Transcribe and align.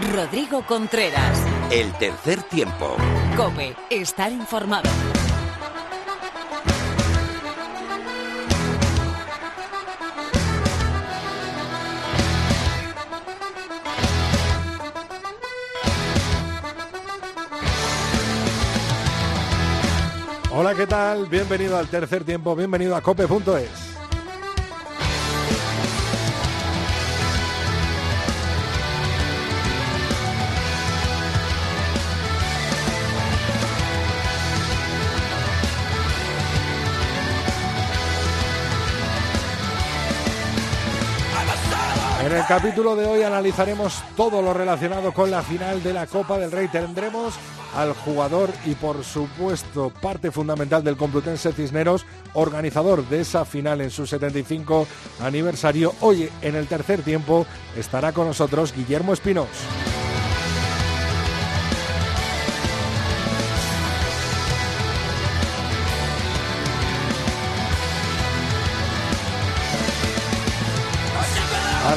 Rodrigo 0.00 0.62
Contreras. 0.62 1.38
El 1.72 1.92
tercer 1.94 2.42
tiempo. 2.44 2.96
Cope, 3.36 3.74
estar 3.90 4.30
informado. 4.30 4.88
Hola, 20.52 20.74
¿qué 20.74 20.86
tal? 20.86 21.26
Bienvenido 21.26 21.76
al 21.76 21.88
tercer 21.88 22.24
tiempo, 22.24 22.54
bienvenido 22.54 22.94
a 22.94 23.00
cope.es. 23.00 23.87
el 42.38 42.46
capítulo 42.46 42.94
de 42.94 43.04
hoy 43.04 43.22
analizaremos 43.22 44.00
todo 44.16 44.40
lo 44.42 44.54
relacionado 44.54 45.12
con 45.12 45.28
la 45.28 45.42
final 45.42 45.82
de 45.82 45.92
la 45.92 46.06
Copa 46.06 46.38
del 46.38 46.52
Rey. 46.52 46.68
Tendremos 46.68 47.34
al 47.74 47.94
jugador 47.94 48.50
y 48.64 48.76
por 48.76 49.02
supuesto 49.02 49.90
parte 49.90 50.30
fundamental 50.30 50.84
del 50.84 50.96
Complutense 50.96 51.52
Cisneros, 51.52 52.06
organizador 52.34 53.04
de 53.08 53.22
esa 53.22 53.44
final 53.44 53.80
en 53.80 53.90
su 53.90 54.06
75 54.06 54.86
aniversario. 55.20 55.94
Hoy 56.00 56.30
en 56.40 56.54
el 56.54 56.68
tercer 56.68 57.02
tiempo 57.02 57.44
estará 57.76 58.12
con 58.12 58.28
nosotros 58.28 58.72
Guillermo 58.72 59.14
Espinos. 59.14 59.48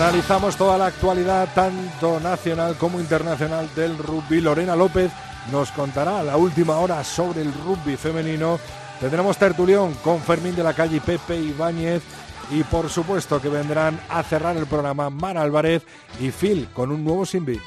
Analizamos 0.02 0.56
toda 0.58 0.80
la 0.80 0.88
actualidad, 0.88 1.48
tanto 1.54 2.20
nacional 2.20 2.76
como 2.76 3.00
internacional, 3.00 3.70
del 3.76 3.96
rugby. 4.00 4.42
Lorena 4.42 4.76
López 4.76 5.12
nos 5.52 5.70
contará 5.70 6.24
la 6.24 6.38
última 6.38 6.80
hora 6.80 7.04
sobre 7.04 7.44
el 7.44 7.54
rugby 7.54 7.98
femenino. 7.98 8.60
Tendremos 9.00 9.38
tertulión 9.38 9.94
con 10.04 10.20
Fermín 10.20 10.56
de 10.56 10.64
la 10.64 10.74
Calle 10.74 10.98
y 10.98 11.02
Pepe 11.02 11.38
Ibáñez. 11.38 12.02
Y 12.50 12.64
por 12.64 12.90
supuesto 12.90 13.40
que 13.40 13.50
vendrán 13.50 14.00
a 14.10 14.24
cerrar 14.24 14.58
el 14.58 14.66
programa 14.66 15.12
Mar 15.12 15.38
Álvarez 15.38 15.84
y 16.20 16.32
Phil 16.32 16.68
con 16.74 16.92
un 16.92 17.06
nuevo 17.06 17.24
Sinbit. 17.24 17.62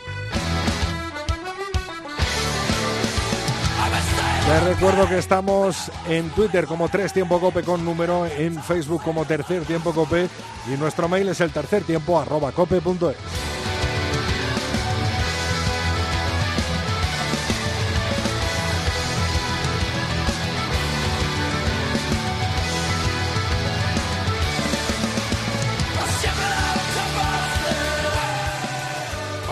Les 4.47 4.63
recuerdo 4.63 5.09
que 5.09 5.17
estamos 5.17 5.91
en 6.07 6.29
Twitter 6.31 6.67
como 6.67 6.91
Tres 6.91 7.15
Tiempo 7.15 7.41
Cope 7.41 7.63
con 7.63 7.83
número, 7.83 8.27
en 8.27 8.63
Facebook 8.63 9.03
como 9.03 9.25
Tercer 9.25 9.65
Tiempo 9.65 9.93
Cope 9.93 10.29
y 10.73 10.77
nuestro 10.77 11.09
mail 11.09 11.29
es 11.29 11.41
el 11.41 11.51
tercer 11.51 11.83
tiempo 11.85 12.21
arroba 12.21 12.53
cope.es. 12.53 13.17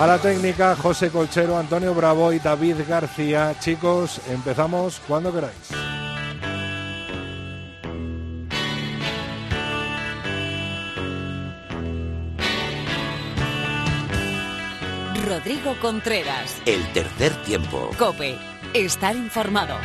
A 0.03 0.07
la 0.09 0.19
técnica, 0.19 0.75
José 0.75 1.11
Colchero, 1.11 1.57
Antonio 1.57 1.95
Bravo 1.95 2.33
y 2.33 2.41
David 2.41 2.79
García. 2.89 3.55
Chicos, 3.61 4.21
empezamos 4.29 5.01
cuando 5.07 5.33
queráis. 5.33 5.55
Rodrigo 15.25 15.77
Contreras. 15.81 16.61
El 16.67 16.85
tercer 16.93 17.41
tiempo. 17.45 17.91
Cope, 17.97 18.37
estar 18.75 19.15
informado. 19.15 19.77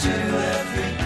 to 0.00 0.08
every 0.08 0.99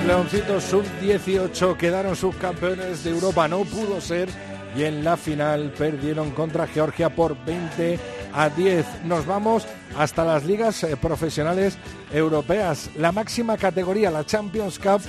Los 0.00 0.06
Leoncitos 0.06 0.64
sub-18 0.64 1.76
quedaron 1.76 2.16
subcampeones 2.16 3.04
de 3.04 3.10
Europa, 3.10 3.46
no 3.48 3.64
pudo 3.64 4.00
ser, 4.00 4.30
y 4.74 4.84
en 4.84 5.04
la 5.04 5.18
final 5.18 5.74
perdieron 5.76 6.30
contra 6.30 6.66
Georgia 6.66 7.14
por 7.14 7.36
20 7.44 7.98
a 8.32 8.48
10. 8.48 9.04
Nos 9.04 9.26
vamos 9.26 9.66
hasta 9.98 10.24
las 10.24 10.44
ligas 10.46 10.82
eh, 10.84 10.96
profesionales 10.96 11.76
europeas. 12.12 12.90
La 12.96 13.12
máxima 13.12 13.58
categoría, 13.58 14.10
la 14.10 14.24
Champions 14.24 14.78
Cup, 14.78 15.02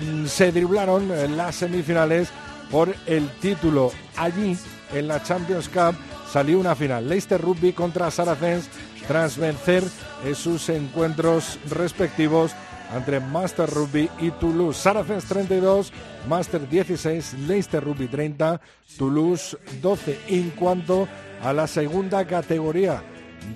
mm, 0.00 0.24
se 0.26 0.52
driblaron 0.52 1.10
en 1.12 1.36
las 1.36 1.56
semifinales 1.56 2.30
por 2.70 2.94
el 3.06 3.28
título. 3.40 3.92
Allí, 4.16 4.56
en 4.94 5.06
la 5.06 5.22
Champions 5.22 5.68
Cup, 5.68 5.96
salió 6.32 6.58
una 6.58 6.74
final. 6.74 7.08
Leicester 7.08 7.40
Rugby 7.40 7.74
contra 7.74 8.10
Saracens 8.10 8.70
tras 9.06 9.36
vencer 9.36 9.84
en 10.24 10.34
sus 10.34 10.70
encuentros 10.70 11.58
respectivos 11.68 12.52
entre 12.94 13.20
Master 13.20 13.68
Rugby 13.68 14.08
y 14.20 14.30
Toulouse. 14.32 14.76
Saracens 14.76 15.24
32, 15.24 15.92
Master 16.28 16.68
16, 16.68 17.34
Leicester 17.46 17.82
Rugby 17.82 18.06
30, 18.06 18.60
Toulouse 18.96 19.56
12. 19.80 20.20
En 20.28 20.50
cuanto 20.50 21.08
a 21.42 21.52
la 21.52 21.66
segunda 21.66 22.26
categoría 22.26 23.02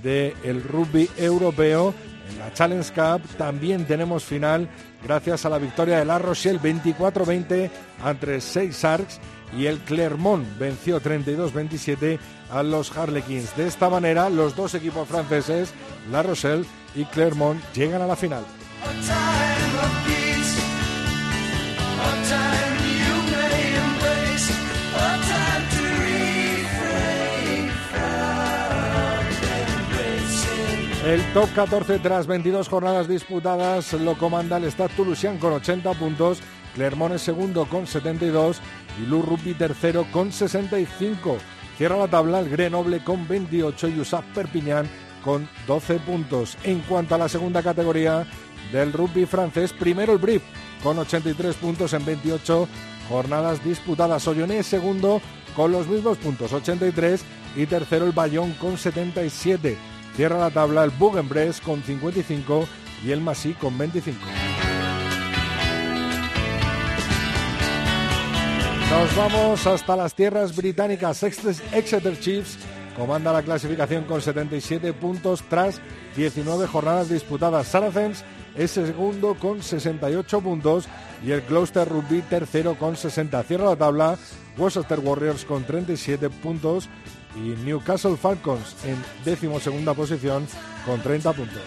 del 0.02 0.62
rugby 0.62 1.08
europeo, 1.16 1.94
en 2.30 2.38
la 2.38 2.52
Challenge 2.52 2.92
Cup 2.92 3.22
también 3.36 3.86
tenemos 3.86 4.24
final 4.24 4.68
gracias 5.02 5.46
a 5.46 5.48
la 5.48 5.58
victoria 5.58 5.98
de 5.98 6.04
La 6.04 6.18
Rochelle 6.18 6.60
24-20 6.60 7.70
entre 8.04 8.40
6 8.40 8.76
Sharks 8.76 9.20
y 9.56 9.66
el 9.66 9.78
Clermont 9.78 10.46
venció 10.58 11.00
32-27 11.00 12.18
a 12.50 12.62
los 12.62 12.96
Harlequins. 12.96 13.56
De 13.56 13.66
esta 13.66 13.88
manera, 13.88 14.28
los 14.28 14.54
dos 14.54 14.74
equipos 14.74 15.08
franceses, 15.08 15.72
La 16.10 16.22
Rochelle 16.22 16.66
y 16.94 17.04
Clermont, 17.06 17.60
llegan 17.74 18.02
a 18.02 18.06
la 18.06 18.16
final. 18.16 18.44
El 31.08 31.22
top 31.32 31.48
14 31.54 32.00
tras 32.00 32.26
22 32.26 32.68
jornadas 32.68 33.08
disputadas 33.08 33.94
lo 33.94 34.18
comanda 34.18 34.58
el 34.58 34.70
Stade 34.70 34.92
Toulousain 34.94 35.38
con 35.38 35.54
80 35.54 35.94
puntos, 35.94 36.40
Clermont 36.74 37.14
es 37.14 37.22
segundo 37.22 37.64
con 37.64 37.86
72 37.86 38.60
y 39.00 39.06
Lou 39.06 39.22
Rugby 39.22 39.54
tercero 39.54 40.06
con 40.12 40.30
65. 40.30 41.38
Cierra 41.78 41.96
la 41.96 42.08
tabla 42.08 42.40
el 42.40 42.50
Grenoble 42.50 43.02
con 43.02 43.26
28 43.26 43.88
y 43.88 44.00
USAP 44.00 44.22
Perpignan 44.34 44.86
con 45.24 45.48
12 45.66 45.98
puntos. 46.00 46.58
En 46.62 46.80
cuanto 46.80 47.14
a 47.14 47.18
la 47.18 47.30
segunda 47.30 47.62
categoría 47.62 48.26
del 48.70 48.92
rugby 48.92 49.24
francés, 49.24 49.72
primero 49.72 50.12
el 50.12 50.18
Brief 50.18 50.42
con 50.82 50.98
83 50.98 51.56
puntos 51.56 51.94
en 51.94 52.04
28 52.04 52.68
jornadas 53.08 53.64
disputadas. 53.64 54.28
Oyonné 54.28 54.62
segundo 54.62 55.22
con 55.56 55.72
los 55.72 55.86
mismos 55.86 56.18
puntos, 56.18 56.52
83 56.52 57.24
y 57.56 57.64
tercero 57.64 58.04
el 58.04 58.12
Bayón 58.12 58.52
con 58.60 58.76
77. 58.76 59.97
Cierra 60.18 60.36
la 60.36 60.50
tabla 60.50 60.82
el 60.82 60.90
Bourg-en-Bresse 60.90 61.60
con 61.60 61.80
55 61.80 62.66
y 63.04 63.12
el 63.12 63.20
Massy 63.20 63.52
con 63.52 63.78
25. 63.78 64.18
Nos 68.90 69.16
vamos 69.16 69.64
hasta 69.68 69.94
las 69.94 70.14
tierras 70.14 70.56
británicas. 70.56 71.22
Exeter 71.22 72.18
Chiefs 72.18 72.58
comanda 72.96 73.32
la 73.32 73.44
clasificación 73.44 74.06
con 74.06 74.20
77 74.20 74.92
puntos 74.92 75.44
tras 75.48 75.80
19 76.16 76.66
jornadas 76.66 77.08
disputadas. 77.08 77.68
Saracens 77.68 78.24
es 78.56 78.72
segundo 78.72 79.36
con 79.36 79.62
68 79.62 80.40
puntos 80.40 80.88
y 81.24 81.30
el 81.30 81.42
Gloucester 81.42 81.88
Rugby 81.88 82.22
tercero 82.22 82.74
con 82.74 82.96
60. 82.96 83.40
Cierra 83.44 83.66
la 83.66 83.76
tabla 83.76 84.18
Worcester 84.56 84.98
Warriors 84.98 85.44
con 85.44 85.62
37 85.62 86.28
puntos 86.28 86.88
y 87.36 87.50
Newcastle 87.64 88.16
Falcons 88.16 88.76
en 88.84 88.96
décimo 89.24 89.60
segunda 89.60 89.94
posición 89.94 90.46
con 90.84 91.00
30 91.00 91.32
puntos. 91.32 91.62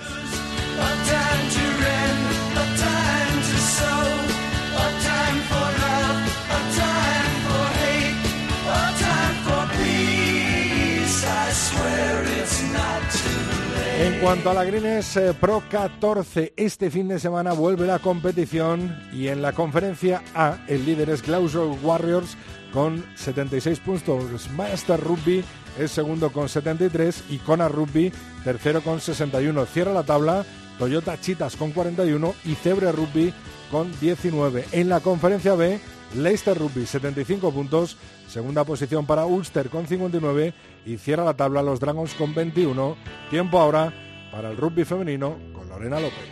En 14.02 14.20
cuanto 14.20 14.50
a 14.50 14.56
la 14.56 14.64
Greens 14.64 15.16
eh, 15.16 15.34
Pro 15.40 15.62
14, 15.70 16.54
este 16.58 16.90
fin 16.90 17.08
de 17.08 17.20
semana 17.20 17.54
vuelve 17.54 17.86
la 17.86 18.00
competición 18.00 19.00
y 19.14 19.28
en 19.28 19.44
la 19.44 19.54
conferencia 19.54 20.24
A 20.34 20.58
el 20.68 20.86
líder 20.86 21.12
es 21.12 21.22
Gloucester 21.22 21.68
Warriors 21.84 22.36
con 22.74 23.04
76 23.16 23.80
puntos. 23.80 24.50
Master 24.52 25.00
Rugby 25.00 25.44
es 25.80 25.92
segundo 25.92 26.32
con 26.32 26.50
73 26.50 27.26
y 27.30 27.38
Kona 27.38 27.68
Rugby 27.68 28.12
tercero 28.44 28.82
con 28.82 29.00
61. 29.00 29.66
Cierra 29.66 29.94
la 29.94 30.04
tabla 30.04 30.46
Toyota 30.78 31.20
Chitas 31.20 31.56
con 31.56 31.72
41 31.72 32.34
y 32.46 32.56
Cebre 32.56 32.92
Rugby 32.92 33.34
con 33.70 33.92
19. 34.00 34.66
En 34.72 34.90
la 34.90 35.00
conferencia 35.00 35.56
B, 35.56 35.80
Leicester 36.16 36.58
Rugby 36.58 36.86
75 36.86 37.52
puntos, 37.52 37.98
segunda 38.28 38.64
posición 38.64 39.06
para 39.06 39.26
Ulster 39.26 39.70
con 39.70 39.88
59 39.88 40.54
y 40.86 40.98
cierra 40.98 41.24
la 41.24 41.36
tabla 41.36 41.62
los 41.62 41.80
Dragons 41.80 42.14
con 42.16 42.34
21. 42.34 42.96
Tiempo 43.30 43.60
ahora 43.60 43.94
para 44.32 44.50
el 44.50 44.58
rugby 44.58 44.86
femenino 44.86 45.38
con 45.54 45.68
Lorena 45.70 46.00
López. 46.00 46.30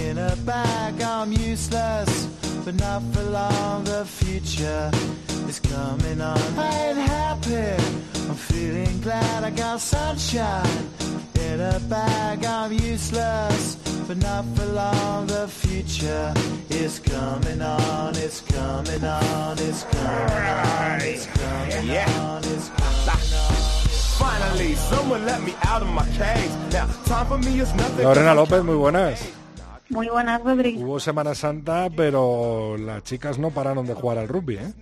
In 0.00 0.18
a 0.18 0.34
bag, 0.44 1.00
I'm 1.02 1.32
useless, 1.32 2.26
but 2.64 2.74
not 2.74 3.02
for 3.12 3.22
long. 3.22 3.84
The 3.84 4.04
future 4.04 4.90
is 5.48 5.60
coming 5.60 6.20
on. 6.20 6.38
I 6.58 6.86
ain't 6.86 6.98
happy, 6.98 7.82
I'm 8.28 8.34
feeling 8.34 9.00
glad 9.02 9.44
I 9.44 9.50
got 9.50 9.80
sunshine. 9.80 10.88
In 11.34 11.60
a 11.60 11.78
bag, 11.80 12.44
I'm 12.44 12.72
useless, 12.72 13.76
but 14.08 14.16
not 14.18 14.44
for 14.56 14.66
long. 14.66 15.26
The 15.26 15.46
future 15.48 16.32
is 16.70 16.98
coming 16.98 17.60
on, 17.60 18.16
it's 18.16 18.40
coming 18.40 19.04
on, 19.04 19.58
it's 19.58 19.84
coming 19.84 20.50
on, 20.54 21.00
it's 21.02 21.26
coming 21.26 21.90
on, 21.90 22.44
it's 22.44 22.68
coming 22.68 23.34
on. 23.38 23.80
Finally, 24.18 24.74
someone 24.74 25.24
let 25.24 25.42
me 25.42 25.54
out 25.64 25.82
of 25.82 25.88
my 25.88 26.06
cage. 26.18 26.50
Now, 26.72 26.86
time 27.04 27.26
for 27.26 27.38
me 27.38 27.60
is 27.60 27.72
nothing. 27.74 28.04
Lorena 28.04 28.34
López, 28.34 28.62
muy 28.64 28.76
buenas. 28.76 29.39
Muy 29.90 30.08
buenas, 30.08 30.42
Rodrigo. 30.42 30.84
Hubo 30.84 31.00
Semana 31.00 31.34
Santa, 31.34 31.88
pero 31.94 32.76
las 32.78 33.02
chicas 33.02 33.38
no 33.38 33.50
pararon 33.50 33.86
de 33.86 33.94
jugar 33.94 34.18
al 34.18 34.28
rugby, 34.28 34.56
¿eh? 34.56 34.72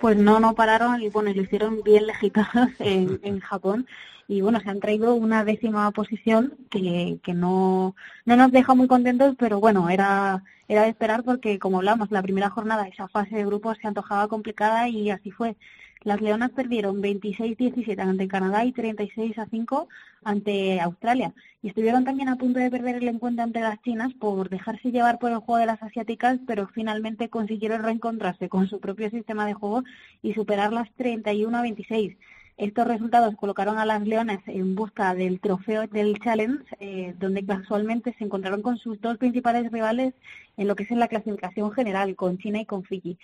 Pues 0.00 0.16
no, 0.16 0.40
no 0.40 0.54
pararon 0.54 1.02
y 1.02 1.10
bueno, 1.10 1.32
lo 1.34 1.42
hicieron 1.42 1.82
bien 1.82 2.06
legitimados 2.06 2.70
en, 2.78 3.20
en 3.22 3.40
Japón 3.40 3.86
y 4.28 4.42
bueno, 4.42 4.60
se 4.60 4.70
han 4.70 4.78
traído 4.78 5.14
una 5.14 5.44
décima 5.44 5.90
posición 5.90 6.54
que, 6.70 7.18
que 7.24 7.34
no, 7.34 7.96
no 8.24 8.36
nos 8.36 8.52
deja 8.52 8.76
muy 8.76 8.86
contentos, 8.86 9.34
pero 9.36 9.58
bueno, 9.58 9.90
era, 9.90 10.44
era 10.68 10.84
de 10.84 10.90
esperar 10.90 11.24
porque 11.24 11.58
como 11.58 11.78
hablamos, 11.78 12.12
la 12.12 12.22
primera 12.22 12.48
jornada, 12.48 12.86
esa 12.86 13.08
fase 13.08 13.34
de 13.34 13.44
grupos 13.44 13.78
se 13.82 13.88
antojaba 13.88 14.28
complicada 14.28 14.88
y 14.88 15.10
así 15.10 15.32
fue. 15.32 15.56
Las 16.02 16.22
Leonas 16.22 16.50
perdieron 16.52 17.02
26-17 17.02 18.00
ante 18.00 18.26
Canadá 18.26 18.64
y 18.64 18.72
36-5 18.72 19.86
ante 20.24 20.80
Australia. 20.80 21.34
Y 21.62 21.68
estuvieron 21.68 22.04
también 22.04 22.30
a 22.30 22.36
punto 22.36 22.58
de 22.58 22.70
perder 22.70 22.96
el 22.96 23.08
encuentro 23.08 23.44
ante 23.44 23.60
las 23.60 23.82
chinas 23.82 24.14
por 24.14 24.48
dejarse 24.48 24.92
llevar 24.92 25.18
por 25.18 25.30
el 25.30 25.38
juego 25.38 25.58
de 25.58 25.66
las 25.66 25.82
asiáticas, 25.82 26.38
pero 26.46 26.68
finalmente 26.68 27.28
consiguieron 27.28 27.82
reencontrarse 27.82 28.48
con 28.48 28.66
su 28.66 28.80
propio 28.80 29.10
sistema 29.10 29.44
de 29.44 29.52
juego 29.52 29.84
y 30.22 30.32
superar 30.32 30.72
las 30.72 30.88
31-26. 30.96 32.16
Estos 32.56 32.86
resultados 32.86 33.36
colocaron 33.36 33.78
a 33.78 33.86
las 33.86 34.06
Leonas 34.06 34.40
en 34.46 34.74
busca 34.74 35.14
del 35.14 35.40
trofeo 35.40 35.86
del 35.86 36.18
Challenge, 36.18 36.62
eh, 36.78 37.14
donde 37.18 37.44
casualmente 37.44 38.14
se 38.18 38.24
encontraron 38.24 38.62
con 38.62 38.76
sus 38.76 39.00
dos 39.00 39.18
principales 39.18 39.70
rivales 39.72 40.14
en 40.56 40.68
lo 40.68 40.76
que 40.76 40.82
es 40.82 40.90
en 40.90 40.98
la 40.98 41.08
clasificación 41.08 41.72
general, 41.72 42.16
con 42.16 42.38
China 42.38 42.60
y 42.60 42.66
con 42.66 42.84
Fiji. 42.84 43.18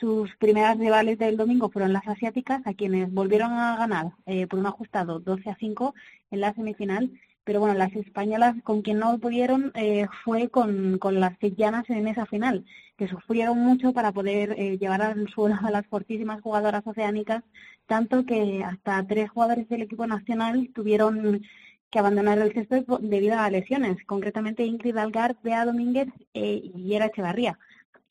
Sus 0.00 0.34
primeras 0.36 0.78
rivales 0.78 1.18
del 1.18 1.36
domingo 1.38 1.70
fueron 1.70 1.92
las 1.92 2.06
asiáticas, 2.06 2.66
a 2.66 2.74
quienes 2.74 3.10
volvieron 3.12 3.52
a 3.52 3.76
ganar 3.76 4.12
eh, 4.26 4.46
por 4.46 4.58
un 4.58 4.66
ajustado 4.66 5.20
12 5.20 5.48
a 5.50 5.56
5 5.56 5.94
en 6.30 6.40
la 6.40 6.52
semifinal. 6.52 7.10
Pero 7.44 7.60
bueno, 7.60 7.74
las 7.74 7.94
españolas 7.94 8.56
con 8.62 8.82
quien 8.82 8.98
no 8.98 9.18
pudieron 9.18 9.72
eh, 9.74 10.06
fue 10.24 10.48
con, 10.50 10.98
con 10.98 11.20
las 11.20 11.38
fijianas 11.38 11.88
en 11.88 12.08
esa 12.08 12.26
final, 12.26 12.64
que 12.96 13.08
sufrieron 13.08 13.58
mucho 13.58 13.92
para 13.92 14.12
poder 14.12 14.54
eh, 14.58 14.76
llevar 14.78 15.00
al 15.00 15.28
suelo 15.28 15.56
a 15.62 15.70
las 15.70 15.86
fortísimas 15.86 16.42
jugadoras 16.42 16.86
oceánicas, 16.86 17.44
tanto 17.86 18.26
que 18.26 18.64
hasta 18.64 19.06
tres 19.06 19.30
jugadores 19.30 19.68
del 19.68 19.82
equipo 19.82 20.06
nacional 20.06 20.70
tuvieron 20.74 21.42
que 21.90 21.98
abandonar 22.00 22.38
el 22.38 22.52
cesto 22.52 22.98
debido 23.00 23.38
a 23.38 23.48
lesiones, 23.48 23.96
concretamente 24.04 24.64
Ingrid 24.64 24.96
Algar, 24.96 25.36
Bea 25.42 25.64
Domínguez 25.64 26.08
y 26.34 26.72
Yera 26.84 27.06
Echevarría. 27.06 27.58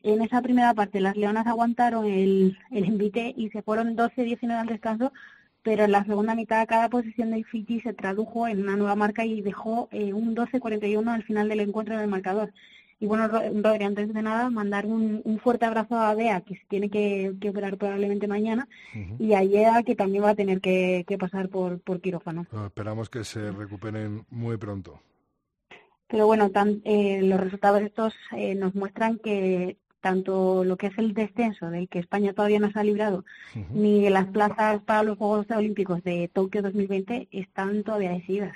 En 0.06 0.22
esa 0.22 0.40
primera 0.44 0.72
parte 0.76 1.00
las 1.02 1.18
Leonas 1.18 1.48
aguantaron 1.48 2.06
el, 2.06 2.56
el 2.70 2.84
envite 2.84 3.34
y 3.36 3.50
se 3.50 3.64
fueron 3.64 3.98
12-19 3.98 4.52
al 4.52 4.68
descanso, 4.68 5.12
pero 5.64 5.86
en 5.86 5.92
la 5.92 6.06
segunda 6.06 6.36
mitad 6.36 6.68
cada 6.68 6.90
posición 6.90 7.32
de 7.32 7.44
Fiji 7.44 7.82
se 7.82 7.92
tradujo 7.94 8.48
en 8.48 8.62
una 8.62 8.76
nueva 8.76 8.94
marca 8.94 9.26
y 9.26 9.42
dejó 9.42 9.90
eh, 9.92 10.14
un 10.14 10.36
12-41 10.36 11.08
al 11.12 11.24
final 11.24 11.50
del 11.50 11.62
encuentro 11.62 11.96
en 11.96 12.02
el 12.02 12.08
marcador. 12.08 12.54
Y 13.00 13.08
bueno, 13.08 13.28
Rodri, 13.28 13.84
antes 13.84 14.14
de 14.14 14.22
nada, 14.22 14.52
mandar 14.52 14.86
un, 14.86 15.24
un, 15.26 15.40
fuerte 15.40 15.66
abrazo 15.66 15.98
a 15.98 16.14
Bea, 16.14 16.42
que 16.42 16.56
se 16.56 16.66
tiene 16.70 16.92
que, 16.92 17.34
que 17.42 17.50
operar 17.50 17.76
probablemente 17.76 18.28
mañana, 18.28 18.68
y 19.18 19.34
a 19.34 19.44
Yea, 19.44 19.82
que 19.82 19.96
también 19.96 20.24
va 20.24 20.30
a 20.30 20.36
tener 20.36 20.62
que, 20.62 21.04
que 21.08 21.18
pasar 21.18 21.50
por, 21.50 21.82
por 21.82 22.00
quirófano. 22.00 22.46
esperamos 22.66 23.10
que 23.10 23.24
se 23.24 23.52
recuperen 23.52 24.24
muy 24.30 24.58
pronto. 24.58 25.02
Pero 26.08 26.28
bueno, 26.28 26.52
tan, 26.52 26.82
eh, 26.86 27.22
los 27.24 27.40
resultados 27.40 27.82
estos 27.82 28.14
eh, 28.32 28.54
nos 28.56 28.76
muestran 28.76 29.18
que 29.18 29.78
tanto 30.06 30.64
lo 30.64 30.78
que 30.78 30.86
es 30.86 30.98
el 31.00 31.16
descenso, 31.16 31.72
del 31.72 31.90
que 31.90 31.98
España 31.98 32.32
todavía 32.32 32.60
no 32.60 32.70
se 32.70 32.78
ha 32.78 32.84
librado, 32.84 33.26
ni 33.72 34.08
las 34.12 34.28
plazas 34.28 34.80
para 34.84 35.02
los 35.02 35.18
Juegos 35.18 35.48
Olímpicos 35.50 36.04
de 36.04 36.30
Tokio 36.32 36.62
2020 36.62 37.28
están 37.32 37.82
todavía 37.84 38.12
decididas. 38.12 38.56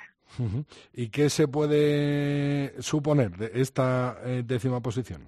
¿Y 0.94 1.08
qué 1.08 1.28
se 1.28 1.48
puede 1.48 2.80
suponer 2.80 3.36
de 3.36 3.50
esta 3.60 4.16
eh, 4.24 4.44
décima 4.46 4.80
posición? 4.80 5.22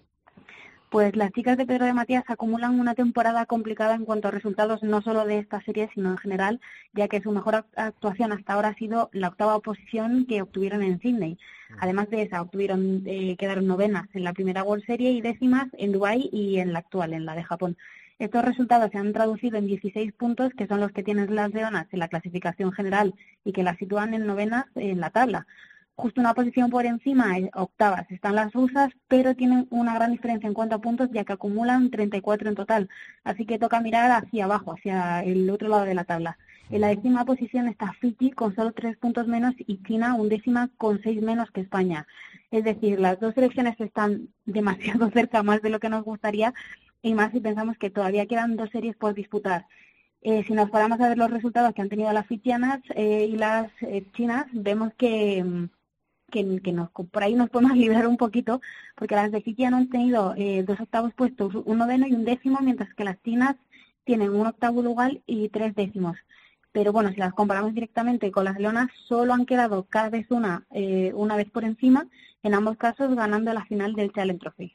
Pues 0.92 1.16
las 1.16 1.32
chicas 1.32 1.56
de 1.56 1.64
Pedro 1.64 1.86
de 1.86 1.94
Matías 1.94 2.22
acumulan 2.26 2.78
una 2.78 2.94
temporada 2.94 3.46
complicada 3.46 3.94
en 3.94 4.04
cuanto 4.04 4.28
a 4.28 4.30
resultados 4.30 4.82
no 4.82 5.00
solo 5.00 5.24
de 5.24 5.38
esta 5.38 5.62
serie, 5.62 5.88
sino 5.94 6.10
en 6.10 6.18
general, 6.18 6.60
ya 6.92 7.08
que 7.08 7.22
su 7.22 7.32
mejor 7.32 7.64
actuación 7.76 8.30
hasta 8.30 8.52
ahora 8.52 8.68
ha 8.68 8.74
sido 8.74 9.08
la 9.14 9.28
octava 9.28 9.58
posición 9.60 10.26
que 10.26 10.42
obtuvieron 10.42 10.82
en 10.82 11.00
Sydney. 11.00 11.38
Además 11.78 12.10
de 12.10 12.20
esa, 12.20 12.42
obtuvieron, 12.42 13.04
eh, 13.06 13.36
quedaron 13.38 13.66
novenas 13.66 14.06
en 14.12 14.22
la 14.22 14.34
primera 14.34 14.64
World 14.64 14.84
Series 14.84 15.16
y 15.16 15.22
décimas 15.22 15.68
en 15.78 15.92
Dubái 15.92 16.28
y 16.30 16.58
en 16.58 16.74
la 16.74 16.80
actual, 16.80 17.14
en 17.14 17.24
la 17.24 17.34
de 17.36 17.42
Japón. 17.42 17.78
Estos 18.18 18.44
resultados 18.44 18.90
se 18.90 18.98
han 18.98 19.14
traducido 19.14 19.56
en 19.56 19.68
16 19.68 20.12
puntos, 20.12 20.52
que 20.52 20.66
son 20.66 20.80
los 20.80 20.92
que 20.92 21.02
tienen 21.02 21.34
las 21.34 21.54
leonas 21.54 21.86
en 21.90 22.00
la 22.00 22.08
clasificación 22.08 22.70
general 22.70 23.14
y 23.46 23.52
que 23.52 23.62
las 23.62 23.78
sitúan 23.78 24.12
en 24.12 24.26
novenas 24.26 24.66
en 24.74 25.00
la 25.00 25.08
tabla 25.08 25.46
justo 25.94 26.20
una 26.20 26.34
posición 26.34 26.70
por 26.70 26.86
encima, 26.86 27.38
eh, 27.38 27.50
octavas, 27.54 28.10
están 28.10 28.34
las 28.34 28.52
rusas, 28.52 28.90
pero 29.08 29.34
tienen 29.34 29.66
una 29.70 29.94
gran 29.94 30.12
diferencia 30.12 30.46
en 30.46 30.54
cuanto 30.54 30.76
a 30.76 30.80
puntos, 30.80 31.10
ya 31.12 31.24
que 31.24 31.32
acumulan 31.32 31.90
34 31.90 32.48
en 32.48 32.54
total. 32.54 32.88
Así 33.24 33.46
que 33.46 33.58
toca 33.58 33.80
mirar 33.80 34.10
hacia 34.10 34.44
abajo, 34.44 34.72
hacia 34.72 35.22
el 35.22 35.48
otro 35.50 35.68
lado 35.68 35.84
de 35.84 35.94
la 35.94 36.04
tabla. 36.04 36.38
En 36.70 36.80
la 36.80 36.88
décima 36.88 37.24
posición 37.24 37.68
está 37.68 37.92
Fiji 38.00 38.30
con 38.30 38.54
solo 38.54 38.72
tres 38.72 38.96
puntos 38.96 39.26
menos 39.26 39.54
y 39.58 39.82
China 39.82 40.14
un 40.14 40.28
décima 40.28 40.70
con 40.78 41.02
seis 41.02 41.20
menos 41.20 41.50
que 41.50 41.60
España. 41.60 42.06
Es 42.50 42.64
decir, 42.64 42.98
las 42.98 43.20
dos 43.20 43.34
selecciones 43.34 43.78
están 43.80 44.28
demasiado 44.46 45.10
cerca, 45.14 45.42
más 45.42 45.60
de 45.62 45.70
lo 45.70 45.80
que 45.80 45.90
nos 45.90 46.04
gustaría, 46.04 46.54
y 47.02 47.14
más 47.14 47.32
si 47.32 47.40
pensamos 47.40 47.76
que 47.78 47.90
todavía 47.90 48.26
quedan 48.26 48.56
dos 48.56 48.70
series 48.70 48.96
por 48.96 49.14
disputar. 49.14 49.66
Eh, 50.22 50.44
si 50.46 50.52
nos 50.54 50.70
paramos 50.70 51.00
a 51.00 51.08
ver 51.08 51.18
los 51.18 51.30
resultados 51.30 51.74
que 51.74 51.82
han 51.82 51.88
tenido 51.88 52.12
las 52.12 52.26
fijianas 52.26 52.80
eh, 52.94 53.26
y 53.28 53.36
las 53.36 53.70
chinas, 54.14 54.46
vemos 54.52 54.92
que 54.96 55.68
que, 56.32 56.72
nos, 56.72 56.90
por 56.90 57.22
ahí 57.22 57.34
nos 57.34 57.50
podemos 57.50 57.76
librar 57.82 58.08
un 58.08 58.16
poquito, 58.16 58.60
porque 58.96 59.14
las 59.14 59.30
de 59.30 59.42
Fiji 59.42 59.64
han 59.64 59.88
tenido 59.88 60.34
eh, 60.36 60.64
dos 60.66 60.80
octavos 60.80 61.12
puestos, 61.14 61.54
un 61.54 61.78
noveno 61.78 62.06
y 62.08 62.14
un 62.14 62.24
décimo, 62.24 62.58
mientras 62.60 62.92
que 62.94 63.04
las 63.04 63.22
chinas 63.22 63.54
tienen 64.04 64.30
un 64.30 64.46
octavo 64.46 64.82
lugar 64.82 65.20
y 65.26 65.48
tres 65.50 65.74
décimos. 65.76 66.16
Pero 66.72 66.92
bueno, 66.92 67.10
si 67.10 67.16
las 67.16 67.34
comparamos 67.34 67.74
directamente 67.74 68.32
con 68.32 68.44
las 68.44 68.58
leonas, 68.58 68.88
solo 69.06 69.34
han 69.34 69.46
quedado 69.46 69.84
cada 69.84 70.08
vez 70.08 70.26
una, 70.30 70.64
eh, 70.70 71.12
una 71.14 71.36
vez 71.36 71.50
por 71.50 71.64
encima, 71.64 72.06
en 72.42 72.54
ambos 72.54 72.76
casos 72.76 73.14
ganando 73.14 73.52
la 73.52 73.64
final 73.64 73.92
del 73.94 74.12
Challenge 74.12 74.40
Trophy. 74.40 74.74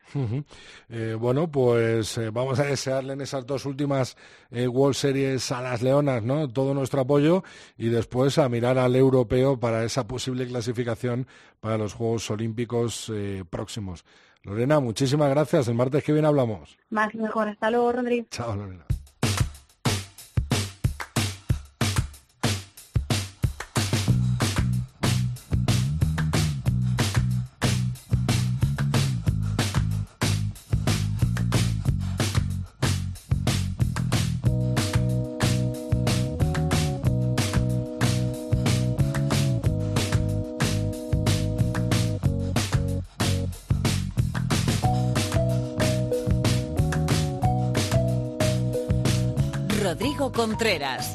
Eh, 0.89 1.18
bueno, 1.20 1.51
pues 1.51 2.18
eh, 2.18 2.30
vamos 2.30 2.60
a 2.60 2.63
desearle 2.63 3.13
en 3.13 3.22
esas 3.22 3.46
dos 3.46 3.66
últimas 3.66 4.16
World 4.51 4.96
Series 4.96 5.51
a 5.51 5.62
las 5.62 5.82
leonas, 5.82 6.24
¿no? 6.24 6.48
Todo 6.48 6.74
nuestro 6.74 7.01
apoyo 7.01 7.44
y 7.77 7.89
después 7.89 8.38
a 8.38 8.48
mirar 8.48 8.77
al 8.77 8.96
europeo 8.96 9.60
para 9.60 9.84
esa 9.84 10.08
posible 10.08 10.48
clasificación 10.48 11.27
para 11.60 11.77
los 11.77 11.94
Juegos 11.94 12.30
Olímpicos 12.32 13.12
próximos. 13.50 14.06
Lorena, 14.44 14.80
muchísimas 14.80 15.30
gracias. 15.30 15.68
El 15.68 15.75
martes 15.75 16.06
que 16.06 16.13
viene 16.13 16.27
hablamos. 16.27 16.77
Más 16.89 17.13
y 17.13 17.18
mejor. 17.18 17.50
Hasta 17.50 17.70
luego, 17.70 17.92
Rodrigo. 17.92 18.27
Chao, 18.32 18.56
Lorena. 18.56 18.86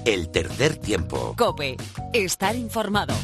El 0.04 0.30
tercer 0.30 0.76
tiempo. 0.78 1.35
Cope. 1.38 1.76
Estar 2.12 2.56
informado. 2.56 3.14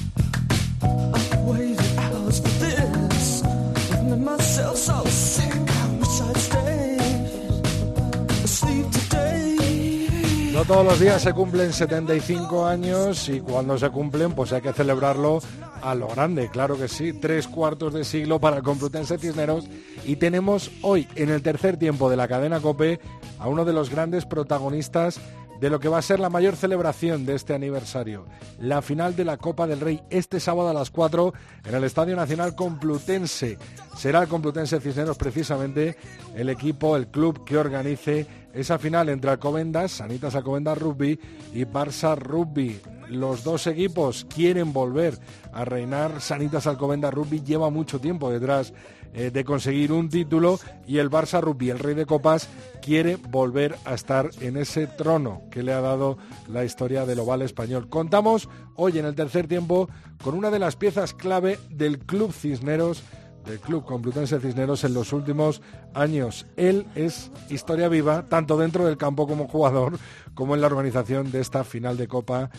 No 10.52 10.64
todos 10.64 10.84
los 10.84 11.00
días 11.00 11.22
se 11.22 11.32
cumplen 11.32 11.72
75 11.72 12.66
años 12.66 13.28
y 13.28 13.40
cuando 13.40 13.76
se 13.76 13.90
cumplen 13.90 14.32
pues 14.32 14.52
hay 14.52 14.60
que 14.60 14.72
celebrarlo 14.72 15.40
a 15.82 15.94
lo 15.94 16.08
grande, 16.08 16.48
claro 16.48 16.76
que 16.76 16.88
sí, 16.88 17.12
tres 17.12 17.46
cuartos 17.46 17.94
de 17.94 18.04
siglo 18.04 18.40
para 18.40 18.56
el 18.56 18.62
Complutense 18.62 19.18
Cisneros 19.18 19.68
y 20.04 20.16
tenemos 20.16 20.70
hoy 20.82 21.06
en 21.14 21.30
el 21.30 21.42
tercer 21.42 21.76
tiempo 21.76 22.10
de 22.10 22.16
la 22.16 22.26
cadena 22.26 22.60
Cope 22.60 22.98
a 23.38 23.48
uno 23.48 23.64
de 23.64 23.72
los 23.72 23.90
grandes 23.90 24.26
protagonistas 24.26 25.20
de 25.60 25.70
lo 25.70 25.80
que 25.80 25.88
va 25.88 25.98
a 25.98 26.02
ser 26.02 26.20
la 26.20 26.30
mayor 26.30 26.56
celebración 26.56 27.26
de 27.26 27.34
este 27.34 27.54
aniversario, 27.54 28.26
la 28.60 28.82
final 28.82 29.16
de 29.16 29.24
la 29.24 29.36
Copa 29.36 29.66
del 29.66 29.80
Rey 29.80 30.00
este 30.10 30.40
sábado 30.40 30.68
a 30.68 30.74
las 30.74 30.90
4 30.90 31.32
en 31.64 31.74
el 31.74 31.84
Estadio 31.84 32.16
Nacional 32.16 32.54
Complutense. 32.54 33.58
Será 33.96 34.22
el 34.22 34.28
Complutense 34.28 34.80
Cisneros 34.80 35.18
precisamente 35.18 35.96
el 36.34 36.48
equipo, 36.48 36.96
el 36.96 37.08
club 37.08 37.44
que 37.44 37.58
organice 37.58 38.26
esa 38.52 38.78
final 38.78 39.08
entre 39.08 39.30
Alcobendas, 39.30 39.92
Sanitas 39.92 40.34
Alcobendas 40.34 40.78
Rugby 40.78 41.18
y 41.52 41.64
Barça 41.64 42.16
Rugby. 42.16 42.80
Los 43.08 43.44
dos 43.44 43.66
equipos 43.66 44.26
quieren 44.34 44.72
volver 44.72 45.18
a 45.52 45.64
reinar. 45.64 46.20
Sanitas 46.20 46.66
Alcobendas 46.66 47.12
Rugby 47.12 47.42
lleva 47.42 47.70
mucho 47.70 48.00
tiempo 48.00 48.30
detrás 48.30 48.72
eh, 49.14 49.30
de 49.30 49.44
conseguir 49.44 49.92
un 49.92 50.08
título 50.08 50.58
y 50.86 50.98
el 50.98 51.10
Barça 51.10 51.40
Rugby, 51.40 51.70
el 51.70 51.78
rey 51.78 51.94
de 51.94 52.06
copas, 52.06 52.48
quiere 52.82 53.16
volver 53.16 53.76
a 53.84 53.94
estar 53.94 54.30
en 54.40 54.56
ese 54.56 54.86
trono 54.86 55.42
que 55.50 55.62
le 55.62 55.72
ha 55.72 55.80
dado 55.80 56.18
la 56.48 56.64
historia 56.64 57.06
del 57.06 57.20
oval 57.20 57.42
español. 57.42 57.88
Contamos 57.88 58.48
hoy 58.76 58.98
en 58.98 59.06
el 59.06 59.14
tercer 59.14 59.48
tiempo 59.48 59.88
con 60.22 60.34
una 60.34 60.50
de 60.50 60.58
las 60.58 60.76
piezas 60.76 61.14
clave 61.14 61.58
del 61.70 61.98
Club 62.00 62.32
Cisneros 62.32 63.02
del 63.48 63.58
Club 63.60 63.84
Complutense 63.84 64.40
Cisneros 64.40 64.84
en 64.84 64.94
los 64.94 65.12
últimos 65.12 65.62
años. 65.94 66.46
Él 66.56 66.86
es 66.94 67.30
historia 67.48 67.88
viva, 67.88 68.26
tanto 68.28 68.58
dentro 68.58 68.84
del 68.84 68.98
campo 68.98 69.26
como 69.26 69.48
jugador, 69.48 69.98
como 70.34 70.54
en 70.54 70.60
la 70.60 70.66
organización 70.66 71.32
de 71.32 71.40
esta 71.40 71.64
final 71.64 71.96
de 71.96 72.08
Copa. 72.08 72.50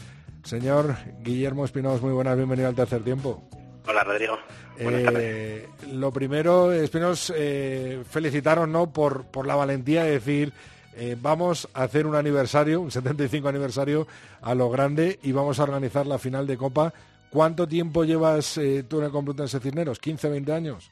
Señor 0.50 0.96
Guillermo 1.22 1.64
Espinoz, 1.64 2.02
muy 2.02 2.12
buenas, 2.12 2.36
bienvenido 2.36 2.68
al 2.68 2.74
tercer 2.74 3.04
tiempo. 3.04 3.48
Hola, 3.88 4.04
Rodrigo. 4.04 4.40
Eh, 4.80 5.68
lo 5.94 6.12
primero, 6.12 6.74
Espinos, 6.74 7.32
eh, 7.38 8.02
felicitaros 8.10 8.68
¿no? 8.68 8.92
por, 8.92 9.26
por 9.26 9.46
la 9.46 9.54
valentía 9.54 10.06
de 10.06 10.12
decir 10.14 10.52
eh, 10.96 11.16
vamos 11.22 11.70
a 11.76 11.84
hacer 11.84 12.08
un 12.08 12.16
aniversario, 12.16 12.82
un 12.82 12.90
75 12.90 13.48
aniversario 13.48 14.08
a 14.42 14.56
lo 14.56 14.72
grande 14.72 15.20
y 15.22 15.34
vamos 15.34 15.60
a 15.60 15.64
organizar 15.64 16.08
la 16.08 16.18
final 16.18 16.48
de 16.48 16.58
Copa. 16.58 16.96
¿Cuánto 17.30 17.68
tiempo 17.68 18.04
llevas 18.04 18.58
eh, 18.58 18.84
tú 18.90 18.98
en 18.98 19.06
el 19.06 19.12
Complutense 19.12 19.60
Cisneros? 19.60 20.02
¿15, 20.02 20.32
20 20.32 20.52
años? 20.52 20.92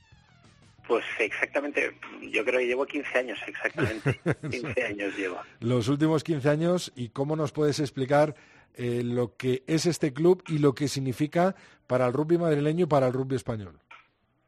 Pues 0.87 1.03
exactamente, 1.17 1.93
yo 2.31 2.45
creo 2.45 2.59
que 2.59 2.67
llevo 2.67 2.85
15 2.85 3.17
años, 3.17 3.39
exactamente. 3.47 4.19
15 4.51 4.83
años 4.83 5.17
llevo. 5.17 5.39
Los 5.61 5.87
últimos 5.87 6.23
15 6.23 6.47
años, 6.47 6.93
¿y 6.95 7.09
cómo 7.09 7.35
nos 7.35 7.51
puedes 7.51 7.79
explicar 7.79 8.35
eh, 8.77 9.01
lo 9.03 9.35
que 9.35 9.63
es 9.67 9.85
este 9.85 10.13
club 10.13 10.43
y 10.47 10.59
lo 10.59 10.73
que 10.73 10.87
significa 10.87 11.55
para 11.87 12.07
el 12.07 12.13
rugby 12.13 12.37
madrileño 12.37 12.85
y 12.85 12.87
para 12.87 13.07
el 13.07 13.13
rugby 13.13 13.35
español? 13.35 13.79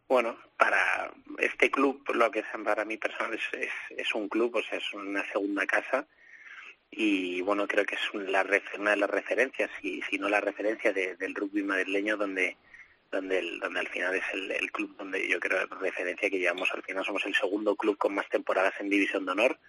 Bueno, 0.08 0.38
para 0.58 1.12
este 1.40 1.70
club, 1.70 2.04
lo 2.14 2.32
que 2.32 2.40
es 2.40 2.46
para 2.64 2.86
mí 2.86 2.98
personal 2.98 3.34
es, 3.34 3.70
es, 3.98 4.16
un 4.16 4.30
club, 4.30 4.56
o 4.56 4.64
sea, 4.64 4.78
es 4.78 4.94
una 4.94 5.24
segunda 5.32 5.66
casa 5.66 6.08
y 6.92 7.42
bueno, 7.42 7.68
creo 7.68 7.86
que 7.86 7.96
es 7.96 8.14
una 8.14 8.24
de 8.92 8.98
las 8.98 9.10
referencias, 9.10 9.70
y 9.82 10.02
si 10.10 10.18
no 10.18 10.28
la 10.28 10.42
referencia 10.42 10.92
del 10.92 11.36
rugby 11.36 11.64
madrileño 11.64 12.18
donde 12.18 12.58
donde, 13.12 13.42
donde 13.60 13.80
al 13.80 13.88
final 13.88 14.16
es 14.16 14.24
el, 14.34 14.72
club 14.72 14.96
donde 14.98 15.28
yo 15.28 15.40
creo 15.40 15.66
referencia 15.66 16.30
que 16.30 16.40
llevamos, 16.40 16.70
al 16.74 16.84
final 16.84 17.04
somos 17.04 17.26
el 17.26 17.36
segundo 17.36 17.76
club 17.76 17.98
con 17.98 18.14
más 18.14 18.30
temporadas 18.30 18.74
en 18.80 18.90
División 18.90 19.26
de 19.26 19.32
Honor 19.32 19.60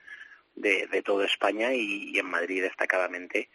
de, 0.54 0.86
de 0.88 1.02
toda 1.02 1.26
España 1.26 1.72
y, 1.72 2.18
en 2.18 2.26
Madrid 2.26 2.62
destacadamente 2.62 3.48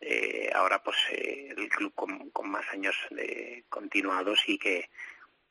eh, 0.00 0.50
ahora 0.54 0.82
pues 0.82 0.96
eh, 1.12 1.54
el 1.56 1.68
club 1.68 1.92
con, 1.94 2.50
más 2.50 2.64
años 2.72 2.96
de, 3.10 3.64
continuados 3.68 4.40
y 4.46 4.58
que 4.58 4.88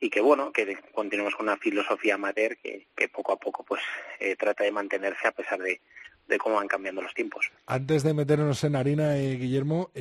y 0.02 0.10
que 0.10 0.22
bueno 0.22 0.52
que 0.52 0.78
continuamos 0.94 1.36
con 1.36 1.48
una 1.48 1.58
filosofía 1.58 2.16
amateur 2.16 2.58
que, 2.58 3.10
poco 3.10 3.34
a 3.34 3.38
poco 3.38 3.64
pues 3.64 3.82
eh, 4.20 4.36
trata 4.36 4.64
de 4.64 4.72
mantenerse 4.72 5.28
a 5.28 5.32
pesar 5.34 5.60
de, 5.60 5.82
de 6.28 6.38
cómo 6.38 6.56
van 6.56 6.68
cambiando 6.68 7.02
los 7.02 7.14
tiempos. 7.14 7.52
Antes 7.68 8.04
de 8.04 8.14
meternos 8.14 8.64
en 8.64 8.76
harina, 8.76 9.16
Guillermo, 9.16 9.92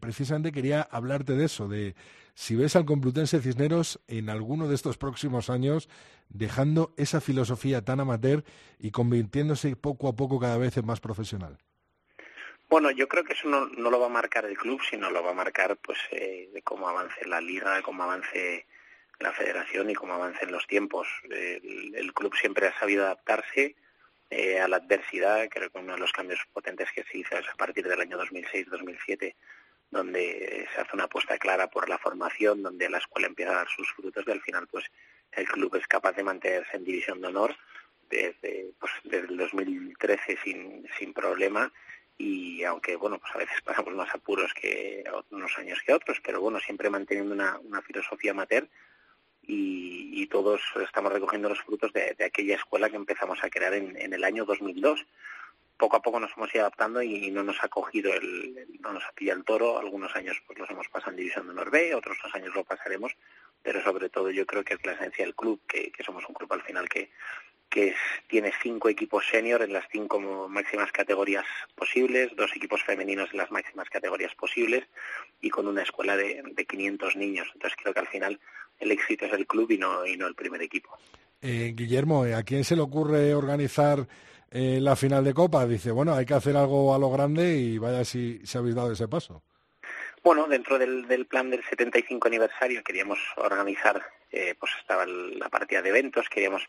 precisamente 0.00 0.52
quería 0.52 0.82
hablarte 0.82 1.34
de 1.34 1.44
eso, 1.44 1.68
de 1.68 1.94
si 2.34 2.54
ves 2.54 2.76
al 2.76 2.84
Complutense 2.84 3.40
Cisneros 3.40 4.00
en 4.06 4.30
alguno 4.30 4.68
de 4.68 4.76
estos 4.76 4.96
próximos 4.96 5.50
años 5.50 5.88
dejando 6.28 6.94
esa 6.96 7.20
filosofía 7.20 7.84
tan 7.84 7.98
amateur 7.98 8.44
y 8.78 8.92
convirtiéndose 8.92 9.74
poco 9.74 10.06
a 10.06 10.14
poco 10.14 10.38
cada 10.38 10.56
vez 10.56 10.76
en 10.76 10.86
más 10.86 11.00
profesional. 11.00 11.58
Bueno, 12.68 12.90
yo 12.90 13.08
creo 13.08 13.24
que 13.24 13.32
eso 13.32 13.48
no, 13.48 13.66
no 13.66 13.90
lo 13.90 13.98
va 13.98 14.06
a 14.06 14.10
marcar 14.10 14.44
el 14.44 14.58
club, 14.58 14.82
sino 14.88 15.10
lo 15.10 15.22
va 15.22 15.30
a 15.30 15.34
marcar 15.34 15.78
pues 15.78 15.98
eh, 16.10 16.50
de 16.52 16.60
cómo 16.60 16.86
avance 16.86 17.26
la 17.26 17.40
liga, 17.40 17.74
de 17.74 17.82
cómo 17.82 18.02
avance 18.02 18.66
la 19.20 19.32
federación 19.32 19.88
y 19.88 19.94
cómo 19.94 20.12
avancen 20.12 20.52
los 20.52 20.66
tiempos. 20.66 21.08
El, 21.30 22.12
club 22.12 22.34
siempre 22.36 22.66
ha 22.66 22.78
sabido 22.78 23.04
adaptarse 23.04 23.74
eh, 24.28 24.60
a 24.60 24.68
la 24.68 24.76
adversidad. 24.76 25.48
Creo 25.48 25.70
que 25.70 25.78
uno 25.78 25.94
de 25.94 26.00
los 26.00 26.12
cambios 26.12 26.40
potentes 26.52 26.92
que 26.92 27.04
se 27.04 27.18
hizo 27.18 27.38
es 27.38 27.48
a 27.48 27.56
partir 27.56 27.88
del 27.88 28.00
año 28.00 28.18
2006-2007, 28.18 29.34
donde 29.90 30.68
se 30.74 30.80
hace 30.80 30.90
una 30.92 31.04
apuesta 31.04 31.38
clara 31.38 31.70
por 31.70 31.88
la 31.88 31.96
formación, 31.96 32.62
donde 32.62 32.90
la 32.90 32.98
escuela 32.98 33.28
empieza 33.28 33.52
a 33.52 33.56
dar 33.56 33.68
sus 33.68 33.90
frutos 33.94 34.24
y 34.26 34.30
al 34.30 34.42
final 34.42 34.66
pues 34.66 34.84
el 35.32 35.48
club 35.48 35.74
es 35.76 35.86
capaz 35.86 36.12
de 36.12 36.22
mantenerse 36.22 36.76
en 36.76 36.84
división 36.84 37.22
de 37.22 37.28
honor 37.28 37.56
desde, 38.10 38.72
pues, 38.78 38.92
desde 39.04 39.28
el 39.28 39.36
2013 39.38 40.38
sin, 40.44 40.86
sin 40.98 41.14
problema 41.14 41.72
y 42.18 42.64
aunque 42.64 42.96
bueno 42.96 43.18
pues 43.18 43.34
a 43.34 43.38
veces 43.38 43.60
pasamos 43.64 43.94
más 43.94 44.12
apuros 44.12 44.52
que 44.52 45.04
unos 45.30 45.56
años 45.56 45.78
que 45.86 45.94
otros 45.94 46.18
pero 46.22 46.40
bueno 46.40 46.58
siempre 46.58 46.90
manteniendo 46.90 47.32
una, 47.32 47.58
una 47.60 47.80
filosofía 47.80 48.32
amateur 48.32 48.68
y, 49.42 50.10
y, 50.20 50.26
todos 50.26 50.60
estamos 50.84 51.10
recogiendo 51.10 51.48
los 51.48 51.62
frutos 51.62 51.90
de, 51.94 52.14
aquella 52.22 52.56
escuela 52.56 52.90
que 52.90 52.96
empezamos 52.96 53.42
a 53.42 53.48
crear 53.48 53.72
en, 53.72 53.96
en, 53.96 54.12
el 54.12 54.22
año 54.22 54.44
2002 54.44 55.06
poco 55.78 55.96
a 55.96 56.02
poco 56.02 56.20
nos 56.20 56.36
hemos 56.36 56.54
ido 56.54 56.64
adaptando 56.64 57.00
y 57.00 57.30
no 57.30 57.42
nos 57.44 57.62
ha 57.64 57.68
cogido 57.68 58.12
el, 58.12 58.66
no 58.80 58.92
nos 58.92 59.04
ha 59.04 59.12
pillado 59.12 59.38
el 59.38 59.44
toro. 59.44 59.78
Algunos 59.78 60.14
años 60.16 60.36
pues 60.44 60.58
los 60.58 60.68
hemos 60.68 60.88
pasado 60.88 61.12
en 61.12 61.18
división 61.18 61.46
de 61.46 61.52
honor 61.52 61.70
otros 61.94 62.18
dos 62.22 62.34
años 62.34 62.54
lo 62.54 62.64
pasaremos 62.64 63.16
pero 63.62 63.82
sobre 63.82 64.10
todo 64.10 64.30
yo 64.30 64.44
creo 64.44 64.64
que 64.64 64.74
es 64.74 64.84
la 64.84 64.92
esencia 64.92 65.24
del 65.24 65.34
club 65.34 65.60
que 65.66 65.92
somos 66.04 66.28
un 66.28 66.34
club 66.34 66.52
al 66.52 66.62
final 66.62 66.88
que 66.88 67.10
que 67.68 67.94
tiene 68.28 68.52
cinco 68.62 68.88
equipos 68.88 69.26
senior 69.30 69.62
en 69.62 69.72
las 69.72 69.84
cinco 69.90 70.18
máximas 70.48 70.90
categorías 70.92 71.44
posibles, 71.74 72.34
dos 72.36 72.50
equipos 72.56 72.82
femeninos 72.82 73.28
en 73.32 73.38
las 73.38 73.50
máximas 73.50 73.88
categorías 73.90 74.34
posibles 74.34 74.84
y 75.40 75.50
con 75.50 75.66
una 75.66 75.82
escuela 75.82 76.16
de, 76.16 76.42
de 76.52 76.64
500 76.64 77.16
niños. 77.16 77.48
Entonces 77.54 77.78
creo 77.80 77.94
que 77.94 78.00
al 78.00 78.08
final 78.08 78.40
el 78.78 78.92
éxito 78.92 79.26
es 79.26 79.32
el 79.32 79.46
club 79.46 79.70
y 79.70 79.78
no, 79.78 80.06
y 80.06 80.16
no 80.16 80.26
el 80.26 80.34
primer 80.34 80.62
equipo. 80.62 80.96
Eh, 81.40 81.72
Guillermo, 81.74 82.24
¿a 82.24 82.42
quién 82.42 82.64
se 82.64 82.74
le 82.74 82.82
ocurre 82.82 83.34
organizar 83.34 84.06
eh, 84.50 84.78
la 84.80 84.96
final 84.96 85.24
de 85.24 85.34
Copa? 85.34 85.66
Dice, 85.66 85.90
bueno, 85.90 86.14
hay 86.14 86.26
que 86.26 86.34
hacer 86.34 86.56
algo 86.56 86.94
a 86.94 86.98
lo 86.98 87.10
grande 87.10 87.56
y 87.56 87.78
vaya 87.78 88.04
si, 88.04 88.44
se 88.44 88.58
habéis 88.58 88.74
dado 88.74 88.92
ese 88.92 89.08
paso. 89.08 89.42
Bueno, 90.24 90.48
dentro 90.48 90.78
del, 90.78 91.06
del, 91.06 91.26
plan 91.26 91.48
del 91.48 91.62
75 91.64 92.26
aniversario 92.26 92.82
queríamos 92.82 93.18
organizar, 93.36 94.04
eh, 94.32 94.54
pues 94.58 94.72
estaba 94.80 95.06
la 95.06 95.48
partida 95.48 95.80
de 95.80 95.90
eventos, 95.90 96.28
queríamos, 96.28 96.62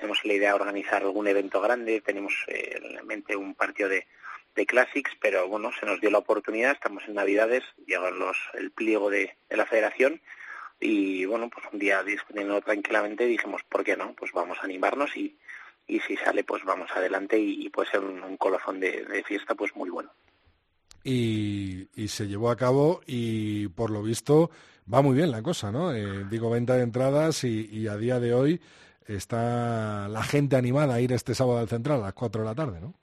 tenemos 0.00 0.24
la 0.24 0.32
idea 0.32 0.48
de 0.50 0.60
organizar 0.60 1.02
algún 1.02 1.28
evento 1.28 1.60
grande, 1.60 2.00
tenemos 2.00 2.32
eh, 2.48 2.80
en 2.98 3.06
mente 3.06 3.36
un 3.36 3.54
partido 3.54 3.88
de, 3.88 4.06
de 4.54 4.66
Classics, 4.66 5.12
pero 5.20 5.46
bueno, 5.46 5.70
se 5.78 5.86
nos 5.86 6.00
dio 6.00 6.10
la 6.10 6.18
oportunidad, 6.18 6.72
estamos 6.72 7.04
en 7.06 7.14
Navidades, 7.14 7.64
llegan 7.86 8.18
los, 8.18 8.36
el 8.54 8.70
pliego 8.70 9.10
de, 9.10 9.36
de 9.48 9.56
la 9.56 9.66
federación 9.66 10.20
y 10.80 11.24
bueno, 11.26 11.50
pues 11.50 11.66
un 11.72 11.78
día 11.78 12.02
discutiendo 12.02 12.60
tranquilamente 12.62 13.26
dijimos, 13.26 13.62
¿por 13.68 13.84
qué 13.84 13.96
no? 13.96 14.14
Pues 14.14 14.32
vamos 14.32 14.58
a 14.60 14.64
animarnos 14.64 15.14
y, 15.16 15.36
y 15.86 16.00
si 16.00 16.16
sale, 16.16 16.44
pues 16.44 16.64
vamos 16.64 16.90
adelante 16.94 17.38
y, 17.38 17.68
puede 17.68 17.90
ser 17.90 18.00
un, 18.00 18.22
un 18.22 18.80
de 18.80 19.24
fiesta 19.26 19.54
pues 19.54 19.76
muy 19.76 19.90
bueno 19.90 20.10
y, 21.04 21.88
se 22.08 22.26
llevó 22.26 22.50
a 22.50 22.56
cabo 22.56 23.00
y 23.06 23.68
por 23.68 23.90
lo 23.90 24.02
visto 24.02 24.50
va 24.92 25.02
muy 25.02 25.16
bien 25.16 25.30
la 25.30 25.42
cosa, 25.42 25.70
¿no? 25.70 25.94
Eh, 25.94 26.24
digo, 26.28 26.50
venta 26.50 26.76
de 26.76 26.82
entradas 26.82 27.44
y, 27.44 27.86
a 27.86 27.96
día 27.96 28.18
de 28.18 28.34
hoy 28.34 28.60
está 29.16 30.08
la 30.08 30.22
gente 30.22 30.56
animada 30.56 30.94
a 30.94 31.00
ir 31.00 31.12
este 31.12 31.34
sábado 31.34 31.58
al 31.58 31.68
Central 31.68 32.00
a 32.00 32.06
las 32.06 32.14
4 32.14 32.42
de 32.42 32.46
la 32.46 32.54
tarde, 32.54 32.80
¿no? 32.80 32.94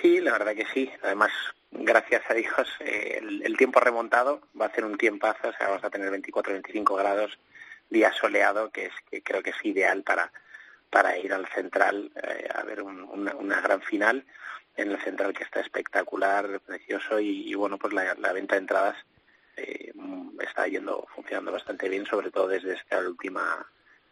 Sí, 0.00 0.20
la 0.20 0.32
verdad 0.32 0.54
que 0.54 0.66
sí. 0.72 0.90
Además, 1.02 1.30
gracias 1.70 2.22
a 2.28 2.34
Dios, 2.34 2.68
eh, 2.80 3.20
el, 3.42 3.56
tiempo 3.56 3.80
remontado 3.80 4.40
va 4.60 4.66
a 4.66 4.74
ser 4.74 4.84
un 4.84 4.98
tiempazo, 4.98 5.48
o 5.48 5.52
sea, 5.52 5.68
vamos 5.68 5.84
a 5.84 5.90
tener 5.90 6.10
24, 6.10 6.52
25 6.52 6.94
grados, 6.96 7.38
día 7.88 8.12
soleado, 8.12 8.70
que 8.70 8.86
es 8.86 8.92
que 9.10 9.22
creo 9.22 9.42
que 9.42 9.50
es 9.50 9.64
ideal 9.64 10.02
para 10.02 10.30
para 10.90 11.18
ir 11.18 11.32
al 11.32 11.46
Central 11.48 12.10
eh, 12.22 12.48
a 12.54 12.62
ver 12.62 12.82
una, 12.82 13.34
una 13.34 13.60
gran 13.60 13.82
final 13.82 14.24
en 14.76 14.92
el 14.92 15.00
central 15.00 15.32
que 15.32 15.44
está 15.44 15.60
espectacular, 15.60 16.60
precioso 16.60 17.18
y, 17.18 17.54
bueno, 17.54 17.78
pues 17.78 17.92
la, 17.94 18.32
venta 18.32 18.54
de 18.54 18.60
entradas 18.60 18.96
eh, 19.56 19.92
está 20.40 20.66
yendo, 20.66 21.06
funcionando 21.14 21.52
bastante 21.52 21.88
bien, 21.88 22.04
sobre 22.06 22.30
todo 22.30 22.48
desde 22.48 22.74
esta 22.74 22.98
última 23.00 23.66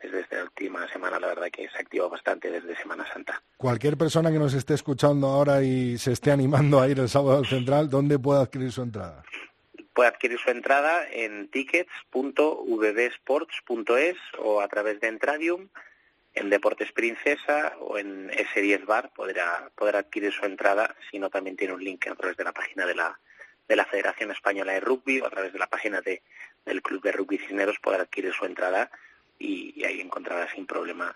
desde 0.05 0.21
esta 0.21 0.43
última 0.43 0.87
semana, 0.89 1.19
la 1.19 1.29
verdad 1.29 1.49
que 1.51 1.67
se 1.69 1.79
activó 1.79 2.11
bastante 2.11 2.51
desde 2.51 2.77
Semana 2.77 3.11
Santa. 3.11 3.43
Cualquier 3.57 3.97
persona 3.97 4.31
que 4.31 4.39
nos 4.39 4.53
esté 4.53 4.75
escuchando 4.75 5.29
ahora 5.29 5.63
y 5.63 5.97
se 5.99 6.13
esté 6.13 6.31
animando 6.31 6.79
a 6.81 6.89
ir 6.89 6.99
el 6.99 7.09
sábado 7.09 7.39
al 7.39 7.47
central, 7.47 7.89
¿dónde 7.89 8.19
puede 8.19 8.43
adquirir 8.43 8.71
su 8.71 8.83
entrada? 8.83 9.23
Puede 9.95 10.11
adquirir 10.11 10.39
su 10.39 10.51
entrada 10.51 11.09
en 11.11 11.49
tickets.vbsports.es 11.49 14.17
o 14.39 14.61
a 14.61 14.69
través 14.69 15.01
de 15.01 15.09
Entradium 15.09 15.71
en 16.35 16.51
Deportes 16.51 16.93
Princesa 16.93 17.73
o 17.81 17.97
en 17.97 18.29
S10 18.31 18.85
Bar 18.85 19.11
podrá, 19.15 19.71
podrá 19.75 20.01
adquirir 20.01 20.33
su 20.33 20.45
entrada, 20.45 20.95
si 21.11 21.19
no 21.19 21.31
también 21.31 21.57
tiene 21.57 21.73
un 21.75 21.83
link 21.83 22.07
a 22.09 22.15
través 22.15 22.37
de 22.37 22.45
la 22.45 22.53
página 22.53 22.85
de 22.87 22.95
la, 22.97 23.19
de 23.69 23.77
la 23.77 23.87
Federación 23.87 24.33
Española 24.33 24.73
de 24.73 24.81
Rugby 24.81 25.21
o 25.21 25.27
a 25.27 25.31
través 25.31 25.53
de 25.53 25.61
la 25.61 25.69
página 25.69 26.01
de, 26.01 26.23
del 26.67 26.83
Club 26.83 27.01
de 27.03 27.13
Rugby 27.13 27.39
Cisneros 27.39 27.79
podrá 27.81 28.03
adquirir 28.03 28.35
su 28.35 28.45
entrada 28.45 28.91
y, 29.39 29.85
ahí 29.85 30.01
encontrará 30.01 30.51
sin 30.55 30.67
problema, 30.67 31.15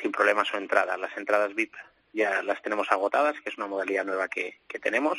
sin 0.00 0.12
problema 0.12 0.44
su 0.44 0.56
entrada. 0.56 0.96
Las 0.96 1.16
entradas 1.16 1.54
VIP 1.54 1.74
ya 2.12 2.42
las 2.42 2.60
tenemos 2.62 2.90
agotadas, 2.90 3.40
que 3.40 3.48
es 3.48 3.56
una 3.56 3.66
modalidad 3.66 4.04
nueva 4.04 4.28
que, 4.28 4.58
que 4.68 4.78
tenemos. 4.78 5.18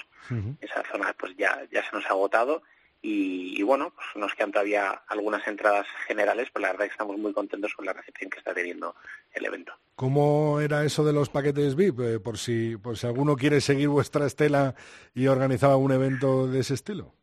Esa 0.62 0.84
zona 0.92 1.14
pues 1.18 1.36
ya, 1.38 1.68
ya 1.72 1.84
se 1.90 1.96
nos 1.96 2.06
ha 2.06 2.10
agotado 2.10 2.62
y, 3.06 3.62
bueno, 3.64 3.92
pues 3.94 4.08
nos 4.16 4.34
quedan 4.34 4.54
todavía 4.54 5.02
algunas 5.10 5.46
entradas 5.46 5.86
generales, 6.08 6.48
pero 6.54 6.62
la 6.62 6.72
verdad 6.72 6.86
es 6.86 6.92
que 6.92 6.94
estamos 6.94 7.18
muy 7.18 7.34
contentos 7.34 7.74
con 7.74 7.86
la 7.86 7.92
recepción 7.92 8.30
que 8.30 8.40
está 8.40 8.54
teniendo 8.54 8.96
el 9.34 9.46
evento. 9.46 9.74
¿Cómo 9.96 10.62
era 10.62 10.86
eso 10.86 11.04
de 11.04 11.12
los 11.12 11.30
paquetes 11.30 11.76
VIP? 11.76 12.00
Eh, 12.00 12.20
por, 12.22 12.38
si, 12.38 12.78
por 12.78 12.98
si 12.98 13.06
alguno 13.06 13.36
quiere 13.36 13.60
seguir 13.60 13.90
vuestra 13.90 14.26
estela 14.26 14.76
y 15.14 15.28
organizar 15.28 15.76
un 15.76 15.92
evento 15.92 16.48
de 16.48 16.62
ese 16.62 16.76
estilo. 16.76 17.14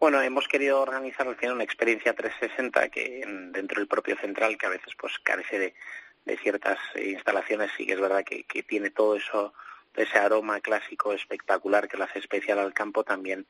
Bueno, 0.00 0.22
hemos 0.22 0.48
querido 0.48 0.80
organizar 0.80 1.28
al 1.28 1.36
final 1.36 1.56
una 1.56 1.64
experiencia 1.64 2.14
360 2.14 2.88
que 2.88 3.22
dentro 3.52 3.80
del 3.80 3.86
propio 3.86 4.16
central, 4.16 4.56
que 4.56 4.64
a 4.64 4.70
veces 4.70 4.94
pues 4.98 5.18
carece 5.18 5.58
de, 5.58 5.74
de 6.24 6.38
ciertas 6.38 6.78
instalaciones, 6.96 7.70
sí 7.76 7.84
que 7.84 7.92
es 7.92 8.00
verdad 8.00 8.24
que, 8.24 8.44
que 8.44 8.62
tiene 8.62 8.88
todo 8.88 9.16
eso, 9.16 9.52
ese 9.94 10.16
aroma 10.16 10.60
clásico 10.60 11.12
espectacular 11.12 11.86
que 11.86 11.98
lo 11.98 12.04
hace 12.04 12.18
especial 12.18 12.58
al 12.58 12.72
campo, 12.72 13.04
también 13.04 13.46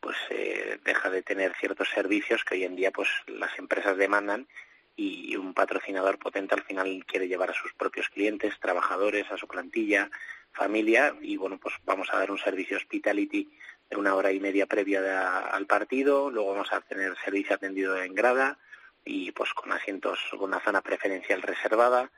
pues 0.00 0.16
eh, 0.30 0.80
deja 0.84 1.08
de 1.08 1.22
tener 1.22 1.54
ciertos 1.54 1.88
servicios 1.90 2.42
que 2.42 2.56
hoy 2.56 2.64
en 2.64 2.74
día 2.74 2.90
pues 2.90 3.08
las 3.28 3.56
empresas 3.56 3.96
demandan 3.96 4.48
y 4.96 5.36
un 5.36 5.54
patrocinador 5.54 6.18
potente 6.18 6.56
al 6.56 6.64
final 6.64 7.04
quiere 7.06 7.28
llevar 7.28 7.50
a 7.50 7.54
sus 7.54 7.72
propios 7.74 8.08
clientes, 8.08 8.58
trabajadores, 8.58 9.30
a 9.30 9.38
su 9.38 9.46
plantilla, 9.46 10.10
familia 10.50 11.14
y 11.20 11.36
bueno 11.36 11.58
pues 11.58 11.76
vamos 11.84 12.08
a 12.12 12.18
dar 12.18 12.32
un 12.32 12.38
servicio 12.38 12.76
hospitality 12.76 13.48
una 13.96 14.14
hora 14.14 14.32
y 14.32 14.40
media 14.40 14.66
previa 14.66 15.40
al 15.48 15.66
partido, 15.66 16.30
luego 16.30 16.52
vamos 16.52 16.72
a 16.72 16.80
tener 16.80 17.16
servicio 17.24 17.56
atendido 17.56 18.00
en 18.00 18.14
grada 18.14 18.58
y 19.04 19.32
pues 19.32 19.52
con 19.54 19.72
asientos, 19.72 20.18
con 20.30 20.44
una 20.50 20.60
zona 20.60 20.80
preferencial 20.80 21.42
reservada, 21.42 22.10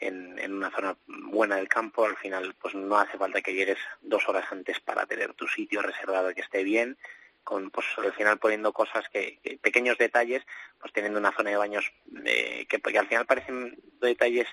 en, 0.00 0.52
una 0.52 0.70
zona 0.70 0.96
buena 1.06 1.56
del 1.56 1.68
campo, 1.68 2.04
al 2.04 2.16
final 2.16 2.54
pues 2.60 2.74
no 2.74 2.98
hace 2.98 3.18
falta 3.18 3.40
que 3.40 3.54
llegues 3.54 3.78
dos 4.00 4.28
horas 4.28 4.46
antes 4.50 4.80
para 4.80 5.06
tener 5.06 5.34
tu 5.34 5.46
sitio 5.48 5.82
reservado 5.82 6.32
que 6.34 6.40
esté 6.40 6.62
bien, 6.62 6.96
con 7.42 7.70
pues 7.70 7.86
al 7.96 8.12
final 8.12 8.38
poniendo 8.38 8.72
cosas 8.72 9.08
que, 9.08 9.40
pequeños 9.60 9.98
detalles 9.98 10.44
pues 10.78 10.92
teniendo 10.92 11.18
una 11.18 11.32
zona 11.32 11.50
de 11.50 11.56
baños 11.56 11.90
eh, 12.24 12.66
que, 12.68 12.98
al 12.98 13.08
final 13.08 13.26
parecen 13.26 13.78
detalles 14.00 14.46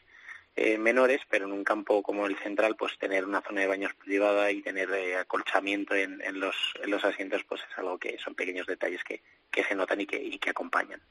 eh, 0.56 0.78
menores 0.78 1.22
pero 1.30 1.46
en 1.46 1.52
un 1.52 1.64
campo 1.64 2.02
como 2.02 2.26
el 2.26 2.38
central 2.38 2.76
pues 2.78 2.98
tener 2.98 3.26
una 3.26 3.42
zona 3.42 3.62
de 3.62 3.68
baños 3.68 3.94
privada 3.96 4.52
y 4.52 4.62
tener 4.62 4.90
eh, 4.92 5.18
acolchamiento 5.18 5.94
en, 5.96 6.22
en, 6.22 6.40
los 6.40 6.56
en 6.82 6.92
los 6.92 7.04
asientos 7.04 7.44
pues 7.48 7.62
es 7.70 7.78
algo 7.78 7.98
que 7.98 8.18
son 8.24 8.36
pequeños 8.36 8.66
detalles 8.66 9.04
que, 9.04 9.22
que 9.52 9.64
se 9.64 9.76
notan 9.76 10.02
y 10.02 10.06
que, 10.06 10.22
y 10.22 10.38
que 10.40 10.52
acompañan. 10.52 11.02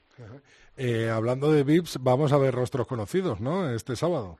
Hablando 1.11 1.51
de 1.51 1.63
VIPs 1.63 1.99
vamos 2.01 2.33
a 2.33 2.37
ver 2.37 2.53
rostros 2.53 2.87
conocidos 2.87 3.39
no 3.39 3.69
este 3.69 3.95
sábado. 3.95 4.39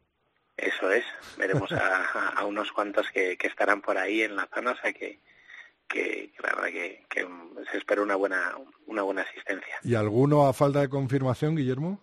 Eso 0.57 0.89
es. 0.89 1.03
Veremos 1.37 1.71
a, 1.73 2.29
a, 2.29 2.45
unos 2.45 2.71
cuantos 2.71 3.09
que, 3.11 3.37
que 3.37 3.47
estarán 3.47 3.81
por 3.81 3.97
ahí 3.97 4.21
en 4.21 4.35
la 4.35 4.47
zona 4.53 4.71
o 4.71 4.77
sea 4.77 4.93
que 4.93 5.19
que, 5.87 6.31
la 6.41 6.55
verdad 6.55 6.69
que, 7.09 7.27
se 7.71 7.77
espera 7.77 8.01
una 8.01 8.15
buena 8.15 8.53
una 8.87 9.01
buena 9.01 9.21
asistencia. 9.21 9.75
¿Y 9.83 9.95
alguno 9.95 10.47
a 10.47 10.53
falta 10.53 10.81
de 10.81 10.89
confirmación, 10.89 11.55
Guillermo? 11.55 11.99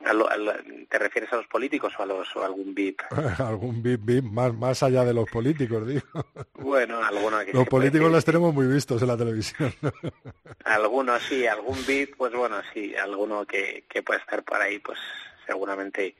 ¿Te 0.00 0.98
refieres 0.98 1.32
a 1.32 1.36
los 1.36 1.46
políticos 1.46 1.92
o 1.98 2.02
a, 2.02 2.06
los, 2.06 2.34
o 2.36 2.44
algún 2.44 2.74
VIP? 2.74 3.00
algún 3.38 3.82
VIP, 3.82 4.00
VIP 4.04 4.24
más, 4.24 4.52
más 4.54 4.82
allá 4.82 5.04
de 5.04 5.14
los 5.14 5.30
políticos, 5.30 5.86
digo. 5.86 6.06
Bueno, 6.54 7.02
alguno 7.02 7.44
que 7.44 7.52
Los 7.52 7.66
políticos 7.68 8.10
los 8.10 8.24
tenemos 8.24 8.52
muy 8.52 8.66
vistos 8.66 9.00
en 9.02 9.08
la 9.08 9.16
televisión. 9.16 9.72
Algunos 10.64 11.22
sí, 11.22 11.46
algún 11.46 11.78
VIP, 11.86 12.16
pues 12.16 12.32
bueno, 12.32 12.56
sí, 12.72 12.94
alguno 12.96 13.44
que, 13.44 13.84
que 13.88 14.02
pueda 14.02 14.20
estar 14.20 14.42
por 14.42 14.60
ahí, 14.60 14.78
pues 14.78 14.98
seguramente 15.46 16.16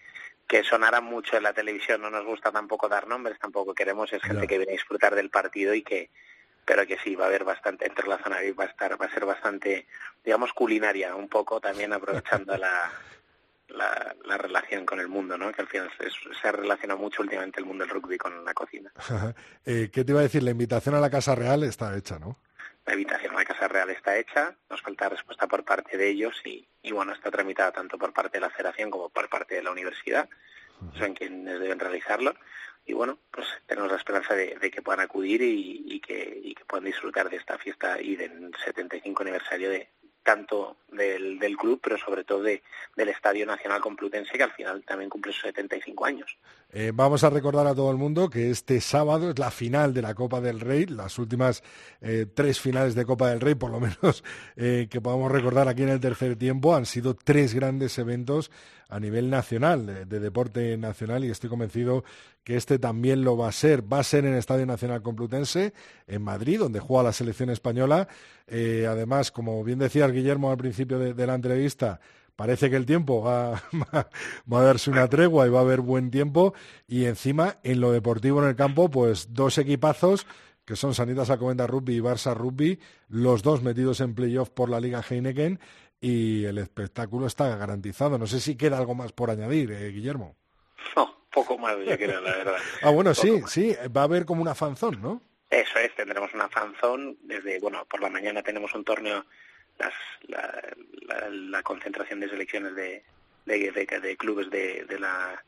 que 0.47 0.63
sonará 0.63 1.01
mucho 1.01 1.37
en 1.37 1.43
la 1.43 1.55
televisión. 1.55 2.03
No 2.03 2.11
nos 2.11 2.25
gusta 2.27 2.53
tampoco 2.53 2.89
dar 2.89 3.09
nombres, 3.09 3.39
tampoco 3.39 3.75
queremos, 3.75 4.13
es 4.13 4.23
gente 4.23 4.47
que 4.47 4.59
viene 4.59 4.73
a 4.73 4.77
disfrutar 4.77 5.15
del 5.15 5.31
partido 5.31 5.73
y 5.73 5.83
que, 5.83 6.11
pero 6.65 6.87
que 6.87 6.99
sí 6.99 7.15
va 7.15 7.25
a 7.25 7.29
haber 7.29 7.45
bastante 7.45 7.87
entre 7.87 8.07
la 8.07 8.19
zona 8.19 8.37
va 8.59 8.65
a 8.65 8.69
estar 8.69 9.01
va 9.01 9.07
a 9.07 9.15
ser 9.15 9.25
bastante 9.25 9.87
digamos 10.25 10.53
culinaria 10.53 11.15
un 11.15 11.29
poco 11.29 11.61
también 11.61 11.93
aprovechando 11.93 12.57
la, 12.57 12.91
la, 13.69 14.15
la 14.25 14.39
relación 14.39 14.85
con 14.85 15.01
el 15.01 15.09
mundo 15.09 15.39
no 15.39 15.53
que 15.53 15.63
al 15.63 15.69
final 15.69 15.91
se, 15.99 16.09
se 16.11 16.53
relaciona 16.53 16.97
mucho 16.97 17.23
últimamente 17.23 17.61
el 17.61 17.67
mundo 17.67 17.85
del 17.85 17.95
rugby 17.95 18.19
con 18.19 18.45
la 18.45 18.55
cocina. 18.55 18.93
Eh, 19.67 19.91
qué 19.93 20.05
te 20.05 20.13
iba 20.13 20.21
a 20.21 20.25
decir 20.25 20.43
la 20.43 20.51
invitación 20.51 20.95
a 20.95 21.01
la 21.01 21.11
casa 21.11 21.35
real 21.35 21.63
está 21.63 21.97
hecha 21.97 22.19
no 22.19 22.39
la 22.85 22.93
invitación 22.93 23.33
a 23.33 23.39
la 23.39 23.45
casa 23.45 23.67
real 23.67 23.89
está 23.91 24.17
hecha 24.19 24.55
nos 24.69 24.83
falta 24.83 25.09
respuesta 25.09 25.47
por 25.47 25.65
parte 25.65 25.97
de 25.97 26.09
ellos 26.11 26.35
y, 26.45 26.69
y 26.83 26.93
bueno 26.93 27.13
está 27.13 27.31
tramitada 27.31 27.73
tanto 27.73 27.97
por 27.97 28.13
parte 28.13 28.39
de 28.39 28.43
la 28.43 28.51
federación 28.51 28.91
como 28.91 29.09
por 29.09 29.29
parte 29.29 29.55
de 29.55 29.63
la 29.63 29.71
universidad. 29.71 30.29
Son 30.99 31.15
quienes 31.15 31.61
deben 31.61 31.79
realizarlo. 31.79 32.35
Y 32.87 32.93
bueno, 32.93 33.19
pues 33.31 33.47
tenemos 33.67 33.91
la 33.91 33.97
esperanza 33.97 34.35
de, 34.35 34.71
que 34.71 34.83
puedan 34.83 35.01
acudir 35.01 35.41
y, 35.43 36.01
que, 36.01 36.41
y 36.43 36.55
que 36.55 36.65
puedan 36.67 36.85
disfrutar 36.85 37.31
de 37.31 37.37
esta 37.37 37.57
fiesta 37.59 38.01
y 38.01 38.17
del 38.17 38.53
75 38.63 39.23
aniversario 39.23 39.71
de, 39.71 39.89
tanto 40.25 40.77
del, 40.91 41.39
del 41.39 41.57
club, 41.57 41.81
pero 41.83 41.99
sobre 41.99 42.25
todo 42.25 42.43
de, 42.43 42.63
del 42.97 43.09
Estadio 43.11 43.47
Nacional 43.47 43.81
Complutense, 43.81 44.33
que 44.33 44.43
al 44.43 44.53
final 44.53 44.83
también 44.83 45.11
cumple 45.11 45.33
sus 45.33 45.43
75 45.43 46.05
años. 46.05 46.37
Eh, 46.73 46.91
vamos 46.93 47.23
a 47.23 47.31
recordar 47.31 47.67
a 47.67 47.75
todo 47.75 47.91
el 47.91 47.97
mundo 47.97 48.29
que 48.29 48.51
este 48.51 48.81
sábado 48.81 49.31
es 49.31 49.39
la 49.39 49.51
final 49.51 49.95
de 49.95 50.03
la 50.03 50.15
Copa 50.15 50.41
del 50.41 50.61
Rey, 50.61 50.87
las 50.87 51.19
últimas 51.19 51.63
eh, 52.01 52.27
tres 52.33 52.61
finales 52.61 52.95
de 52.95 53.05
Copa 53.05 53.31
del 53.31 53.41
Rey, 53.41 53.55
por 53.55 53.71
lo 53.71 53.81
menos 54.03 54.25
eh, 54.57 54.89
que 54.91 55.01
podamos 55.01 55.31
recordar 55.31 55.69
aquí 55.69 55.83
en 55.83 55.91
el 55.91 56.01
tercer 56.01 56.37
tiempo, 56.37 56.75
han 56.75 56.87
sido 56.87 57.15
tres 57.15 57.55
grandes 57.55 57.99
eventos 57.99 58.51
a 58.89 59.01
nivel 59.01 59.31
nacional, 59.31 60.09
de, 60.09 60.21
deporte 60.21 60.77
nacional, 60.77 61.25
y 61.25 61.31
estoy 61.31 61.51
convencido 61.51 62.05
que 62.43 62.57
este 62.57 62.79
también 62.79 63.25
lo 63.25 63.37
va 63.37 63.49
a 63.49 63.53
ser. 63.53 63.91
Va 63.91 64.01
a 64.01 64.05
ser 64.05 64.25
en 64.25 64.33
el 64.33 64.39
Estadio 64.39 64.67
Nacional 64.67 65.03
Complutense, 65.03 65.73
en 66.07 66.23
Madrid, 66.23 66.59
donde 66.59 66.81
juega 66.81 67.05
la 67.05 67.13
selección 67.13 67.51
española. 67.51 68.09
además, 68.49 69.31
como 69.31 69.63
bien 69.65 69.79
decía 69.79 70.07
Guillermo 70.09 70.51
al 70.51 70.59
principio 70.59 70.99
de, 70.99 71.27
la 71.27 71.35
entrevista, 71.35 72.01
parece 72.37 72.69
que 72.71 72.77
el 72.77 72.87
tiempo 72.87 73.23
va, 73.25 73.63
va, 73.93 74.61
a 74.61 74.63
darse 74.63 74.91
una 74.91 75.09
tregua 75.09 75.47
y 75.47 75.51
va 75.51 75.61
a 75.61 75.63
haber 75.63 75.81
buen 75.81 76.11
tiempo. 76.11 76.55
Y 76.87 77.07
encima, 77.07 77.59
en 77.63 77.81
lo 77.81 77.93
deportivo 77.93 78.43
en 78.43 78.49
el 78.49 78.57
campo, 78.57 78.91
pues 78.91 79.33
dos 79.33 79.59
equipazos 79.59 80.27
que 80.65 80.77
son 80.77 80.95
Sanitas 80.95 81.31
Alcobendas 81.31 81.69
Rugby 81.69 81.97
y 81.97 82.01
Barça 82.01 82.35
Rugby, 82.35 82.79
los 83.09 83.43
dos 83.43 83.63
metidos 83.63 84.01
en 84.01 84.15
playoff 84.15 84.51
por 84.51 84.71
la 84.71 84.81
Liga 84.81 85.05
Heineken 85.07 85.61
y 86.01 86.45
el 86.45 86.59
espectáculo 86.59 87.27
está 87.27 87.57
garantizado. 87.57 88.19
No 88.19 88.27
sé 88.27 88.41
si 88.41 88.57
queda 88.57 88.79
algo 88.79 88.95
más 88.95 89.13
por 89.13 89.31
añadir, 89.31 89.73
eh, 89.73 89.91
Guillermo. 89.91 90.37
No, 90.97 91.27
poco 91.31 91.59
más, 91.59 91.77
yo 91.79 91.97
creo, 91.97 92.21
la 92.21 92.37
verdad. 92.37 92.57
ah, 92.83 92.91
bueno, 92.91 93.15
sí, 93.15 93.43
sí, 93.49 93.75
va 93.97 94.03
a 94.03 94.05
haber 94.05 94.25
como 94.25 94.43
una 94.43 94.55
fanzón, 94.55 95.01
¿no? 95.01 95.21
Eso 95.51 95.79
es, 95.79 95.95
tendremos 95.95 96.33
una 96.35 96.49
fanzón. 96.49 97.17
Desde, 97.23 97.59
bueno, 97.61 97.85
por 97.87 98.01
la 98.01 98.11
mañana 98.11 98.43
tenemos 98.43 98.75
un 98.75 98.85
torneo, 98.85 99.25
las, 99.79 99.93
la, 100.29 101.63
concentración 101.63 102.21
de 102.21 102.29
selecciones 102.29 102.75
de, 102.75 103.03
de, 103.47 104.01
de, 104.01 104.17
clubes 104.17 104.51
de, 104.51 104.85
de, 104.85 104.99
la, 104.99 105.43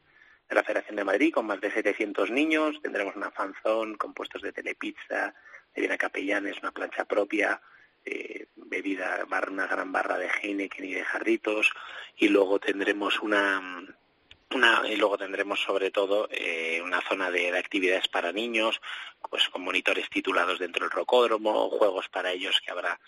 de 0.48 0.54
la 0.54 0.62
Federación 0.62 0.96
de 0.96 1.04
Madrid 1.04 1.32
con 1.32 1.46
más 1.46 1.60
de 1.60 1.70
700 1.70 2.30
niños. 2.30 2.80
Tendremos 2.82 3.16
una 3.16 3.30
fanzón 3.30 3.96
con 3.96 4.14
puestos 4.14 4.42
de 4.42 4.52
telepizza, 4.52 5.34
de 5.74 5.80
Viena 5.80 5.98
Capellanes, 5.98 6.58
una 6.60 6.72
plancha 6.72 7.04
propia, 7.04 7.60
eh, 8.06 8.46
bebida, 8.56 9.26
una 9.50 9.66
gran 9.66 9.92
barra 9.92 10.16
de 10.16 10.28
Heineken 10.28 10.84
y 10.84 10.94
de 10.94 11.04
jarritos. 11.04 11.70
Y 12.16 12.28
luego 12.28 12.58
tendremos 12.58 13.20
una 13.20 13.84
una, 14.54 14.82
y 14.88 14.96
luego 14.96 15.18
tendremos 15.18 15.60
sobre 15.60 15.90
todo 15.90 16.28
eh, 16.30 16.80
una 16.82 17.00
zona 17.02 17.30
de, 17.30 17.56
actividades 17.56 18.08
para 18.08 18.32
niños, 18.32 18.80
pues 19.28 19.48
con 19.48 19.62
monitores 19.62 20.08
titulados 20.08 20.58
dentro 20.58 20.84
del 20.84 20.92
rocódromo, 20.92 21.68
juegos 21.70 22.08
para 22.08 22.32
ellos 22.32 22.60
que 22.64 22.70
habrá 22.70 22.98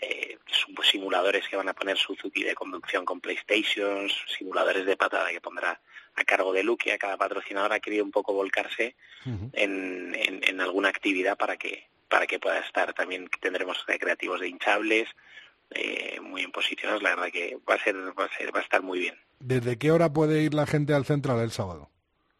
eh, 0.00 0.38
simuladores 0.82 1.48
que 1.48 1.56
van 1.56 1.68
a 1.68 1.74
poner 1.74 1.96
Suzuki 1.96 2.42
de 2.42 2.54
conducción 2.54 3.04
con 3.04 3.20
PlayStations, 3.20 4.12
simuladores 4.36 4.86
de 4.86 4.96
patada 4.96 5.30
que 5.30 5.40
pondrá 5.40 5.80
a 6.14 6.24
cargo 6.24 6.52
de 6.52 6.62
Luke. 6.62 6.96
Cada 6.98 7.16
patrocinador 7.16 7.72
ha 7.72 7.80
querido 7.80 8.04
un 8.04 8.10
poco 8.10 8.32
volcarse 8.32 8.96
en, 9.52 10.14
en, 10.14 10.60
alguna 10.60 10.88
actividad 10.88 11.36
para 11.36 11.56
que 11.56 11.88
para 12.08 12.26
que 12.26 12.38
pueda 12.38 12.58
estar. 12.60 12.92
También 12.94 13.28
tendremos 13.40 13.84
recreativos 13.86 14.40
de 14.40 14.48
hinchables, 14.48 15.08
eh, 15.70 16.18
muy 16.20 16.42
bien 16.42 16.52
posicionados. 16.52 17.02
La 17.02 17.10
verdad 17.10 17.32
que 17.32 17.58
va 17.68 17.74
a 17.74 17.82
ser 17.82 17.96
va 18.18 18.24
a 18.24 18.38
ser 18.38 18.54
va 18.54 18.60
a 18.60 18.62
estar 18.62 18.82
muy 18.82 19.00
bien. 19.00 19.16
¿Desde 19.38 19.78
qué 19.78 19.90
hora 19.90 20.12
puede 20.12 20.42
ir 20.42 20.54
la 20.54 20.66
gente 20.66 20.94
al 20.94 21.04
central 21.04 21.40
el 21.40 21.50
sábado? 21.50 21.90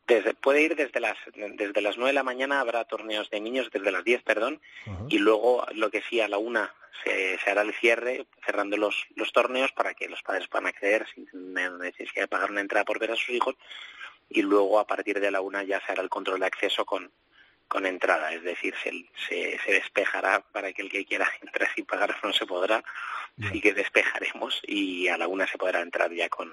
Desde, 0.06 0.34
puede 0.34 0.62
ir 0.62 0.76
desde 0.76 1.00
las 1.00 1.16
desde 1.34 1.80
las 1.80 1.96
9 1.96 2.10
de 2.10 2.14
la 2.14 2.22
mañana, 2.22 2.60
habrá 2.60 2.84
torneos 2.84 3.28
de 3.30 3.40
niños 3.40 3.68
desde 3.72 3.90
las 3.90 4.04
10, 4.04 4.22
perdón, 4.22 4.60
y 5.08 5.18
luego 5.18 5.66
lo 5.74 5.90
que 5.90 6.00
sí 6.08 6.20
a 6.20 6.28
la 6.28 6.38
una 6.38 6.72
se, 7.02 7.38
hará 7.50 7.62
el 7.62 7.74
cierre, 7.74 8.24
cerrando 8.44 8.76
los, 8.76 9.04
los 9.16 9.32
torneos 9.32 9.72
para 9.72 9.94
que 9.94 10.08
los 10.08 10.22
padres 10.22 10.46
puedan 10.46 10.68
acceder 10.68 11.06
sin 11.12 11.26
necesidad 11.54 12.22
de 12.22 12.28
pagar 12.28 12.52
una 12.52 12.60
entrada 12.60 12.84
por 12.84 13.00
ver 13.00 13.10
a 13.10 13.16
sus 13.16 13.30
hijos, 13.30 13.56
y 14.30 14.42
luego 14.42 14.78
a 14.78 14.86
partir 14.86 15.18
de 15.18 15.32
la 15.32 15.40
una 15.40 15.64
ya 15.64 15.84
se 15.84 15.90
hará 15.90 16.02
el 16.02 16.08
control 16.08 16.38
de 16.38 16.46
acceso 16.46 16.84
con, 16.84 17.10
con 17.68 17.86
entrada, 17.86 18.32
es 18.32 18.42
decir, 18.42 18.74
se, 18.82 18.90
se, 19.28 19.58
se, 19.64 19.72
despejará 19.72 20.40
para 20.52 20.72
que 20.72 20.82
el 20.82 20.90
que 20.90 21.04
quiera 21.04 21.28
entrar 21.42 21.68
sin 21.74 21.84
pagar 21.84 22.16
no 22.22 22.32
se 22.32 22.46
podrá, 22.46 22.82
sí 23.50 23.60
que 23.60 23.74
despejaremos 23.74 24.62
y 24.66 25.08
a 25.08 25.18
la 25.18 25.28
una 25.28 25.46
se 25.46 25.58
podrá 25.58 25.80
entrar 25.80 26.12
ya 26.12 26.28
con, 26.28 26.50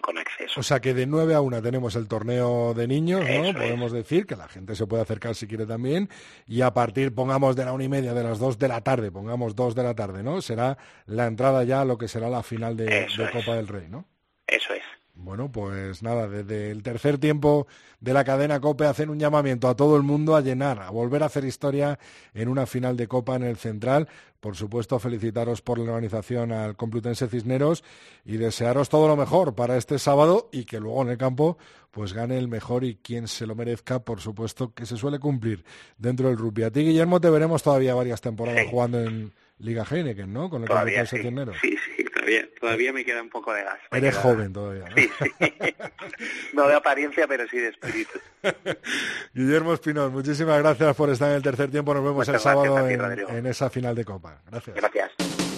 con, 0.00 0.18
acceso. 0.18 0.58
O 0.58 0.62
sea 0.62 0.80
que 0.80 0.94
de 0.94 1.06
9 1.06 1.34
a 1.34 1.40
1 1.42 1.62
tenemos 1.62 1.94
el 1.94 2.08
torneo 2.08 2.72
de 2.74 2.88
niños, 2.88 3.20
¿no? 3.20 3.52
Podemos 3.52 3.92
decir 3.92 4.26
que 4.26 4.34
la 4.34 4.48
gente 4.48 4.74
se 4.74 4.86
puede 4.86 5.02
acercar 5.02 5.34
si 5.34 5.46
quiere 5.46 5.66
también. 5.66 6.08
Y 6.46 6.62
a 6.62 6.72
partir, 6.72 7.14
pongamos 7.14 7.54
de 7.54 7.66
la 7.66 7.72
una 7.72 7.84
y 7.84 7.88
media, 7.88 8.14
de 8.14 8.22
las 8.22 8.38
2 8.38 8.58
de 8.58 8.68
la 8.68 8.80
tarde, 8.80 9.12
pongamos 9.12 9.54
2 9.54 9.74
de 9.74 9.82
la 9.82 9.94
tarde, 9.94 10.22
¿no? 10.22 10.40
Será 10.40 10.78
la 11.06 11.26
entrada 11.26 11.64
ya 11.64 11.82
a 11.82 11.84
lo 11.84 11.98
que 11.98 12.08
será 12.08 12.30
la 12.30 12.42
final 12.42 12.76
de, 12.76 12.84
de 12.86 13.30
Copa 13.30 13.56
del 13.56 13.68
Rey, 13.68 13.88
¿no? 13.88 14.06
Eso 14.46 14.72
es. 14.72 14.77
Bueno, 15.20 15.50
pues 15.50 16.00
nada, 16.00 16.28
desde 16.28 16.70
el 16.70 16.84
tercer 16.84 17.18
tiempo 17.18 17.66
de 18.00 18.12
la 18.12 18.22
cadena 18.22 18.60
COPE 18.60 18.86
hacen 18.86 19.10
un 19.10 19.18
llamamiento 19.18 19.68
a 19.68 19.74
todo 19.74 19.96
el 19.96 20.04
mundo 20.04 20.36
a 20.36 20.40
llenar, 20.40 20.80
a 20.80 20.90
volver 20.90 21.24
a 21.24 21.26
hacer 21.26 21.44
historia 21.44 21.98
en 22.34 22.48
una 22.48 22.66
final 22.66 22.96
de 22.96 23.08
Copa 23.08 23.34
en 23.34 23.42
el 23.42 23.56
Central. 23.56 24.08
Por 24.38 24.54
supuesto, 24.54 25.00
felicitaros 25.00 25.60
por 25.60 25.80
la 25.80 25.90
organización 25.90 26.52
al 26.52 26.76
Complutense 26.76 27.26
Cisneros 27.26 27.82
y 28.24 28.36
desearos 28.36 28.88
todo 28.88 29.08
lo 29.08 29.16
mejor 29.16 29.56
para 29.56 29.76
este 29.76 29.98
sábado 29.98 30.48
y 30.52 30.64
que 30.64 30.78
luego 30.78 31.02
en 31.02 31.08
el 31.10 31.18
campo 31.18 31.58
pues 31.90 32.12
gane 32.12 32.38
el 32.38 32.46
mejor 32.46 32.84
y 32.84 32.94
quien 32.94 33.26
se 33.26 33.44
lo 33.44 33.56
merezca, 33.56 33.98
por 33.98 34.20
supuesto, 34.20 34.72
que 34.72 34.86
se 34.86 34.96
suele 34.96 35.18
cumplir 35.18 35.64
dentro 35.96 36.28
del 36.28 36.38
rugby. 36.38 36.62
A 36.62 36.70
ti, 36.70 36.84
Guillermo, 36.84 37.20
te 37.20 37.28
veremos 37.28 37.64
todavía 37.64 37.92
varias 37.94 38.20
temporadas 38.20 38.66
jugando 38.70 39.00
en 39.00 39.32
Liga 39.58 39.84
Heineken, 39.84 40.32
¿no? 40.32 40.48
Con 40.48 40.62
el 40.62 40.68
sí. 41.06 41.22
Sí, 41.60 41.76
sí, 41.96 42.04
todavía, 42.28 42.48
todavía 42.60 42.92
me 42.92 43.04
queda 43.04 43.22
un 43.22 43.30
poco 43.30 43.52
de 43.52 43.62
gas. 43.62 43.78
Eres 43.90 44.16
joven 44.16 44.52
todavía, 44.52 44.88
¿no? 44.88 44.96
Sí, 44.96 45.10
sí. 45.18 45.74
no 46.52 46.68
de 46.68 46.74
apariencia, 46.74 47.26
pero 47.26 47.48
sí 47.48 47.58
de 47.58 47.68
espíritu. 47.68 48.18
Guillermo 49.34 49.74
Espinol, 49.74 50.10
muchísimas 50.10 50.58
gracias 50.58 50.94
por 50.96 51.10
estar 51.10 51.30
en 51.30 51.36
el 51.36 51.42
tercer 51.42 51.70
tiempo. 51.70 51.94
Nos 51.94 52.04
vemos 52.04 52.28
el 52.28 52.38
sábado 52.38 52.88
en, 52.88 53.46
esa 53.46 53.70
final 53.70 53.94
de 53.94 54.04
Copa. 54.04 54.40
Gracias. 54.50 54.76
Gracias. 54.76 55.57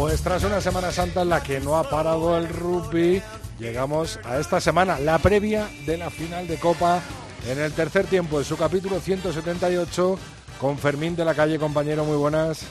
Pues 0.00 0.22
tras 0.22 0.42
una 0.44 0.62
Semana 0.62 0.90
Santa 0.92 1.20
en 1.20 1.28
la 1.28 1.42
que 1.42 1.60
no 1.60 1.76
ha 1.76 1.82
parado 1.82 2.38
el 2.38 2.48
rugby, 2.48 3.22
llegamos 3.58 4.18
a 4.24 4.38
esta 4.38 4.58
semana, 4.58 4.98
la 4.98 5.18
previa 5.18 5.68
de 5.84 5.98
la 5.98 6.08
final 6.08 6.48
de 6.48 6.58
Copa 6.58 7.02
en 7.46 7.60
el 7.60 7.70
tercer 7.74 8.06
tiempo, 8.06 8.38
en 8.38 8.46
su 8.46 8.56
capítulo 8.56 8.98
178, 8.98 10.18
con 10.58 10.78
Fermín 10.78 11.16
de 11.16 11.26
la 11.26 11.34
calle, 11.34 11.58
compañero, 11.58 12.06
muy 12.06 12.16
buenas. 12.16 12.62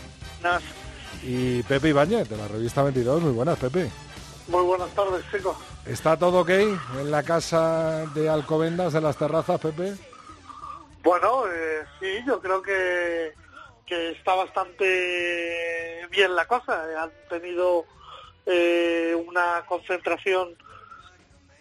Buenas. 0.42 0.64
Y 1.22 1.62
Pepe 1.64 1.90
Ibáñez, 1.90 2.28
de 2.28 2.36
la 2.36 2.48
revista 2.48 2.82
22, 2.82 3.22
muy 3.22 3.34
buenas, 3.34 3.60
Pepe. 3.60 3.92
Muy 4.48 4.64
buenas 4.64 4.90
tardes, 4.96 5.24
chicos. 5.32 5.56
¿Está 5.86 6.18
todo 6.18 6.40
ok 6.40 6.50
en 6.50 7.12
la 7.12 7.22
casa 7.22 8.08
de 8.16 8.28
Alcobendas, 8.28 8.96
en 8.96 9.04
las 9.04 9.18
terrazas, 9.18 9.62
Pepe? 9.62 9.94
Bueno, 11.04 11.44
eh, 11.46 11.84
sí, 12.00 12.08
yo 12.26 12.42
creo 12.42 12.60
que 12.64 13.34
que 13.90 14.12
está 14.12 14.36
bastante 14.36 16.08
bien 16.12 16.36
la 16.36 16.48
cosa. 16.48 16.86
Han 17.02 17.12
tenido 17.28 17.86
eh, 18.46 19.16
una 19.28 19.66
concentración 19.66 20.56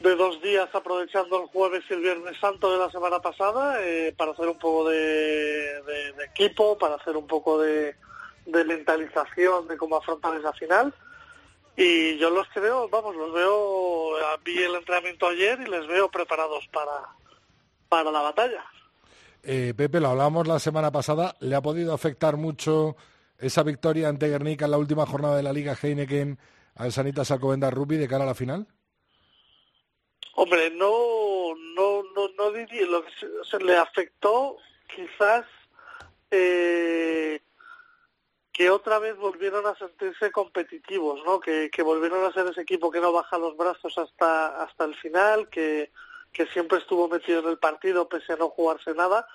de 0.01 0.15
dos 0.15 0.41
días 0.43 0.69
aprovechando 0.75 1.43
el 1.43 1.49
jueves 1.49 1.83
y 1.89 1.95
el 1.95 2.01
viernes 2.01 2.39
santo 2.39 2.71
de 2.71 2.79
la 2.79 2.91
semana 2.91 3.21
pasada 3.21 3.83
eh, 3.83 4.15
para 4.17 4.33
hacer 4.33 4.47
un 4.47 4.59
poco 4.59 4.89
de, 4.91 5.83
equipo, 6.31 6.79
para 6.79 6.97
hacer 6.97 7.17
un 7.17 7.27
poco 7.27 7.59
de, 7.61 7.97
mentalización 8.47 9.67
de 9.67 9.77
cómo 9.77 9.97
afrontar 9.97 10.37
esa 10.37 10.53
final. 10.53 10.95
Y 11.77 12.19
yo 12.19 12.31
los 12.31 12.47
veo, 12.55 12.89
vamos, 12.89 13.17
los 13.17 13.33
veo, 13.33 14.17
vi 14.45 14.63
el 14.63 14.75
entrenamiento 14.75 15.29
ayer 15.29 15.61
y 15.61 15.71
les 15.71 15.87
veo 15.87 16.11
preparados 16.11 16.67
para, 16.73 17.07
para 17.89 18.11
la 18.11 18.21
batalla. 18.21 18.65
Eh, 19.43 19.73
Pepe, 19.77 20.01
lo 20.01 20.09
hablábamos 20.09 20.47
la 20.47 20.59
semana 20.59 20.91
pasada, 20.91 21.37
¿le 21.41 21.55
ha 21.55 21.63
podido 21.63 21.95
afectar 21.95 22.37
mucho 22.37 22.97
esa 23.39 23.63
victoria 23.63 24.09
ante 24.09 24.29
Guernica 24.29 24.65
en 24.65 24.73
la 24.73 24.79
última 24.79 25.07
jornada 25.07 25.37
de 25.37 25.43
la 25.43 25.53
Liga 25.53 25.77
Heineken 25.81 26.39
al 26.75 26.93
Sanitas 26.93 27.31
Alcobendas 27.31 27.73
Rugby 27.73 27.97
de 27.97 28.09
cara 28.09 28.25
a 28.25 28.27
la 28.27 28.35
final? 28.35 28.67
Hombre, 30.35 30.71
no, 30.71 31.55
no, 31.75 32.03
no, 32.15 32.29
no 32.37 32.53
diría, 32.53 32.87
lo 32.87 33.05
que 33.05 33.11
se, 33.51 33.59
le 33.59 33.77
afectó 33.77 34.57
quizás 34.95 35.45
eh, 36.31 37.41
que 38.53 38.71
otra 38.71 38.99
vez 38.99 39.17
volvieron 39.17 39.67
a 39.67 39.77
sentirse 39.77 40.31
competitivos, 40.31 41.21
¿no? 41.25 41.41
Que, 41.41 41.71
que 41.71 41.83
volvieron 41.83 42.25
a 42.25 42.33
ser 42.33 42.47
ese 42.47 42.63
equipo 42.63 42.91
que 42.91 43.01
no 43.01 43.13
baja 43.13 43.39
los 43.39 43.57
brazos 43.57 43.97
hasta, 43.99 44.63
hasta 44.63 44.85
el 44.85 44.95
final, 44.97 45.49
que, 45.49 45.91
que 46.33 46.47
siempre 46.47 46.79
estuvo 46.79 47.09
metido 47.09 47.41
en 47.41 47.49
el 47.49 47.59
partido 47.59 48.09
pese 48.09 48.35
a 48.35 48.37
no 48.37 48.51
jugarse 48.51 48.95
nada 48.95 49.27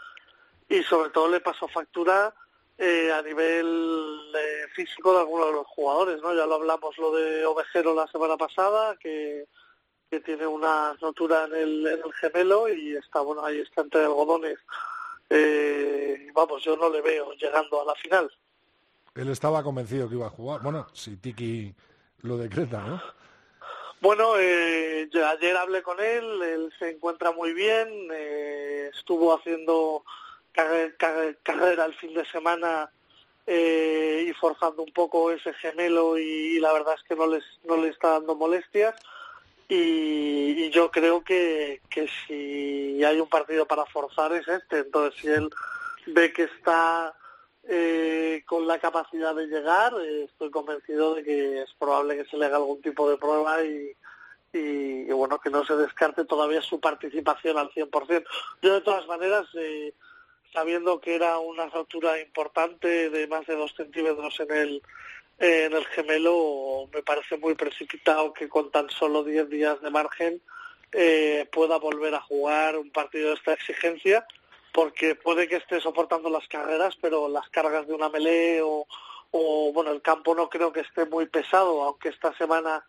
y 0.69 0.83
sobre 0.83 1.09
todo 1.09 1.27
le 1.27 1.41
pasó 1.41 1.67
factura 1.67 2.33
eh, 2.77 3.11
a 3.11 3.21
nivel 3.21 4.31
eh, 4.35 4.67
físico 4.73 5.13
de 5.13 5.19
algunos 5.19 5.47
de 5.47 5.53
los 5.53 5.67
jugadores, 5.67 6.21
¿no? 6.21 6.33
Ya 6.33 6.45
lo 6.45 6.55
hablamos 6.55 6.97
lo 6.97 7.15
de 7.15 7.45
Ovejero 7.45 7.93
la 7.93 8.07
semana 8.07 8.35
pasada, 8.35 8.95
que, 8.97 9.47
que 10.09 10.19
tiene 10.21 10.47
una 10.47 10.93
rotura 10.99 11.45
en 11.45 11.53
el, 11.53 12.03
gemelo 12.19 12.67
y 12.67 12.95
está, 12.95 13.21
bueno, 13.21 13.45
ahí 13.45 13.59
está 13.59 13.81
entre 13.81 14.01
algodones. 14.01 14.57
Eh, 15.29 16.27
vamos, 16.33 16.63
yo 16.63 16.75
no 16.75 16.89
le 16.89 17.01
veo 17.01 17.33
llegando 17.33 17.81
a 17.81 17.85
la 17.85 17.95
final. 17.95 18.31
Él 19.15 19.29
estaba 19.29 19.61
convencido 19.61 20.09
que 20.09 20.15
iba 20.15 20.27
a 20.27 20.31
jugar. 20.31 20.61
Bueno, 20.61 20.87
si 20.93 21.17
Tiki 21.17 21.73
lo 22.21 22.37
decreta, 22.37 22.81
¿no? 22.81 23.01
Bueno, 24.03 24.37
eh, 24.37 25.09
ayer 25.13 25.55
hablé 25.55 25.81
con 25.81 25.97
él, 26.01 26.41
él 26.41 26.73
se 26.77 26.89
encuentra 26.89 27.31
muy 27.31 27.53
bien, 27.53 27.87
eh, 28.11 28.91
estuvo 28.93 29.33
haciendo 29.33 30.03
carrera 30.51 31.85
el 31.85 31.93
fin 31.93 32.13
de 32.13 32.25
semana 32.25 32.91
eh, 33.47 34.25
y 34.27 34.33
forzando 34.33 34.83
un 34.83 34.91
poco 34.91 35.31
ese 35.31 35.53
gemelo 35.53 36.17
y, 36.17 36.59
la 36.59 36.73
verdad 36.73 36.95
es 36.97 37.03
que 37.07 37.15
no 37.15 37.27
les 37.27 37.45
no 37.63 37.77
le 37.77 37.87
está 37.87 38.09
dando 38.09 38.35
molestias. 38.35 38.93
Y, 39.69 40.69
yo 40.71 40.91
creo 40.91 41.23
que, 41.23 41.79
que 41.89 42.09
si 42.27 43.01
hay 43.05 43.21
un 43.21 43.29
partido 43.29 43.65
para 43.65 43.85
forzar 43.85 44.33
es 44.33 44.45
este. 44.49 44.79
Entonces 44.79 45.21
si 45.21 45.29
él 45.29 45.49
ve 46.07 46.33
que 46.33 46.43
está 46.43 47.13
eh, 47.67 48.43
con 48.45 48.67
la 48.67 48.79
capacidad 48.79 49.33
de 49.35 49.47
llegar 49.47 49.93
eh, 50.01 50.25
estoy 50.25 50.51
convencido 50.51 51.15
de 51.15 51.23
que 51.23 51.61
es 51.61 51.73
probable 51.79 52.17
que 52.17 52.29
se 52.29 52.37
le 52.37 52.45
haga 52.45 52.57
algún 52.57 52.81
tipo 52.81 53.09
de 53.09 53.17
prueba 53.17 53.63
y, 53.63 53.91
y, 54.51 55.05
bueno 55.11 55.39
que 55.39 55.49
no 55.49 55.65
se 55.65 55.75
descarte 55.75 56.25
todavía 56.25 56.61
su 56.61 56.79
participación 56.79 57.57
al 57.57 57.69
100% 57.71 58.25
yo 58.61 58.73
de 58.73 58.81
todas 58.81 59.07
maneras 59.07 59.45
eh, 59.55 59.93
sabiendo 60.51 60.99
que 60.99 61.15
era 61.15 61.39
una 61.39 61.67
rotura 61.67 62.19
importante 62.19 63.09
de 63.09 63.27
más 63.27 63.45
de 63.47 63.55
dos 63.55 63.73
centímetros 63.75 64.39
en 64.39 64.51
el 64.51 64.83
en 65.39 65.73
el 65.73 65.85
gemelo, 65.87 66.87
me 66.93 67.01
parece 67.01 67.37
muy 67.37 67.55
precipitado 67.55 68.33
que 68.33 68.47
con 68.47 68.71
tan 68.71 68.89
solo 68.89 69.23
diez 69.23 69.49
días 69.49 69.81
de 69.81 69.89
margen 69.89 70.41
eh, 70.91 71.47
pueda 71.51 71.77
volver 71.77 72.13
a 72.13 72.21
jugar 72.21 72.77
un 72.77 72.91
partido 72.91 73.29
de 73.29 73.35
esta 73.35 73.53
exigencia, 73.53 74.25
porque 74.73 75.15
puede 75.15 75.47
que 75.47 75.57
esté 75.57 75.79
soportando 75.79 76.29
las 76.29 76.47
carreras, 76.47 76.97
pero 77.01 77.29
las 77.29 77.47
cargas 77.49 77.87
de 77.87 77.93
una 77.93 78.09
melee 78.09 78.61
o, 78.61 78.85
o 79.31 79.71
bueno, 79.73 79.91
el 79.91 80.01
campo 80.01 80.35
no 80.35 80.49
creo 80.49 80.73
que 80.73 80.81
esté 80.81 81.05
muy 81.05 81.27
pesado, 81.27 81.83
aunque 81.83 82.09
esta 82.09 82.35
semana 82.37 82.83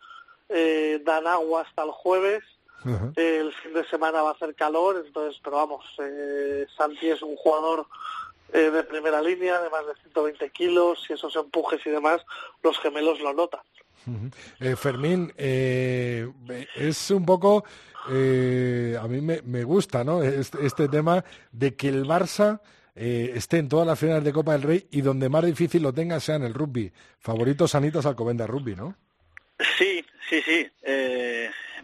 eh, 0.49 0.99
dan 1.03 1.27
agua 1.27 1.61
hasta 1.61 1.83
el 1.83 1.91
jueves 1.91 2.43
el 3.15 3.53
fin 3.53 3.73
de 3.73 3.87
semana 3.87 4.21
va 4.21 4.29
a 4.29 4.33
hacer 4.33 4.53
calor, 4.53 5.01
entonces, 5.05 5.39
pero 5.43 5.57
vamos, 5.57 5.83
eh, 5.99 6.67
Santi 6.77 7.09
es 7.09 7.21
un 7.21 7.35
jugador 7.35 7.87
eh, 8.53 8.69
de 8.69 8.83
primera 8.83 9.21
línea, 9.21 9.59
de 9.59 9.69
más 9.69 9.87
de 9.87 9.95
120 10.01 10.49
kilos, 10.51 11.03
y 11.09 11.13
esos 11.13 11.35
empujes 11.35 11.83
y 11.85 11.89
demás, 11.89 12.21
los 12.61 12.77
gemelos 12.79 13.19
lo 13.21 13.33
notan. 13.33 13.61
Eh, 14.59 14.75
Fermín, 14.75 15.33
es 15.35 17.09
un 17.09 17.25
poco, 17.25 17.65
a 18.07 19.07
mí 19.07 19.21
me, 19.21 19.63
gusta, 19.63 20.03
¿no? 20.03 20.23
Este, 20.23 20.65
este, 20.65 20.87
tema 20.87 21.23
de 21.51 21.75
que 21.75 21.89
el 21.89 22.05
Barça 22.05 22.61
esté 22.95 23.57
en 23.57 23.67
todas 23.67 23.85
las 23.85 23.99
finales 23.99 24.23
de 24.23 24.31
Copa 24.31 24.53
del 24.53 24.61
Rey 24.61 24.87
y 24.91 25.01
donde 25.01 25.27
más 25.27 25.45
difícil 25.45 25.83
lo 25.83 25.93
tenga 25.93 26.19
sea 26.19 26.35
en 26.35 26.43
el 26.43 26.53
rugby. 26.53 26.91
Favoritos 27.19 27.71
sanitos 27.71 28.05
Alcobendas 28.05 28.49
Rugby, 28.49 28.75
¿no? 28.75 28.95
Sí, 29.77 30.05
sí, 30.29 30.41
sí. 30.41 30.67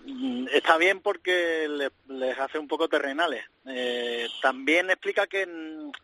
Mm, 0.05 0.47
está 0.53 0.77
bien 0.77 1.01
porque 1.01 1.67
les 2.07 2.39
hace 2.39 2.57
un 2.57 2.67
poco 2.67 2.87
terrenales. 2.87 3.45
Eh, 3.67 4.27
también 4.41 4.89
explica 4.89 5.27
que 5.27 5.43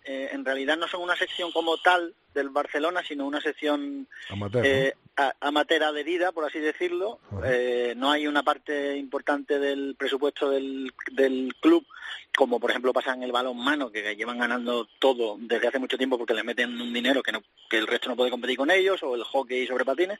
eh, 0.05 0.29
en, 0.31 0.45
realidad 0.45 0.77
no 0.77 0.87
son 0.87 1.01
una 1.01 1.15
sección 1.15 1.51
como 1.51 1.77
tal 1.77 2.13
del 2.37 2.49
Barcelona, 2.49 3.03
sino 3.05 3.25
una 3.25 3.41
sección 3.41 4.07
amateur, 4.29 4.65
eh, 4.65 4.93
adherida, 5.15 6.31
por 6.31 6.45
así 6.45 6.59
decirlo. 6.59 7.19
Eh, 7.43 7.93
no 7.97 8.11
hay 8.11 8.27
una 8.27 8.43
parte 8.43 8.95
importante 8.95 9.59
del 9.59 9.95
presupuesto 9.97 10.49
del, 10.49 10.93
del 11.11 11.53
club 11.59 11.85
como 12.37 12.59
por 12.59 12.69
ejemplo 12.69 12.93
pasa 12.93 13.13
en 13.13 13.23
el 13.23 13.31
balón 13.31 13.57
mano, 13.57 13.91
que 13.91 14.15
llevan 14.15 14.37
ganando 14.37 14.87
todo 14.99 15.37
desde 15.39 15.69
hace 15.69 15.79
mucho 15.79 15.97
tiempo 15.97 16.19
porque 16.19 16.35
le 16.35 16.43
meten 16.43 16.79
un 16.79 16.93
dinero 16.93 17.23
que, 17.23 17.31
no, 17.31 17.41
que 17.67 17.79
el 17.79 17.87
resto 17.87 18.09
no 18.09 18.15
puede 18.15 18.29
competir 18.29 18.57
con 18.57 18.69
ellos, 18.69 19.01
o 19.01 19.15
el 19.15 19.23
hockey 19.23 19.65
sobre 19.65 19.85
patines. 19.85 20.19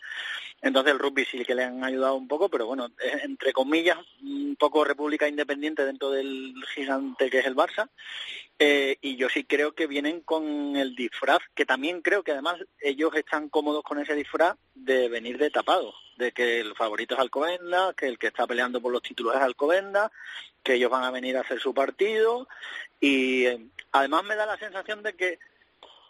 Entonces 0.59 0.93
el 0.93 0.99
rugby 0.99 1.25
sí 1.25 1.45
que 1.45 1.53
le 1.53 1.65
han 1.65 1.83
ayudado 1.83 2.15
un 2.15 2.27
poco, 2.27 2.49
pero 2.49 2.65
bueno, 2.65 2.89
entre 3.23 3.53
comillas, 3.53 3.99
un 4.23 4.55
poco 4.57 4.83
república 4.83 5.27
independiente 5.27 5.85
dentro 5.85 6.09
del 6.09 6.55
gigante 6.73 7.29
que 7.29 7.37
es 7.37 7.45
el 7.45 7.55
Barça. 7.55 7.87
Eh, 8.59 8.97
y 9.01 9.17
yo 9.17 9.29
sí 9.29 9.43
creo 9.43 9.75
que 9.75 9.85
vienen 9.85 10.21
con 10.21 10.75
el 10.75 10.95
disfraz, 10.95 11.39
que 11.53 11.65
también 11.65 12.01
creo 12.01 12.23
que 12.23 12.31
además 12.31 12.55
ellos 12.81 13.13
están 13.15 13.49
cómodos 13.49 13.83
con 13.83 13.99
ese 13.99 14.15
disfraz 14.15 14.57
de 14.73 15.09
venir 15.09 15.37
de 15.37 15.51
tapado, 15.51 15.93
de 16.17 16.31
que 16.31 16.59
el 16.59 16.75
favorito 16.75 17.13
es 17.13 17.19
Alcobenda, 17.19 17.93
que 17.93 18.07
el 18.07 18.17
que 18.17 18.27
está 18.27 18.47
peleando 18.47 18.81
por 18.81 18.91
los 18.91 19.03
títulos 19.03 19.35
es 19.35 19.41
Alcobenda, 19.41 20.11
que 20.63 20.73
ellos 20.73 20.89
van 20.89 21.03
a 21.03 21.11
venir 21.11 21.37
a 21.37 21.41
hacer 21.41 21.59
su 21.59 21.73
partido 21.73 22.47
y 22.99 23.45
eh, 23.45 23.59
además 23.91 24.23
me 24.23 24.35
da 24.35 24.45
la 24.45 24.57
sensación 24.57 25.03
de 25.03 25.13
que 25.13 25.39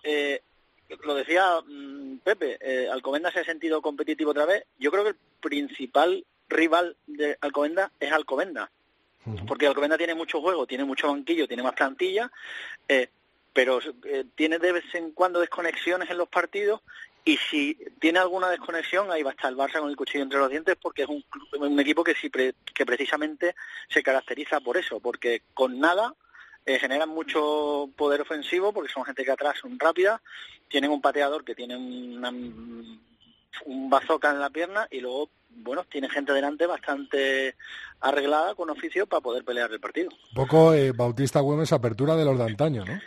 eh, 0.04 0.42
lo 1.04 1.16
decía 1.16 1.62
mm, 1.66 2.20
Pepe, 2.20 2.58
eh, 2.62 2.90
Alcobenda 2.90 3.32
se 3.32 3.42
ha 3.42 3.46
sentido 3.46 3.82
competitivo 3.82 4.32
otra 4.32 4.46
vez. 4.46 4.66
Yo 4.80 4.92
creo 4.92 5.04
que 5.04 5.10
el 5.12 5.18
principal 5.42 6.26
rival 6.48 6.96
de 7.08 7.38
Alcobenda 7.42 7.92
es 8.00 8.12
Porque 9.48 9.68
Alcobenda 9.68 9.98
tiene 9.98 10.16
mucho 10.16 10.42
juego, 10.42 10.66
tiene 10.66 10.86
mucho 10.86 11.08
banquillo, 11.08 11.48
tiene 11.48 11.64
más 11.64 11.74
plantilla, 11.74 12.32
eh, 12.88 13.10
pero 13.54 13.80
eh, 14.06 14.26
tiene 14.36 14.60
de 14.60 14.72
vez 14.72 14.86
en 14.94 15.12
cuando 15.12 15.40
desconexiones 15.40 16.10
en 16.10 16.18
los 16.18 16.30
partidos 16.30 16.82
y 17.26 17.38
si 17.38 17.78
tiene 18.00 18.20
alguna 18.20 18.50
desconexión 18.50 19.12
ahí 19.12 19.22
va 19.22 19.32
a 19.32 19.34
estar 19.34 19.52
el 19.52 19.58
Barça 19.58 19.80
con 19.80 19.90
el 19.90 19.98
cuchillo 19.98 20.24
entre 20.24 20.40
los 20.40 20.50
dientes 20.50 20.78
porque 20.82 21.04
es 21.04 21.10
un, 21.10 21.80
equipo 21.80 22.04
que, 22.04 22.14
sí 22.14 22.30
que 22.30 22.86
precisamente 22.86 23.54
se 23.90 24.02
caracteriza 24.02 24.62
por 24.62 24.78
eso, 24.78 25.02
porque 25.02 25.42
con 25.54 25.80
nada 25.80 26.14
eh, 26.66 26.80
generan 26.80 27.10
mucho 27.10 27.90
poder 27.96 28.22
ofensivo 28.22 28.72
porque 28.72 28.92
son 28.92 29.06
gente 29.06 29.26
que 29.26 29.32
atrás 29.32 29.58
son 29.60 29.80
rápidas, 29.80 30.22
tienen 30.68 30.92
un 30.92 31.02
pateador 31.02 31.44
que 31.44 31.56
tiene 31.56 31.76
una, 31.76 32.32
un 33.66 33.90
bazooka 33.90 34.32
en 34.32 34.40
la 34.40 34.50
pierna 34.50 34.88
y 34.92 35.00
luego 35.00 35.30
bueno, 35.50 35.84
tiene 35.86 36.10
gente 36.10 36.34
delante 36.34 36.66
bastante 36.66 37.56
arreglada 38.00 38.56
con 38.56 38.70
oficio 38.70 39.08
para 39.08 39.22
poder 39.22 39.44
pelear 39.44 39.72
el 39.72 39.80
partido. 39.80 40.10
Un 40.30 40.36
poco 40.36 40.74
eh, 40.74 40.92
Bautista 40.92 41.40
Güemes 41.40 41.74
apertura 41.74 42.16
de 42.16 42.26
los 42.26 42.38
de 42.38 42.44
antaño, 42.44 42.86
¿no? 42.86 43.00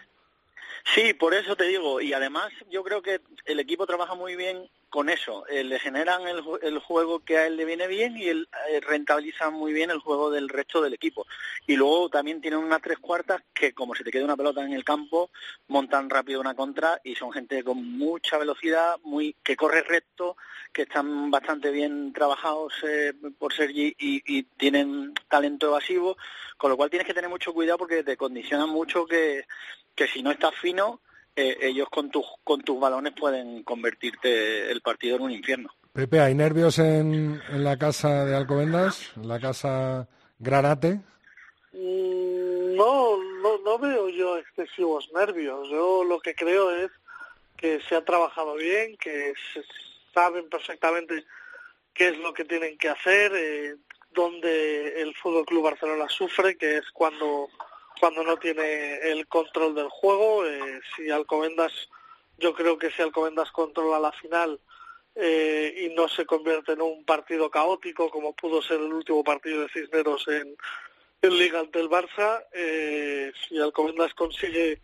Sí, 0.95 1.15
por 1.15 1.35
eso 1.35 1.57
te 1.57 1.65
digo, 1.65 2.01
y 2.01 2.13
además 2.13 2.51
yo 2.71 2.83
creo 2.83 3.03
que 3.03 3.21
el 3.45 3.61
equipo 3.61 3.87
trabaja 3.87 4.15
muy 4.15 4.35
bien 4.35 4.69
con 4.91 5.09
eso. 5.09 5.47
Eh, 5.47 5.65
le 5.65 5.79
generan 5.79 6.27
el, 6.29 6.43
el, 6.63 6.79
juego 6.81 7.21
que 7.21 7.39
a 7.39 7.47
él 7.47 7.57
le 7.57 7.65
viene 7.65 7.87
bien 7.87 8.17
y 8.17 8.29
él 8.29 8.49
eh, 8.69 8.81
rentabiliza 8.81 9.49
muy 9.51 9.73
bien 9.73 9.91
el 9.91 10.01
juego 10.01 10.31
del 10.31 10.49
resto 10.49 10.83
del 10.83 10.93
equipo. 10.93 11.27
Y 11.67 11.77
luego 11.77 12.11
también 12.11 12.41
tienen 12.41 12.59
unas 12.59 12.83
tres 12.83 12.99
cuartas 12.99 13.43
que, 13.55 13.73
como 13.73 13.95
se 13.95 14.05
te 14.05 14.11
queda 14.11 14.25
una 14.25 14.37
pelota 14.37 14.63
en 14.65 14.73
el 14.73 14.85
campo, 14.85 15.31
montan 15.69 16.11
rápido 16.11 16.41
una 16.41 16.55
contra 16.55 17.01
y 17.05 17.15
son 17.15 17.33
gente 17.33 17.63
con 17.63 17.83
mucha 17.99 18.37
velocidad, 18.37 18.97
muy 19.05 19.37
que 19.43 19.57
corre 19.57 19.83
recto, 19.83 20.37
que 20.73 20.83
están 20.83 21.31
bastante 21.31 21.71
bien 21.71 22.13
trabajados 22.13 22.75
eh, 22.87 23.15
por 23.39 23.55
Sergi 23.55 23.95
y, 23.99 24.23
y 24.27 24.43
tienen 24.43 25.15
talento 25.29 25.69
evasivo, 25.69 26.17
con 26.57 26.71
lo 26.71 26.77
cual 26.77 26.91
tienes 26.91 27.07
que 27.07 27.15
tener 27.15 27.31
mucho 27.31 27.55
cuidado 27.55 27.79
porque 27.79 28.03
te 28.03 28.17
condicionan 28.17 28.69
mucho 28.69 29.07
que, 29.07 29.47
que 29.95 30.09
si 30.09 30.23
no 30.23 30.33
estás 30.33 30.55
fino 30.57 31.01
eh, 31.41 31.59
ellos 31.63 31.89
con 31.89 32.11
tus 32.11 32.27
con 32.45 32.61
tus 32.63 32.79
balones 32.79 33.13
pueden 33.19 33.63
convertirte 33.63 34.71
el 34.71 34.81
partido 34.81 35.17
en 35.17 35.23
un 35.23 35.31
infierno. 35.31 35.71
Pepe, 35.93 36.21
¿hay 36.21 36.35
nervios 36.35 36.79
en, 36.79 37.41
en 37.49 37.65
la 37.65 37.77
casa 37.77 38.25
de 38.25 38.37
Alcobendas, 38.37 39.13
en 39.17 39.29
la 39.29 39.41
casa 39.41 40.09
Granate? 40.39 41.01
Mm, 41.73 42.77
no, 42.77 43.17
no, 43.43 43.59
no 43.65 43.79
veo 43.79 44.09
yo 44.09 44.37
excesivos 44.37 45.11
nervios. 45.15 45.69
Yo 45.71 46.05
lo 46.05 46.21
que 46.21 46.35
creo 46.35 46.71
es 46.75 46.91
que 47.57 47.81
se 47.89 47.95
ha 47.95 48.05
trabajado 48.05 48.55
bien, 48.55 48.97
que 48.97 49.35
saben 50.15 50.49
perfectamente 50.49 51.25
qué 51.93 52.09
es 52.09 52.19
lo 52.19 52.33
que 52.33 52.45
tienen 52.45 52.79
que 52.79 52.89
hacer, 52.89 53.33
eh, 53.35 53.77
donde 54.13 55.03
el 55.03 55.15
Fútbol 55.15 55.45
Club 55.45 55.65
Barcelona 55.65 56.09
sufre, 56.09 56.57
que 56.57 56.79
es 56.79 56.91
cuando 56.93 57.49
cuando 57.99 58.23
no 58.23 58.37
tiene 58.39 58.99
el 59.11 59.27
control 59.27 59.75
del 59.75 59.89
juego. 59.89 60.47
Eh, 60.47 60.81
si 60.95 61.11
Alcobendas, 61.11 61.73
yo 62.39 62.55
creo 62.55 62.79
que 62.79 62.91
si 62.91 63.03
Alcobendas 63.03 63.51
controla 63.53 63.99
la 63.99 64.13
final 64.13 64.61
eh, 65.15 65.87
y 65.87 65.95
no 65.95 66.09
se 66.09 66.27
convierte 66.27 66.73
en 66.73 66.83
un 66.83 67.05
partido 67.05 67.51
caótico 67.51 68.11
como 68.11 68.35
pudo 68.35 68.63
ser 68.63 68.81
el 68.81 68.93
último 68.93 69.25
partido 69.25 69.63
de 69.63 69.69
Cisneros 69.69 70.27
en, 70.29 70.57
en 71.23 71.39
Liga 71.39 71.61
ante 71.61 71.81
el 71.81 71.89
Barça, 71.89 72.45
eh, 72.53 73.33
si 73.49 73.59
Alcobendas 73.59 74.15
consigue 74.15 74.81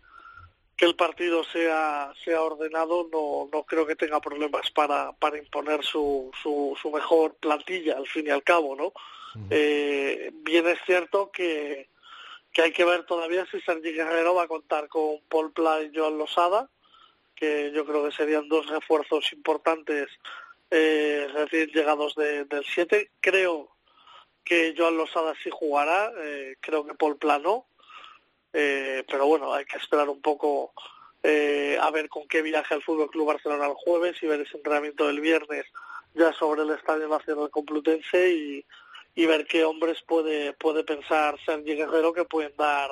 que 0.75 0.85
el 0.85 0.95
partido 0.95 1.43
sea 1.43 2.13
sea 2.23 2.43
ordenado, 2.43 3.09
no, 3.11 3.49
no 3.51 3.63
creo 3.63 3.87
que 3.87 3.95
tenga 3.95 4.21
problemas 4.21 4.69
para, 4.69 5.11
para 5.13 5.39
imponer 5.39 5.83
su, 5.83 6.31
su, 6.43 6.77
su 6.79 6.91
mejor 6.91 7.33
plantilla, 7.35 7.97
al 7.97 8.07
fin 8.07 8.27
y 8.27 8.29
al 8.29 8.43
cabo, 8.43 8.75
¿no? 8.75 8.93
Eh, 9.49 10.31
bien 10.33 10.67
es 10.67 10.79
cierto 10.85 11.31
que, 11.31 11.89
que 12.57 12.63
hay 12.63 12.71
que 12.71 12.85
ver 12.85 13.03
todavía 13.03 13.45
si 13.51 13.61
Sergi 13.61 13.93
Guerrero 13.93 14.33
va 14.33 14.45
a 14.45 14.47
contar 14.47 14.87
con 14.87 15.21
Paul 15.29 15.51
Pla 15.51 15.79
y 15.83 15.95
Joan 15.95 16.17
Losada, 16.17 16.67
que 17.35 17.71
yo 17.71 17.85
creo 17.85 18.03
que 18.03 18.11
serían 18.11 18.49
dos 18.49 18.65
refuerzos 18.65 19.31
importantes 19.31 20.07
eh, 20.71 21.27
recién 21.35 21.67
llegados 21.67 22.15
del 22.15 22.65
7. 22.65 23.11
Creo 23.21 23.69
que 24.43 24.73
Joan 24.75 24.97
Losada 24.97 25.35
sí 25.43 25.51
jugará, 25.53 26.11
eh, 26.17 26.55
creo 26.59 26.83
que 26.83 26.95
Paul 26.95 27.17
Pla 27.17 27.37
no, 27.37 27.67
eh, 28.53 29.03
pero 29.07 29.27
bueno, 29.27 29.53
hay 29.53 29.65
que 29.65 29.77
esperar 29.77 30.09
un 30.09 30.23
poco 30.23 30.73
eh, 31.21 31.77
a 31.79 31.91
ver 31.91 32.09
con 32.09 32.27
qué 32.27 32.41
viaje 32.41 32.73
el 32.73 32.81
Fútbol 32.81 33.11
Club 33.11 33.27
Barcelona 33.27 33.67
el 33.67 33.75
jueves 33.75 34.17
y 34.23 34.25
ver 34.25 34.41
ese 34.41 34.57
entrenamiento 34.57 35.05
del 35.05 35.21
viernes 35.21 35.67
ya 36.15 36.33
sobre 36.33 36.63
el 36.63 36.71
Estadio 36.71 37.07
Nacional 37.07 37.51
Complutense 37.51 38.31
y, 38.31 38.65
y 39.17 39.25
ver 39.25 39.47
qué 39.47 39.65
hombres 39.65 39.99
puede 40.03 40.53
puede 40.53 40.83
pensar 40.83 41.39
Sergi 41.43 41.73
Guerrero 41.73 42.13
que 42.13 42.23
pueden 42.25 42.55
dar 42.55 42.91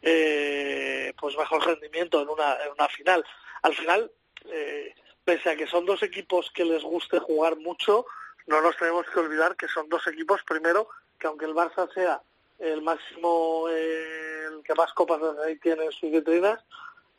eh, 0.00 1.12
pues 1.20 1.36
mejor 1.36 1.66
rendimiento 1.66 2.22
en 2.22 2.30
una 2.30 2.56
en 2.64 2.72
una 2.72 2.88
final. 2.88 3.22
Al 3.60 3.74
final, 3.74 4.10
eh, 4.46 4.94
pese 5.22 5.50
a 5.50 5.56
que 5.56 5.66
son 5.66 5.84
dos 5.84 6.02
equipos 6.02 6.50
que 6.50 6.64
les 6.64 6.82
guste 6.82 7.18
jugar 7.18 7.58
mucho, 7.58 8.06
no 8.46 8.62
nos 8.62 8.74
tenemos 8.78 9.04
que 9.12 9.20
olvidar 9.20 9.54
que 9.54 9.68
son 9.68 9.86
dos 9.90 10.06
equipos 10.06 10.40
primero 10.44 10.88
que 11.18 11.26
aunque 11.26 11.44
el 11.44 11.52
Barça 11.54 11.92
sea 11.92 12.22
el 12.58 12.80
máximo 12.80 13.66
eh, 13.68 14.44
el 14.50 14.62
que 14.62 14.74
más 14.74 14.94
copas 14.94 15.20
de 15.20 15.44
Rey 15.44 15.58
tiene 15.58 15.84
en 15.84 15.92
sus 15.92 16.10
vitrinas, 16.10 16.58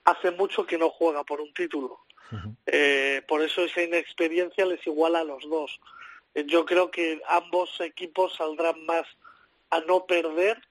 hace 0.04 0.32
mucho 0.32 0.65
que 0.65 0.80
no 0.80 0.89
juega 0.89 1.23
por 1.23 1.41
un 1.41 1.54
título. 1.54 1.99
Eh, 2.65 3.21
por 3.27 3.43
eso 3.43 3.62
esa 3.62 3.84
inexperiencia 3.84 4.65
les 4.65 4.86
iguala 4.88 5.19
a 5.19 5.25
los 5.25 5.47
dos. 5.47 5.80
Eh, 6.34 6.46
yo 6.48 6.65
creo 6.65 6.91
que 6.91 7.22
ambos 7.28 7.80
equipos 7.82 8.36
saldrán 8.36 8.86
más 8.86 9.06
a 9.70 9.80
no 9.82 10.06
perder 10.06 10.62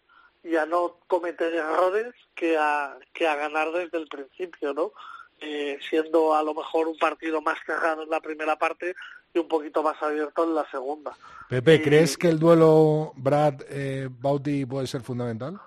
y 0.43 0.57
a 0.57 0.67
no 0.67 0.99
cometer 1.07 1.55
errores 1.55 2.15
que 2.35 2.57
a, 2.57 2.99
que 3.13 3.27
a 3.27 3.37
ganar 3.37 3.71
desde 3.73 3.99
el 3.99 4.09
principio, 4.09 4.73
¿no? 4.73 4.93
Eh, 5.41 5.79
siendo 5.89 6.35
a 6.35 6.43
lo 6.43 6.55
mejor 6.55 6.87
un 6.87 6.99
partido 6.99 7.41
más 7.41 7.59
cerrado 7.65 8.03
en 8.03 8.11
la 8.11 8.21
primera 8.21 8.57
parte 8.57 8.95
y 9.33 9.39
un 9.39 9.49
poquito 9.49 9.83
más 9.83 10.01
abierto 10.03 10.45
en 10.45 10.55
la 10.55 10.71
segunda. 10.71 11.17
Pepe, 11.49 11.81
¿crees 11.83 12.19
que 12.19 12.29
el 12.29 12.39
duelo 12.39 13.13
Brad-Bauti 13.17 14.67
puede 14.67 14.87
ser 14.87 15.03
fundamental? 15.03 15.59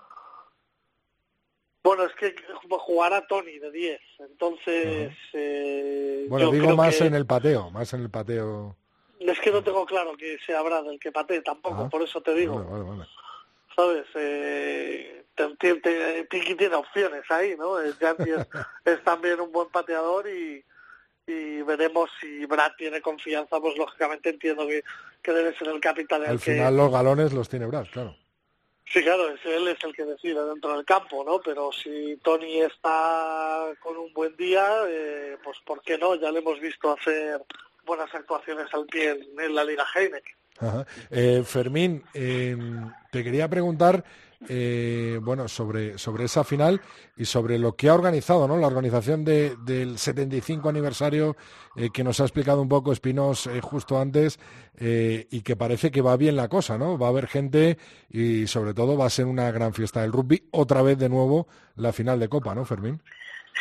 Bueno, 1.84 2.06
es 2.06 2.14
que 2.16 2.36
jugará 2.70 3.26
Tony 3.28 3.60
de 3.60 3.72
10, 3.72 4.02
entonces... 4.20 5.12
Eh, 5.34 6.28
bueno, 6.30 6.52
digo 6.52 6.76
más 6.76 7.02
en 7.02 7.14
el 7.14 7.26
pateo, 7.26 7.72
más 7.72 7.94
en 7.94 8.02
el 8.02 8.10
pateo... 8.10 8.78
Es 9.26 9.40
que 9.40 9.52
no 9.52 9.64
tengo 9.64 9.86
claro 9.86 10.16
que 10.18 10.38
sea 10.46 10.62
Brad 10.62 10.90
el 10.90 11.00
que 11.00 11.12
patee 11.12 11.42
tampoco, 11.42 11.90
por 11.90 12.02
eso 12.02 12.22
te 12.22 12.34
digo. 12.34 13.06
¿Sabes? 13.76 14.06
Eh, 14.16 15.24
Tiki 16.30 16.56
tiene 16.56 16.76
opciones 16.76 17.24
ahí, 17.30 17.56
¿no? 17.58 17.80
es, 17.80 17.96
es, 18.86 19.04
también 19.04 19.40
un 19.40 19.52
buen 19.52 19.70
pateador 19.70 20.28
y, 20.28 20.64
y 21.26 21.62
veremos 21.64 22.10
si 22.22 22.46
Brad 22.46 22.74
tiene 22.78 23.02
confianza, 23.02 23.60
pues 23.60 23.76
lógicamente 23.78 24.30
entiendo 24.30 24.68
que, 24.68 24.84
que 25.22 25.32
debe 25.32 25.58
ser 25.58 25.70
el 25.70 25.80
capitán. 25.80 26.24
Al 26.26 26.40
final 26.40 26.78
los 26.78 26.92
galones 26.92 27.34
los 27.34 27.50
tiene 27.50 27.66
Brad, 27.66 27.88
claro. 27.92 28.16
Sí, 28.86 29.02
claro, 29.02 29.30
él 29.30 29.68
es 29.70 29.84
el 29.84 29.96
que 29.96 30.06
decide 30.06 30.44
dentro 30.46 30.76
del 30.76 30.86
campo, 30.86 31.24
¿no? 31.24 31.40
Pero 31.40 31.72
si 31.72 32.16
Tony 32.18 32.62
está 32.62 33.72
con 33.80 33.98
un 33.98 34.14
buen 34.14 34.36
día, 34.36 34.68
eh, 34.88 35.38
pues 35.44 35.58
¿por 35.66 35.82
qué 35.82 35.98
no? 35.98 36.14
Ya 36.16 36.32
le 36.32 36.40
hemos 36.40 36.60
visto 36.60 36.92
hacer 36.92 37.42
buenas 37.86 38.14
actuaciones 38.14 38.68
al 38.74 38.86
pie 38.86 39.12
en, 39.38 39.56
la 39.56 39.64
Liga 39.64 39.86
Heineken. 39.96 40.36
Eh, 41.10 41.44
Fermín, 41.46 42.04
eh, 42.14 42.56
te 43.12 43.24
quería 43.24 43.50
preguntar 43.50 44.04
eh, 44.50 45.20
bueno, 45.22 45.48
sobre, 45.48 45.98
sobre 45.98 46.26
esa 46.26 46.44
final 46.44 46.82
y 47.16 47.26
sobre 47.26 47.58
lo 47.58 47.76
que 47.76 47.90
ha 47.90 47.94
organizado, 47.94 48.48
¿no? 48.48 48.58
La 48.58 48.68
organización 48.68 49.24
de, 49.24 49.56
del 49.64 49.98
75 49.98 50.68
aniversario 50.68 51.38
eh, 51.78 51.90
que 51.94 52.04
nos 52.04 52.20
ha 52.20 52.24
explicado 52.24 52.62
un 52.62 52.68
poco 52.68 52.92
Espinos 52.92 53.48
eh, 53.48 53.62
justo 53.62 54.00
antes 54.00 54.40
y 54.76 55.42
que 55.44 55.56
parece 55.56 55.92
que 55.92 56.02
va 56.02 56.18
bien 56.18 56.36
la 56.36 56.50
cosa, 56.50 56.78
¿no? 56.78 56.98
Va 56.98 57.08
a 57.08 57.10
haber 57.12 57.28
gente 57.28 57.78
y 58.10 58.48
sobre 58.48 58.74
todo 58.74 58.98
va 58.98 59.06
a 59.06 59.10
ser 59.10 59.26
una 59.26 59.50
gran 59.52 59.74
fiesta 59.74 60.02
del 60.02 60.12
rugby, 60.12 60.48
otra 60.52 60.82
vez 60.82 60.98
de 60.98 61.08
nuevo 61.08 61.48
la 61.76 61.94
final 61.94 62.20
de 62.20 62.28
Copa, 62.28 62.54
¿no, 62.54 62.66
Fermín? 62.66 63.02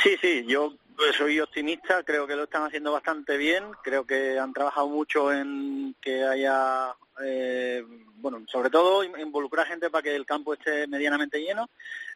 Sí, 0.02 0.16
sí, 0.20 0.44
yo 0.48 0.72
soy 1.16 1.40
optimista, 1.40 2.02
creo 2.02 2.26
que 2.26 2.36
lo 2.36 2.44
están 2.44 2.64
haciendo 2.64 2.92
bastante 2.92 3.36
bien, 3.36 3.64
creo 3.82 4.06
que 4.06 4.38
han 4.38 4.52
trabajado 4.52 4.88
mucho 4.88 5.32
en 5.32 5.94
que 6.00 6.22
haya 6.24 6.94
eh, 7.22 7.84
bueno, 8.22 8.44
sobre 8.46 8.70
todo 8.70 9.02
involucrar 9.04 9.66
gente 9.66 9.90
para 9.90 10.02
que 10.02 10.14
el 10.14 10.24
campo 10.24 10.54
esté 10.54 10.86
medianamente 10.86 11.40
lleno. 11.40 11.68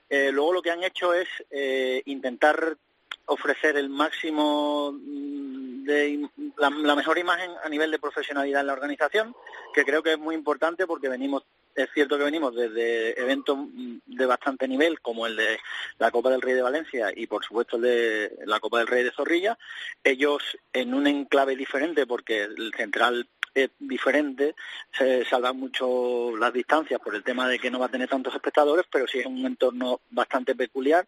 Eh, 0.09 0.31
luego 0.33 0.55
lo 0.55 0.63
que 0.63 0.71
han 0.71 0.85
hecho 0.85 1.13
es 1.13 1.29
eh, 1.51 2.01
intentar 2.07 2.77
ofrecer 3.27 3.77
el 3.77 3.89
máximo 3.89 4.93
mm, 4.93 5.85
de 5.85 6.29
la, 6.57 6.71
mejor 6.71 7.19
imagen 7.19 7.51
a 7.63 7.69
nivel 7.69 7.91
de 7.91 7.99
profesionalidad 7.99 8.61
en 8.61 8.69
la 8.69 8.73
organización, 8.73 9.35
que 9.75 9.85
creo 9.85 10.03
que 10.03 10.13
es 10.13 10.19
muy 10.19 10.35
importante 10.35 10.87
porque 10.87 11.09
venimos 11.09 11.45
es 11.77 11.91
cierto 11.93 12.17
que 12.17 12.25
venimos 12.25 12.55
desde 12.55 13.21
eventos 13.21 13.59
de 14.07 14.27
bastante 14.27 14.67
nivel, 14.67 15.01
como 15.01 15.27
el 15.27 15.37
de 15.37 15.59
la 15.99 16.11
Copa 16.11 16.31
del 16.31 16.41
Rey 16.41 16.55
de 16.55 16.63
Valencia 16.63 17.13
y, 17.15 17.27
por 17.27 17.45
supuesto, 17.45 17.77
el 17.77 17.83
de 17.83 18.39
la 18.47 18.59
Copa 18.61 18.79
del 18.79 18.87
Rey 18.87 19.05
de 19.05 19.13
Zorrilla. 19.13 19.59
Ellos 20.03 20.43
en 20.73 20.95
un 20.95 21.07
enclave 21.07 21.55
diferente, 21.55 22.07
porque 22.07 22.43
el 22.43 22.73
central 22.75 23.29
es 23.55 23.71
diferente, 23.79 24.55
se 24.93 25.25
salvan 25.25 25.59
mucho 25.59 26.37
las 26.37 26.53
distancias 26.53 27.01
por 27.01 27.15
el 27.15 27.25
tema 27.25 27.49
de 27.49 27.59
que 27.59 27.71
no 27.71 27.79
va 27.79 27.87
a 27.87 27.91
tener 27.91 28.09
tantos 28.09 28.35
espectadores, 28.35 28.85
pero 28.91 29.07
sí 29.07 29.19
es 29.19 29.27
un 29.27 29.45
entorno 29.47 30.01
bastante 30.11 30.55
peculiar 30.55 31.07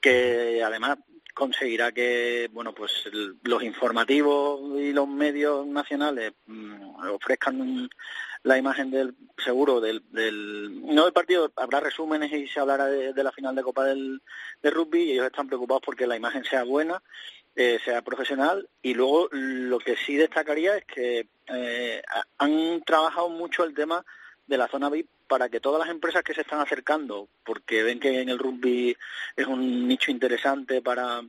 que 0.00 0.62
además 0.64 0.98
conseguirá 1.34 1.92
que 1.92 2.48
bueno 2.52 2.74
pues 2.74 3.08
los 3.42 3.62
informativos 3.62 4.60
y 4.80 4.92
los 4.92 5.08
medios 5.08 5.66
nacionales 5.66 6.32
mm, 6.46 7.06
ofrezcan 7.10 7.88
la 8.42 8.58
imagen 8.58 8.90
del 8.90 9.14
seguro 9.38 9.80
del, 9.80 10.02
del 10.10 10.82
no 10.94 11.04
del 11.04 11.12
partido 11.12 11.52
habrá 11.56 11.80
resúmenes 11.80 12.32
y 12.32 12.46
se 12.48 12.60
hablará 12.60 12.86
de, 12.86 13.22
la 13.22 13.32
final 13.32 13.54
de 13.54 13.62
Copa 13.62 13.84
del 13.84 14.20
de 14.62 14.70
rugby 14.70 15.02
y 15.02 15.12
ellos 15.12 15.26
están 15.26 15.46
preocupados 15.46 15.82
porque 15.84 16.06
la 16.06 16.16
imagen 16.16 16.44
sea 16.44 16.64
buena 16.64 17.02
eh, 17.54 17.78
sea 17.84 18.00
profesional. 18.00 18.68
Y 18.80 18.94
luego 18.94 19.28
lo 19.30 19.78
que 19.78 19.94
sí 19.96 20.16
destacaría 20.16 20.76
es 20.78 20.84
que 20.86 21.28
eh, 21.48 22.02
han 22.38 22.82
trabajado 22.82 23.28
mucho 23.28 23.64
el 23.64 23.74
tema 23.74 24.04
de 24.52 24.58
la 24.58 24.68
zona 24.68 24.90
VIP 24.90 25.08
para 25.26 25.48
que 25.48 25.60
todas 25.60 25.80
las 25.80 25.88
empresas 25.88 26.22
que 26.22 26.34
se 26.34 26.42
están 26.42 26.60
acercando, 26.60 27.26
porque 27.42 27.82
ven 27.82 27.98
que 27.98 28.20
en 28.20 28.28
el 28.28 28.38
rugby 28.38 28.94
es 29.34 29.46
un 29.46 29.88
nicho 29.88 30.10
interesante 30.10 30.82
para, 30.82 31.22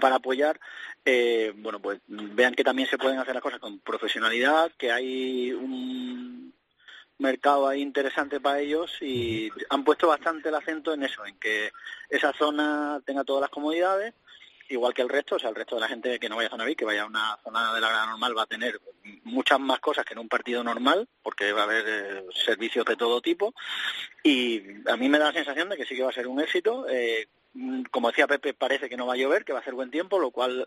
para 0.00 0.16
apoyar, 0.16 0.58
eh, 1.04 1.52
bueno, 1.54 1.78
pues 1.80 2.00
vean 2.06 2.54
que 2.54 2.64
también 2.64 2.88
se 2.88 2.96
pueden 2.96 3.18
hacer 3.18 3.34
las 3.34 3.42
cosas 3.42 3.60
con 3.60 3.78
profesionalidad, 3.80 4.72
que 4.78 4.90
hay 4.90 5.52
un 5.52 6.54
mercado 7.18 7.68
ahí 7.68 7.82
interesante 7.82 8.40
para 8.40 8.60
ellos 8.60 8.96
y 9.02 9.50
han 9.68 9.84
puesto 9.84 10.08
bastante 10.08 10.48
el 10.48 10.54
acento 10.54 10.94
en 10.94 11.02
eso, 11.02 11.26
en 11.26 11.38
que 11.38 11.72
esa 12.08 12.32
zona 12.32 13.02
tenga 13.04 13.24
todas 13.24 13.42
las 13.42 13.50
comodidades 13.50 14.14
igual 14.68 14.94
que 14.94 15.02
el 15.02 15.08
resto, 15.08 15.36
o 15.36 15.38
sea, 15.38 15.50
el 15.50 15.54
resto 15.54 15.74
de 15.74 15.80
la 15.80 15.88
gente 15.88 16.18
que 16.18 16.28
no 16.28 16.36
vaya 16.36 16.48
a 16.48 16.50
zona 16.50 16.64
VIP, 16.64 16.78
que 16.78 16.84
vaya 16.84 17.02
a 17.02 17.06
una 17.06 17.38
zona 17.42 17.74
de 17.74 17.80
la 17.80 17.88
grada 17.88 18.06
normal, 18.06 18.36
va 18.36 18.42
a 18.42 18.46
tener 18.46 18.80
muchas 19.24 19.60
más 19.60 19.80
cosas 19.80 20.04
que 20.04 20.14
en 20.14 20.20
un 20.20 20.28
partido 20.28 20.62
normal, 20.62 21.08
porque 21.22 21.52
va 21.52 21.62
a 21.62 21.64
haber 21.64 21.84
eh, 21.86 22.24
servicios 22.34 22.84
de 22.84 22.96
todo 22.96 23.20
tipo. 23.20 23.54
Y 24.22 24.62
a 24.88 24.96
mí 24.96 25.08
me 25.08 25.18
da 25.18 25.26
la 25.26 25.32
sensación 25.32 25.68
de 25.68 25.76
que 25.76 25.84
sí 25.84 25.94
que 25.94 26.02
va 26.02 26.10
a 26.10 26.14
ser 26.14 26.26
un 26.26 26.40
éxito. 26.40 26.86
Eh, 26.88 27.28
como 27.90 28.08
decía 28.08 28.26
Pepe, 28.26 28.54
parece 28.54 28.88
que 28.88 28.96
no 28.96 29.06
va 29.06 29.14
a 29.14 29.16
llover, 29.16 29.44
que 29.44 29.52
va 29.52 29.60
a 29.60 29.62
hacer 29.62 29.74
buen 29.74 29.90
tiempo, 29.90 30.18
lo 30.18 30.30
cual 30.30 30.66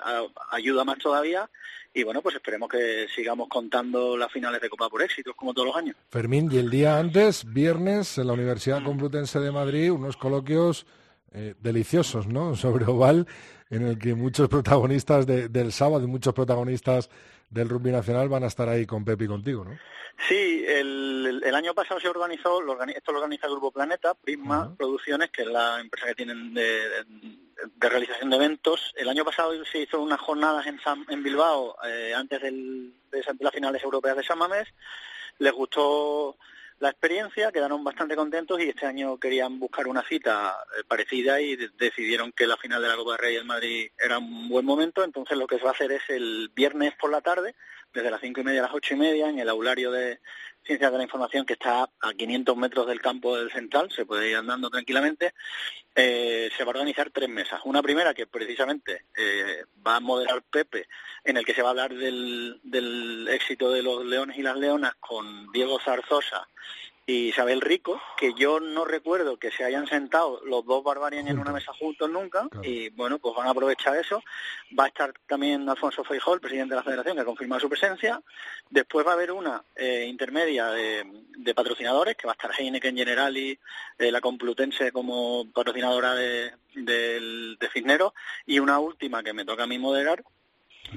ayuda 0.51 0.83
más 0.83 0.97
todavía. 0.97 1.49
Y 1.93 2.03
bueno, 2.03 2.21
pues 2.21 2.35
esperemos 2.35 2.69
que 2.69 3.07
sigamos 3.13 3.47
contando 3.47 4.17
las 4.17 4.31
finales 4.31 4.61
de 4.61 4.69
Copa 4.69 4.89
por 4.89 5.01
éxitos, 5.01 5.35
como 5.35 5.53
todos 5.53 5.67
los 5.67 5.75
años. 5.75 5.95
Fermín, 6.09 6.49
y 6.51 6.57
el 6.57 6.69
día 6.69 6.97
antes, 6.97 7.51
viernes, 7.51 8.17
en 8.17 8.27
la 8.27 8.33
Universidad 8.33 8.83
Complutense 8.83 9.39
de 9.39 9.51
Madrid, 9.51 9.91
unos 9.91 10.17
coloquios 10.17 10.85
eh, 11.31 11.55
deliciosos, 11.59 12.27
¿no? 12.27 12.55
Sobre 12.57 12.85
Oval 12.85 13.27
en 13.69 13.83
el 13.85 13.99
que 13.99 14.15
muchos 14.15 14.49
protagonistas 14.49 15.27
del 15.27 15.71
sábado 15.71 16.03
y 16.03 16.07
muchos 16.07 16.33
protagonistas 16.33 17.09
del 17.49 17.69
rugby 17.69 17.91
nacional 17.91 18.27
van 18.27 18.43
a 18.43 18.47
estar 18.47 18.67
ahí 18.67 18.85
con 18.85 19.05
Pepe 19.05 19.25
y 19.25 19.27
contigo, 19.27 19.63
¿no? 19.63 19.77
Sí, 20.27 20.65
el, 20.67 21.55
año 21.55 21.73
pasado 21.73 21.99
se 21.99 22.09
organizó, 22.09 22.61
esto 22.87 23.11
lo 23.11 23.19
organiza 23.19 23.47
el 23.47 23.53
Grupo 23.53 23.71
Planeta, 23.71 24.13
Prisma 24.13 24.75
Producciones, 24.77 25.29
que 25.29 25.43
es 25.43 25.47
la 25.47 25.79
empresa 25.79 26.07
que 26.07 26.15
tienen 26.15 26.53
de, 26.53 27.05
realización 27.79 28.29
de 28.29 28.35
eventos. 28.35 28.93
El 28.97 29.09
año 29.09 29.25
pasado 29.25 29.53
se 29.65 29.79
hizo 29.79 30.01
unas 30.01 30.19
jornadas 30.19 30.65
en, 30.67 30.79
en 31.09 31.23
Bilbao 31.23 31.75
eh, 31.85 32.13
antes 32.15 32.41
del, 32.41 32.93
de, 33.11 33.23
las 33.39 33.53
finales 33.53 33.83
europeas 33.83 34.17
de 34.17 34.23
San 34.23 34.37
Mamés. 34.37 34.67
Les 35.37 35.53
gustó 35.53 36.37
la 36.79 36.89
experiencia, 36.89 37.51
quedaron 37.51 37.83
bastante 37.83 38.15
contentos 38.15 38.59
y 38.59 38.69
este 38.69 38.85
año 38.85 39.17
querían 39.17 39.59
buscar 39.59 39.87
una 39.87 40.03
cita 40.03 40.55
eh, 40.77 40.83
parecida 40.87 41.41
y 41.41 41.57
decidieron 41.77 42.31
que 42.31 42.47
la 42.47 42.57
final 42.57 42.81
de 42.81 42.87
la 42.87 42.95
Copa 42.95 43.11
de 43.11 43.17
Rey 43.17 43.35
en 43.35 43.47
Madrid 43.47 43.91
era 43.97 44.17
un 44.17 44.47
buen 44.47 44.65
momento, 44.65 45.03
entonces 45.03 45.37
lo 45.37 45.45
que 45.45 45.57
se 45.57 45.63
va 45.63 45.71
a 45.71 45.73
hacer 45.73 45.91
es 45.91 46.03
el 46.09 46.49
viernes 46.55 46.93
por 46.99 47.11
la 47.11 47.21
tarde, 47.21 47.53
desde 47.93 48.11
las 48.11 48.21
cinco 48.21 48.41
y 48.41 48.43
media 48.43 48.61
a 48.61 48.63
las 48.63 48.73
ocho 48.73 48.93
y 48.93 48.97
media, 48.97 49.29
en 49.29 49.39
el 49.39 49.49
aulario 49.49 49.91
de 49.91 50.19
Ciencias 50.63 50.91
de 50.91 50.97
la 50.97 51.03
Información 51.03 51.45
que 51.45 51.53
está 51.53 51.89
a 52.01 52.13
500 52.13 52.55
metros 52.57 52.87
del 52.87 53.01
campo 53.01 53.37
del 53.37 53.51
central, 53.51 53.89
se 53.91 54.05
puede 54.05 54.29
ir 54.29 54.35
andando 54.35 54.69
tranquilamente, 54.69 55.33
eh, 55.95 56.49
se 56.55 56.63
va 56.63 56.69
a 56.69 56.75
organizar 56.75 57.09
tres 57.11 57.29
mesas. 57.29 57.61
Una 57.63 57.81
primera 57.81 58.13
que 58.13 58.27
precisamente 58.27 59.05
eh, 59.17 59.63
va 59.85 59.95
a 59.95 59.99
moderar 59.99 60.43
Pepe, 60.43 60.87
en 61.23 61.37
el 61.37 61.45
que 61.45 61.53
se 61.53 61.61
va 61.61 61.69
a 61.69 61.71
hablar 61.71 61.93
del, 61.93 62.59
del 62.63 63.27
éxito 63.29 63.71
de 63.71 63.81
los 63.81 64.05
leones 64.05 64.37
y 64.37 64.43
las 64.43 64.57
leonas 64.57 64.95
con 64.99 65.51
Diego 65.51 65.79
Zarzosa 65.79 66.47
y 67.09 67.29
Isabel 67.29 67.59
Rico, 67.59 67.99
que 68.15 68.35
yo 68.35 68.59
no 68.59 68.85
recuerdo 68.85 69.37
que 69.37 69.49
se 69.49 69.63
hayan 69.63 69.87
sentado 69.87 70.41
los 70.45 70.63
dos 70.63 70.83
Barbarian 70.83 71.27
en 71.27 71.39
una 71.39 71.51
mesa 71.51 71.73
juntos 71.73 72.07
nunca, 72.07 72.47
y 72.61 72.89
bueno, 72.89 73.17
pues 73.17 73.35
van 73.35 73.47
a 73.47 73.49
aprovechar 73.49 73.97
eso. 73.97 74.21
Va 74.79 74.83
a 74.83 74.89
estar 74.89 75.11
también 75.25 75.67
Alfonso 75.67 76.03
Feijó, 76.03 76.35
el 76.35 76.39
presidente 76.39 76.75
de 76.75 76.75
la 76.75 76.83
federación, 76.83 77.15
que 77.15 77.23
ha 77.23 77.25
confirmado 77.25 77.61
su 77.61 77.69
presencia. 77.69 78.21
Después 78.69 79.07
va 79.07 79.11
a 79.11 79.13
haber 79.15 79.31
una 79.31 79.63
eh, 79.75 80.05
intermedia 80.07 80.67
de, 80.67 81.03
patrocinadores, 81.55 82.15
que 82.15 82.27
va 82.27 82.33
a 82.33 82.39
estar 82.39 82.51
Heineken 82.55 82.95
Generali, 82.95 83.57
eh, 83.97 84.11
la 84.11 84.21
Complutense 84.21 84.91
como 84.91 85.51
patrocinadora 85.51 86.13
de, 86.13 86.51
de, 86.75 87.55
de 87.59 87.69
Cisneros, 87.73 88.13
y 88.45 88.59
una 88.59 88.77
última 88.77 89.23
que 89.23 89.33
me 89.33 89.45
toca 89.45 89.63
a 89.63 89.67
mí 89.67 89.79
moderar, 89.79 90.23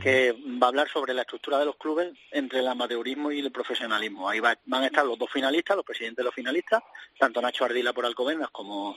que 0.00 0.32
va 0.32 0.66
a 0.66 0.68
hablar 0.68 0.88
sobre 0.88 1.14
la 1.14 1.22
estructura 1.22 1.58
de 1.58 1.66
los 1.66 1.76
clubes 1.76 2.12
entre 2.30 2.60
el 2.60 2.68
amateurismo 2.68 3.30
y 3.32 3.40
el 3.40 3.52
profesionalismo. 3.52 4.28
Ahí 4.28 4.40
van 4.40 4.58
a 4.82 4.86
estar 4.86 5.04
los 5.04 5.18
dos 5.18 5.30
finalistas, 5.30 5.76
los 5.76 5.84
presidentes 5.84 6.18
de 6.18 6.24
los 6.24 6.34
finalistas, 6.34 6.82
tanto 7.18 7.42
Nacho 7.42 7.64
Ardila 7.64 7.92
por 7.92 8.06
Alcobendas 8.06 8.50
como, 8.50 8.96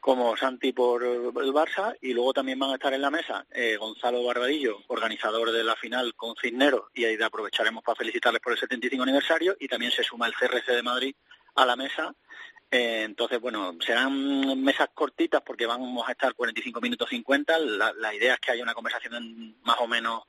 como 0.00 0.36
Santi 0.36 0.72
por 0.72 1.04
el 1.04 1.52
Barça, 1.52 1.96
y 2.00 2.12
luego 2.12 2.32
también 2.32 2.58
van 2.58 2.70
a 2.70 2.74
estar 2.74 2.92
en 2.94 3.02
la 3.02 3.10
mesa 3.10 3.46
eh, 3.50 3.76
Gonzalo 3.76 4.24
Barbadillo, 4.24 4.78
organizador 4.88 5.52
de 5.52 5.64
la 5.64 5.76
final 5.76 6.14
con 6.14 6.34
Cisneros, 6.36 6.84
y 6.94 7.04
ahí 7.04 7.20
aprovecharemos 7.20 7.82
para 7.82 7.96
felicitarles 7.96 8.40
por 8.40 8.52
el 8.52 8.58
75 8.58 9.02
aniversario, 9.02 9.56
y 9.58 9.68
también 9.68 9.92
se 9.92 10.04
suma 10.04 10.26
el 10.26 10.34
CRC 10.34 10.72
de 10.72 10.82
Madrid 10.82 11.14
a 11.54 11.66
la 11.66 11.76
mesa 11.76 12.14
eh, 12.70 13.04
entonces, 13.04 13.40
bueno, 13.40 13.74
serán 13.80 14.62
mesas 14.62 14.90
cortitas 14.92 15.40
porque 15.40 15.64
vamos 15.66 16.06
a 16.06 16.12
estar 16.12 16.34
45 16.34 16.80
minutos 16.82 17.08
50. 17.08 17.58
La, 17.58 18.14
idea 18.14 18.34
es 18.34 18.40
que 18.40 18.52
haya 18.52 18.62
una 18.62 18.74
conversación 18.74 19.56
más 19.62 19.76
o 19.80 19.86
menos 19.86 20.24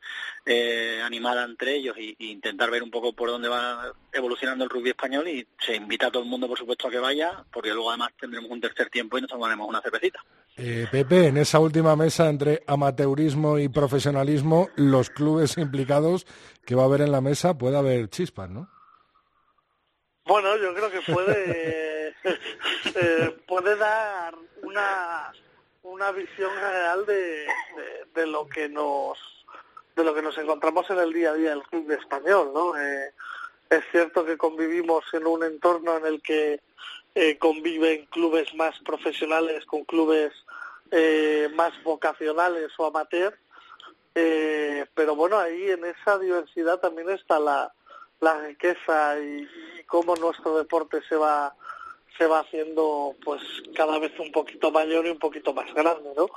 eh, 0.46 1.02
animada 1.04 1.44
entre 1.44 1.76
ellos 1.76 1.98
e, 1.98 2.16
intentar 2.20 2.72
ver 2.72 2.82
un 2.82 2.92
poco 2.92 3.12
por 3.12 3.30
dónde 3.30 3.50
va 3.50 3.92
evolucionando 4.14 4.64
el 4.64 4.70
rugby 4.70 4.92
español 4.92 5.28
y 5.28 5.46
se 5.60 5.76
invita 5.76 6.08
a 6.08 6.12
todo 6.12 6.24
el 6.24 6.30
mundo, 6.30 6.48
por 6.48 6.58
supuesto, 6.58 6.88
a 6.88 6.92
que 6.92 7.00
vaya 7.00 7.44
porque 7.52 7.74
luego 7.74 7.90
además 7.90 8.12
tendremos 8.18 8.50
un 8.50 8.62
tercer 8.62 8.90
tiempo 8.90 9.18
y 9.18 9.22
nos 9.22 9.30
tomaremos 9.30 9.68
una 9.68 9.82
cervecita. 9.82 10.24
Eh, 10.56 10.88
Pepe, 10.90 11.28
en 11.28 11.38
esa 11.38 11.60
última 11.60 11.96
mesa 11.98 12.30
entre 12.30 12.64
amateurismo 12.68 13.60
y 13.60 13.68
profesionalismo, 13.68 14.70
los 14.76 15.10
clubes 15.10 15.58
implicados 15.58 16.26
que 16.66 16.76
va 16.76 16.84
a 16.84 16.86
haber 16.86 17.02
en 17.02 17.12
la 17.12 17.22
mesa 17.22 17.58
puede 17.58 17.78
haber 17.78 18.10
chispas, 18.10 18.50
¿no? 18.50 18.70
Bueno, 20.30 20.56
yo 20.58 20.76
creo 20.76 20.92
que 20.92 21.02
puede 21.12 22.10
eh, 22.96 23.36
puede 23.48 23.76
dar 23.76 24.36
una, 24.62 25.34
una 25.82 26.12
visión 26.12 26.52
general 26.52 27.04
de, 27.08 27.48
de, 28.14 28.28
lo 28.28 28.48
que 28.48 28.70
nos 28.70 29.18
de 29.96 30.04
lo 30.04 30.14
que 30.14 30.22
nos 30.22 30.38
encontramos 30.38 30.88
en 30.92 31.00
el 31.00 31.12
día 31.12 31.32
a 31.32 31.34
día 31.34 31.50
del 31.50 31.64
club 31.64 31.90
español, 31.90 32.52
¿no? 32.54 32.80
Eh, 32.80 33.12
es 33.72 33.84
cierto 33.90 34.24
que 34.24 34.38
convivimos 34.38 35.04
en 35.14 35.26
un 35.26 35.44
entorno 35.44 35.98
en 35.98 36.06
el 36.06 36.22
que 36.22 36.62
eh, 37.16 37.40
conviven 37.40 38.06
clubes 38.12 38.54
más 38.54 38.78
profesionales 38.82 39.66
con 39.66 39.84
clubes 39.84 40.32
eh, 40.92 41.50
más 41.56 41.74
vocacionales 41.82 42.72
o 42.78 42.86
amateur, 42.86 43.36
pero 44.14 45.16
bueno, 45.16 45.40
ahí 45.40 45.72
en 45.72 45.86
esa 45.86 46.20
diversidad 46.20 46.80
también 46.80 47.10
está 47.10 47.40
la, 47.40 47.74
la 48.20 48.40
riqueza 48.40 49.20
y, 49.20 49.48
cómo 49.86 50.16
nuestro 50.16 50.58
deporte 50.58 51.02
se 51.08 51.16
va 51.16 51.56
se 52.18 52.28
va 52.28 52.42
haciendo 52.42 53.16
pues 53.24 53.42
cada 53.74 53.98
vez 53.98 54.12
un 54.20 54.32
poquito 54.32 54.72
mayor 54.72 55.06
y 55.06 55.10
un 55.10 55.20
poquito 55.20 55.54
más 55.54 55.74
grande, 55.74 56.12
¿no? 56.18 56.28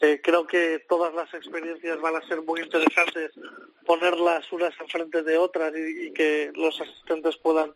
Eh, 0.00 0.20
creo 0.22 0.46
que 0.46 0.80
todas 0.88 1.14
las 1.14 1.32
experiencias 1.32 2.00
van 2.00 2.16
a 2.16 2.26
ser 2.26 2.42
muy 2.42 2.60
interesantes 2.60 3.32
ponerlas 3.86 4.50
unas 4.52 4.78
enfrente 4.80 5.22
de 5.22 5.38
otras 5.38 5.72
y, 5.76 6.12
que 6.12 6.50
los 6.54 6.80
asistentes 6.80 7.36
puedan 7.36 7.72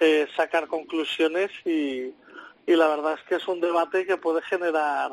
eh, 0.00 0.26
sacar 0.34 0.68
conclusiones 0.68 1.50
y, 1.66 2.14
y, 2.66 2.76
la 2.76 2.88
verdad 2.88 3.18
es 3.18 3.22
que 3.28 3.34
es 3.36 3.46
un 3.46 3.60
debate 3.60 4.06
que 4.06 4.16
puede 4.16 4.40
generar 4.42 5.12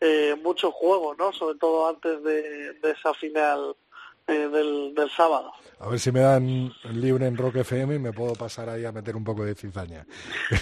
eh, 0.00 0.36
mucho 0.42 0.70
juego, 0.70 1.14
¿no? 1.14 1.32
Sobre 1.34 1.58
todo 1.58 1.86
antes 1.86 2.22
de 2.22 2.76
esa 2.82 3.12
final 3.12 3.76
eh, 4.26 4.48
del, 4.48 4.94
del, 4.94 5.10
sábado. 5.10 5.52
A 5.78 5.88
ver 5.88 6.00
si 6.00 6.10
me 6.10 6.20
dan 6.20 6.72
libre 6.92 7.26
en 7.26 7.36
Rock 7.36 7.56
FM 7.56 7.96
y 7.96 7.98
me 7.98 8.12
puedo 8.12 8.32
pasar 8.34 8.68
ahí 8.68 8.84
a 8.84 8.92
meter 8.92 9.14
un 9.14 9.24
poco 9.24 9.44
de 9.44 9.54
cizaña. 9.54 10.06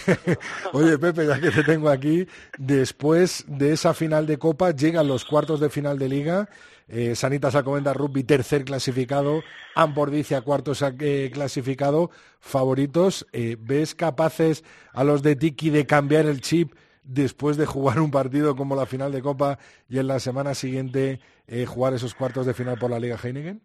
Oye, 0.72 0.98
Pepe, 0.98 1.26
ya 1.26 1.40
que 1.40 1.50
te 1.50 1.62
tengo 1.62 1.88
aquí, 1.88 2.26
después 2.58 3.44
de 3.46 3.72
esa 3.72 3.94
final 3.94 4.26
de 4.26 4.38
Copa 4.38 4.72
llegan 4.72 5.08
los 5.08 5.24
cuartos 5.24 5.60
de 5.60 5.70
final 5.70 5.98
de 5.98 6.08
Liga. 6.08 6.48
Eh, 6.86 7.14
Sanitas 7.14 7.54
Alcobendas 7.54 7.96
Rugby 7.96 8.24
tercer 8.24 8.64
clasificado, 8.64 9.42
Ambordicia 9.74 10.42
cuartos 10.42 10.82
eh, 10.82 11.30
clasificado, 11.32 12.10
favoritos. 12.40 13.26
Eh, 13.32 13.56
¿Ves 13.58 13.94
capaces 13.94 14.64
a 14.92 15.04
los 15.04 15.22
de 15.22 15.36
Tiki 15.36 15.70
de 15.70 15.86
cambiar 15.86 16.26
el 16.26 16.40
chip 16.40 16.72
después 17.05 17.57
de 17.57 17.66
jugar 17.66 18.00
un 18.00 18.11
partido 18.11 18.57
como 18.57 18.74
la 18.74 18.86
final 18.86 19.12
de 19.12 19.22
Copa 19.22 19.59
y 19.88 19.98
en 19.98 20.09
la 20.09 20.18
semana 20.18 20.55
siguiente 20.55 21.20
eh, 21.46 21.66
jugar 21.66 21.94
esos 21.94 22.14
cuartos 22.14 22.46
de 22.46 22.55
final 22.55 22.78
por 22.78 22.90
la 22.90 22.98
Liga 22.98 23.18
Heineken? 23.22 23.61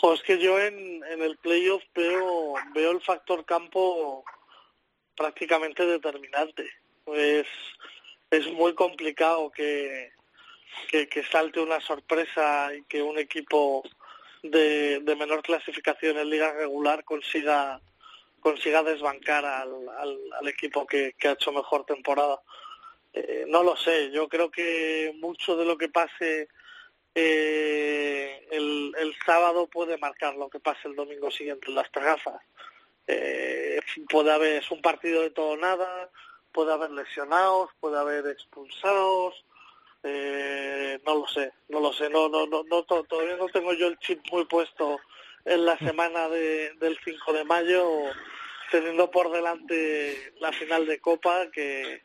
Pues 0.00 0.22
que 0.22 0.38
yo 0.38 0.58
en, 0.58 1.02
el 1.04 1.36
playoff 1.38 1.82
veo, 1.94 2.54
veo 2.74 2.90
el 2.90 3.00
factor 3.00 3.44
campo 3.44 4.24
prácticamente 5.16 5.86
determinante. 5.86 6.68
Pues 7.04 7.46
es 8.30 8.52
muy 8.52 8.74
complicado 8.74 9.50
que, 9.50 10.10
que, 10.90 11.24
salte 11.30 11.60
una 11.60 11.80
sorpresa 11.80 12.74
y 12.74 12.82
que 12.84 13.02
un 13.02 13.18
equipo 13.18 13.82
de 14.42 15.16
menor 15.16 15.42
clasificación 15.42 16.18
en 16.18 16.30
liga 16.30 16.52
regular 16.52 17.04
consiga 17.04 17.80
consiga 18.42 18.82
desbancar 18.82 19.44
al, 19.46 19.88
al, 19.88 20.48
equipo 20.48 20.86
que, 20.86 21.14
ha 21.24 21.30
hecho 21.30 21.52
mejor 21.52 21.86
temporada. 21.86 22.40
Eh, 23.14 23.44
no 23.48 23.62
lo 23.62 23.76
sé, 23.76 24.10
yo 24.10 24.28
creo 24.28 24.50
que 24.50 25.14
mucho 25.18 25.56
de 25.56 25.64
lo 25.64 25.78
que 25.78 25.88
pase 25.88 26.48
eh, 27.14 28.46
el, 28.50 28.94
el, 28.98 29.14
sábado 29.24 29.66
puede 29.68 29.96
marcar 29.98 30.34
lo 30.34 30.48
que 30.48 30.60
pase 30.60 30.88
el 30.88 30.96
domingo 30.96 31.30
siguiente 31.30 31.68
en 31.68 31.76
las 31.76 31.90
tragazas. 31.92 32.40
Eh, 33.06 33.80
puede 34.08 34.32
haber, 34.32 34.62
es 34.62 34.70
un 34.70 34.82
partido 34.82 35.22
de 35.22 35.30
todo 35.30 35.56
nada, 35.56 36.10
puede 36.52 36.72
haber 36.72 36.90
lesionados, 36.90 37.70
puede 37.80 37.98
haber 37.98 38.26
expulsados, 38.26 39.44
eh, 40.02 41.00
no 41.06 41.18
lo 41.18 41.26
sé, 41.28 41.52
no 41.68 41.80
lo 41.80 41.92
sé, 41.92 42.08
no, 42.10 42.28
no, 42.28 42.46
no, 42.46 42.64
no, 42.64 42.82
todavía 42.82 43.36
no 43.36 43.48
tengo 43.48 43.72
yo 43.72 43.86
el 43.88 43.98
chip 43.98 44.20
muy 44.32 44.44
puesto 44.46 44.98
en 45.44 45.64
la 45.64 45.78
semana 45.78 46.28
de, 46.28 46.72
del 46.80 46.98
5 47.04 47.32
de 47.32 47.44
mayo, 47.44 47.84
teniendo 48.70 49.10
por 49.10 49.32
delante 49.32 50.32
la 50.40 50.52
final 50.52 50.86
de 50.86 51.00
Copa, 51.00 51.50
que, 51.52 52.02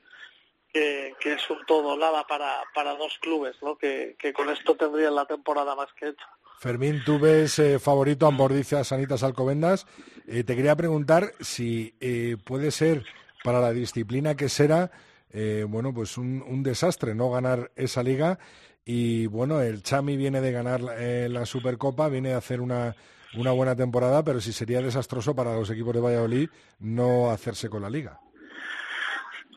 que, 0.71 1.15
es 1.23 1.49
un 1.49 1.65
todo 1.65 1.97
nada 1.97 2.25
para, 2.27 2.63
para 2.73 2.95
dos 2.95 3.17
clubes, 3.19 3.55
¿no? 3.61 3.77
que, 3.77 4.15
que 4.19 4.33
con 4.33 4.49
esto 4.49 4.75
tendrían 4.75 5.15
la 5.15 5.25
temporada 5.25 5.75
más 5.75 5.87
que 5.93 6.09
hecha. 6.09 6.27
Fermín, 6.59 7.03
tú 7.05 7.19
ves 7.19 7.59
eh, 7.59 7.77
favorito 7.77 8.25
a 8.25 8.29
Ambordicia 8.29 8.83
Sanitas 8.83 9.21
Alcobendas. 9.21 9.85
Eh, 10.27 10.43
te 10.43 10.55
quería 10.55 10.75
preguntar 10.75 11.33
si 11.39 11.95
eh, 11.99 12.35
puede 12.43 12.71
ser 12.71 13.05
para 13.43 13.61
la 13.61 13.71
disciplina 13.71 14.35
que 14.35 14.49
será, 14.49 14.89
eh, 15.31 15.65
bueno, 15.67 15.93
pues 15.93 16.17
un, 16.17 16.43
un, 16.47 16.63
desastre 16.63 17.13
no 17.13 17.29
ganar 17.29 17.71
esa 17.75 18.01
liga. 18.01 18.39
Y 18.83 19.27
bueno, 19.27 19.61
el 19.61 19.83
Chami 19.83 20.17
viene 20.17 20.41
de 20.41 20.51
ganar 20.51 20.81
la 20.81 21.45
Supercopa, 21.45 22.07
viene 22.07 22.29
de 22.29 22.35
hacer 22.35 22.61
una, 22.61 22.95
una 23.35 23.51
buena 23.51 23.75
temporada, 23.75 24.23
pero 24.23 24.39
sí 24.41 24.53
sería 24.53 24.81
desastroso 24.81 25.35
para 25.35 25.53
los 25.53 25.69
equipos 25.69 25.93
de 25.93 26.01
Valladolid 26.01 26.49
no 26.79 27.31
hacerse 27.31 27.69
con 27.69 27.81
la 27.81 27.89
liga. 27.89 28.19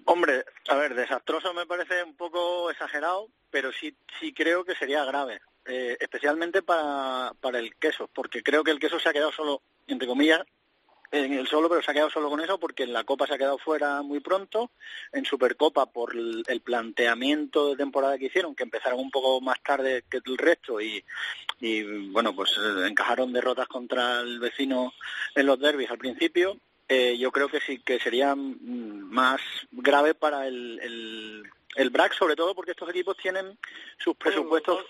Hombre, 0.04 0.44
a 0.68 0.74
ver, 0.74 0.94
desastroso 0.94 1.54
me 1.54 1.66
parece 1.66 2.02
un 2.02 2.16
poco 2.16 2.70
exagerado, 2.70 3.28
pero 3.50 3.70
sí, 3.72 3.96
sí 4.18 4.32
creo 4.32 4.64
que 4.64 4.74
sería 4.74 5.04
grave, 5.04 5.40
eh, 5.66 5.96
especialmente 6.00 6.62
para, 6.62 7.32
para 7.40 7.58
el 7.60 7.76
queso, 7.76 8.08
porque 8.12 8.42
creo 8.42 8.64
que 8.64 8.72
el 8.72 8.80
queso 8.80 8.98
se 8.98 9.08
ha 9.08 9.12
quedado 9.12 9.30
solo, 9.30 9.62
entre 9.86 10.08
comillas, 10.08 10.42
en 11.12 11.32
el 11.32 11.46
solo, 11.48 11.68
pero 11.68 11.82
se 11.82 11.90
ha 11.90 11.94
quedado 11.94 12.10
solo 12.10 12.30
con 12.30 12.40
eso 12.40 12.58
porque 12.58 12.84
en 12.84 12.92
la 12.92 13.04
Copa 13.04 13.26
se 13.26 13.34
ha 13.34 13.38
quedado 13.38 13.58
fuera 13.58 14.02
muy 14.02 14.20
pronto, 14.20 14.70
en 15.12 15.24
Supercopa 15.24 15.86
por 15.86 16.14
el 16.14 16.60
planteamiento 16.62 17.70
de 17.70 17.76
temporada 17.76 18.18
que 18.18 18.26
hicieron, 18.26 18.54
que 18.54 18.62
empezaron 18.62 19.00
un 19.00 19.10
poco 19.10 19.40
más 19.40 19.60
tarde 19.62 20.04
que 20.08 20.20
el 20.24 20.38
resto 20.38 20.80
y, 20.80 21.04
y 21.60 22.08
bueno, 22.10 22.34
pues 22.34 22.52
eh, 22.58 22.86
encajaron 22.86 23.32
derrotas 23.32 23.66
contra 23.68 24.20
el 24.20 24.38
vecino 24.38 24.92
en 25.34 25.46
los 25.46 25.58
derbis 25.58 25.90
al 25.90 25.98
principio. 25.98 26.56
Eh, 26.88 27.16
yo 27.18 27.30
creo 27.30 27.48
que 27.48 27.60
sí 27.60 27.80
que 27.84 28.00
sería 28.00 28.34
más 28.34 29.40
grave 29.70 30.14
para 30.14 30.46
el, 30.46 30.80
el, 30.82 31.42
el 31.76 31.90
BRAC, 31.90 32.14
sobre 32.14 32.34
todo 32.34 32.54
porque 32.54 32.72
estos 32.72 32.90
equipos 32.90 33.16
tienen 33.16 33.56
sus 33.98 34.16
presupuestos 34.16 34.84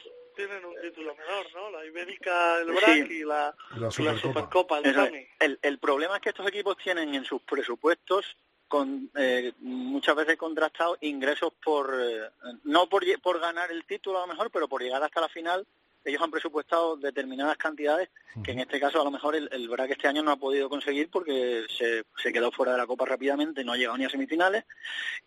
tienen 0.47 0.65
un 0.65 0.81
título 0.81 1.15
menor, 1.15 1.47
¿no? 1.55 1.71
La 1.71 1.85
Ibérica, 1.85 2.61
el 2.61 2.73
BRAC 2.73 3.07
sí. 3.09 3.15
y, 3.15 3.25
la, 3.25 3.55
la, 3.77 3.91
Supercopa. 3.91 4.13
La 4.13 4.19
Supercopa 4.19 4.79
el, 4.79 5.29
el, 5.39 5.59
el, 5.61 5.79
problema 5.79 6.17
es 6.17 6.23
que 6.23 6.31
estos 6.31 6.47
equipos 6.49 6.77
tienen 6.79 7.15
en 7.15 7.25
sus 7.25 7.43
presupuestos 7.43 8.37
con 8.69 9.11
eh, 9.17 9.53
muchas 9.59 10.15
veces 10.15 10.37
contrastados 10.37 10.97
ingresos 11.01 11.53
por 11.63 11.93
eh, 12.01 12.31
no 12.65 12.89
por, 12.89 13.05
por 13.21 13.41
ganar 13.41 13.71
el 13.71 13.85
título 13.85 14.19
a 14.19 14.21
lo 14.23 14.33
mejor, 14.33 14.51
pero 14.51 14.69
por 14.69 14.83
llegar 14.83 15.03
hasta 15.03 15.21
la 15.21 15.29
final 15.29 15.67
ellos 16.05 16.23
han 16.23 16.31
presupuestado 16.31 16.97
determinadas 16.97 17.59
cantidades 17.59 18.09
que 18.43 18.53
en 18.53 18.61
este 18.61 18.81
caso 18.81 19.01
a 19.01 19.05
lo 19.05 19.11
mejor 19.11 19.37
el, 19.37 19.51
el 19.53 19.69
este 19.91 20.09
año 20.09 20.23
no 20.23 20.31
ha 20.31 20.37
podido 20.37 20.71
conseguir 20.71 21.11
porque 21.11 21.67
se, 21.69 22.05
se, 22.17 22.33
quedó 22.33 22.51
fuera 22.51 22.73
de 22.73 22.79
la 22.79 22.87
Copa 22.87 23.05
rápidamente, 23.05 23.65
no 23.65 23.73
ha 23.73 23.77
llegado 23.77 23.99
ni 23.99 24.05
a 24.05 24.09
semifinales 24.09 24.65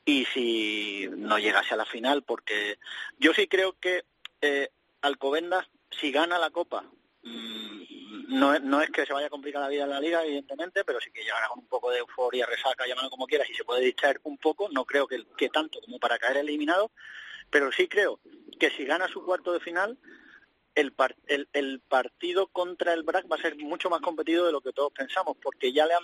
y 0.04 0.26
si 0.26 1.08
no 1.16 1.38
llegase 1.38 1.74
a 1.74 1.78
la 1.78 1.86
final, 1.86 2.24
porque 2.24 2.80
yo 3.20 3.34
sí 3.34 3.48
creo 3.48 3.76
que 3.80 4.06
eh, 4.42 4.70
Alcobendas, 5.04 5.68
si 5.92 6.12
gana 6.12 6.40
la 6.40 6.50
Copa, 6.50 6.84
mm, 7.24 8.40
no, 8.40 8.58
no 8.60 8.82
es 8.82 8.90
que 8.90 9.06
se 9.06 9.14
vaya 9.14 9.28
a 9.28 9.30
complicar 9.30 9.62
la 9.62 9.68
vida 9.68 9.84
en 9.84 9.90
la 9.90 10.00
liga, 10.00 10.24
evidentemente, 10.24 10.84
pero 10.86 11.00
sí 11.02 11.12
que 11.12 11.24
llegará 11.24 11.48
con 11.50 11.60
un 11.60 11.68
poco 11.68 11.92
de 11.92 12.00
euforia, 12.00 12.46
resaca, 12.46 12.88
llámalo 12.88 13.10
como 13.10 13.28
quieras, 13.28 13.50
y 13.50 13.54
se 13.54 13.66
puede 13.66 13.82
distraer 13.82 14.22
un 14.24 14.38
poco, 14.38 14.70
no 14.70 14.86
creo 14.86 15.06
que, 15.06 15.26
que 15.38 15.50
tanto 15.50 15.80
como 15.82 16.00
para 16.00 16.18
caer 16.18 16.38
eliminado, 16.38 16.92
pero 17.50 17.72
sí 17.72 17.88
creo 17.88 18.22
que 18.60 18.72
si 18.72 18.86
gana 18.86 19.10
su 19.10 19.26
cuarto 19.26 19.52
de 19.52 19.60
final, 19.60 19.98
el, 20.76 20.94
el, 21.54 21.80
partido 21.82 22.48
contra 22.48 22.94
el 22.94 23.04
BRAC 23.04 23.32
va 23.32 23.36
a 23.36 23.42
ser 23.42 23.56
mucho 23.58 23.90
más 23.90 24.02
competido 24.02 24.46
de 24.46 24.52
lo 24.52 24.62
que 24.62 24.74
todos 24.74 24.92
pensamos, 24.92 25.38
porque 25.42 25.72
ya 25.72 25.86
le 25.86 25.94
han 25.94 26.04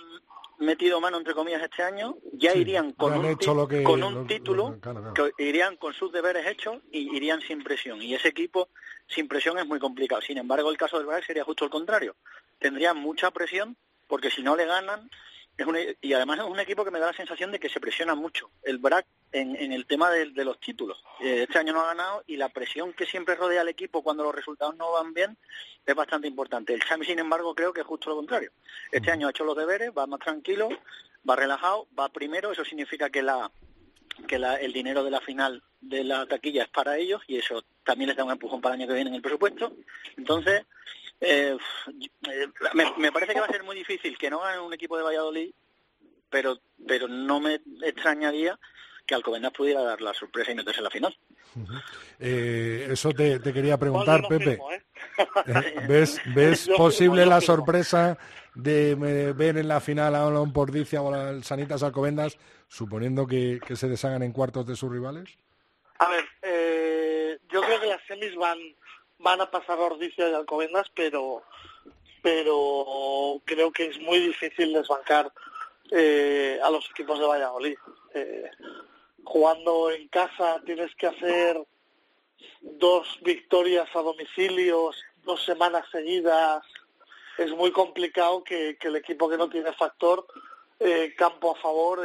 metido 0.58 1.00
mano, 1.00 1.18
entre 1.18 1.34
comillas, 1.34 1.62
este 1.62 1.82
año, 1.82 2.16
ya 2.32 2.54
irían 2.54 2.92
con 2.92 3.12
un, 3.14 3.36
con 3.82 4.02
un 4.02 4.26
título, 4.26 4.78
que 5.14 5.32
irían 5.38 5.76
con 5.76 5.94
sus 5.94 6.12
deberes 6.12 6.46
hechos 6.46 6.78
y 6.92 7.16
irían 7.16 7.40
sin 7.40 7.64
presión. 7.64 8.02
Y 8.02 8.14
ese 8.14 8.28
equipo 8.28 8.68
sin 9.06 9.26
presión 9.26 9.58
es 9.58 9.66
muy 9.66 9.78
complicado. 9.78 10.20
Sin 10.20 10.38
embargo, 10.38 10.70
el 10.70 10.76
caso 10.76 10.98
del 10.98 11.06
BRAC 11.06 11.24
sería 11.24 11.44
justo 11.44 11.64
el 11.64 11.70
contrario. 11.70 12.14
Tendrían 12.58 12.98
mucha 12.98 13.30
presión, 13.30 13.76
porque 14.06 14.30
si 14.30 14.42
no 14.42 14.54
le 14.54 14.66
ganan, 14.66 15.10
y 16.00 16.12
además 16.12 16.38
es 16.38 16.44
un 16.44 16.60
equipo 16.60 16.84
que 16.84 16.90
me 16.90 16.98
da 16.98 17.06
la 17.06 17.16
sensación 17.16 17.52
de 17.52 17.58
que 17.58 17.68
se 17.68 17.80
presiona 17.80 18.14
mucho 18.14 18.50
el 18.62 18.78
BRAC 18.78 19.06
en, 19.32 19.72
el 19.72 19.86
tema 19.86 20.10
de, 20.10 20.26
los 20.44 20.58
títulos. 20.58 21.02
Eh, 21.20 21.46
este 21.48 21.58
año 21.58 21.72
no 21.72 21.82
ha 21.82 21.88
ganado 21.88 22.24
y 22.26 22.36
la 22.36 22.48
presión 22.48 22.92
que 22.92 23.06
siempre 23.06 23.34
rodea 23.34 23.60
al 23.60 23.68
equipo 23.68 24.02
cuando 24.02 24.22
los 24.22 24.34
resultados 24.34 24.76
no 24.76 24.92
van 24.92 25.12
bien 25.12 25.36
es 25.84 25.94
bastante 25.94 26.28
importante. 26.28 26.74
El 26.74 26.82
Chami, 26.82 27.04
sin 27.04 27.18
embargo, 27.18 27.54
creo 27.54 27.72
que 27.72 27.80
es 27.80 27.86
justo 27.86 28.10
lo 28.10 28.16
contrario. 28.16 28.52
Este 28.90 29.10
año 29.10 29.26
ha 29.26 29.30
hecho 29.30 29.44
los 29.44 29.56
deberes, 29.56 29.90
va 29.96 30.06
más 30.06 30.20
tranquilo, 30.20 30.68
va 31.28 31.36
relajado, 31.36 31.86
va 31.98 32.08
primero, 32.08 32.52
eso 32.52 32.64
significa 32.64 33.10
que 33.10 33.22
la 33.22 33.50
que 34.26 34.36
el 34.36 34.72
dinero 34.72 35.02
de 35.04 35.10
la 35.10 35.20
final 35.20 35.62
de 35.80 36.04
la 36.04 36.26
taquilla 36.26 36.64
es 36.64 36.68
para 36.68 36.96
ellos 36.98 37.22
y 37.26 37.38
eso 37.38 37.64
también 37.84 38.08
les 38.08 38.16
da 38.16 38.24
un 38.24 38.32
empujón 38.32 38.60
para 38.60 38.74
el 38.74 38.80
año 38.80 38.88
que 38.88 38.94
viene 38.94 39.10
en 39.10 39.16
el 39.16 39.22
presupuesto. 39.22 39.72
Entonces, 40.16 40.64
eh, 41.20 41.56
eh, 42.30 42.46
me, 42.96 43.12
parece 43.12 43.34
que 43.34 43.40
va 43.40 43.46
a 43.46 43.50
ser 43.50 43.62
muy 43.62 43.76
difícil 43.76 44.16
que 44.16 44.30
no 44.30 44.40
gane 44.40 44.58
un 44.58 44.72
equipo 44.72 44.96
de 44.96 45.02
Valladolid, 45.02 45.52
pero, 46.30 46.58
pero 46.86 47.08
no 47.08 47.40
me 47.40 47.60
extrañaría 47.82 48.58
que 49.06 49.14
Alcobendas 49.14 49.52
pudiera 49.52 49.82
dar 49.82 50.00
la 50.00 50.14
sorpresa 50.14 50.52
y 50.52 50.54
meterse 50.54 50.78
en 50.78 50.84
la 50.84 50.90
final. 50.90 51.18
Eh, 52.18 52.86
eso 52.90 53.10
te, 53.10 53.40
quería 53.40 53.76
preguntar, 53.76 54.22
Pepe. 54.28 54.58
¿Ves, 55.88 56.20
ves 56.34 56.68
posible 56.76 57.26
la 57.26 57.40
sorpresa 57.40 58.16
de 58.54 58.94
ver 59.36 59.58
en 59.58 59.68
la 59.68 59.80
final 59.80 60.14
a 60.14 60.26
un 60.28 60.52
Pordicia 60.52 61.02
o 61.02 61.12
al 61.12 61.44
Sanitas 61.44 61.82
Alcobendas, 61.82 62.38
suponiendo 62.68 63.26
que, 63.26 63.60
se 63.74 63.88
deshagan 63.88 64.22
en 64.22 64.32
cuartos 64.32 64.66
de 64.66 64.76
sus 64.76 64.90
rivales? 64.90 65.36
A 65.98 66.08
ver, 66.08 66.24
yo 67.50 67.60
creo 67.62 67.80
que 67.80 67.86
las 67.88 68.00
semis 68.06 68.34
van 68.36 68.58
van 69.20 69.40
a 69.40 69.50
pasar 69.50 69.78
Ordicia 69.78 70.28
y 70.28 70.34
Alcobendas, 70.34 70.90
pero 70.94 71.42
pero 72.22 73.40
creo 73.44 73.72
que 73.72 73.86
es 73.86 73.98
muy 74.00 74.18
difícil 74.18 74.72
desbancar 74.72 75.32
eh, 75.90 76.58
a 76.62 76.70
los 76.70 76.88
equipos 76.90 77.18
de 77.18 77.26
Valladolid. 77.26 77.78
Eh, 78.14 78.50
jugando 79.24 79.90
en 79.90 80.08
casa 80.08 80.60
tienes 80.64 80.94
que 80.96 81.06
hacer 81.06 81.62
dos 82.60 83.18
victorias 83.22 83.88
a 83.94 84.00
domicilio, 84.00 84.90
dos 85.24 85.44
semanas 85.44 85.86
seguidas. 85.90 86.62
Es 87.38 87.50
muy 87.52 87.72
complicado 87.72 88.44
que, 88.44 88.76
el 88.80 88.96
equipo 88.96 89.28
que 89.28 89.38
no 89.38 89.48
tiene 89.48 89.72
factor 89.72 90.26
eh, 90.78 91.14
campo 91.16 91.56
a 91.56 91.60
favor 91.60 92.00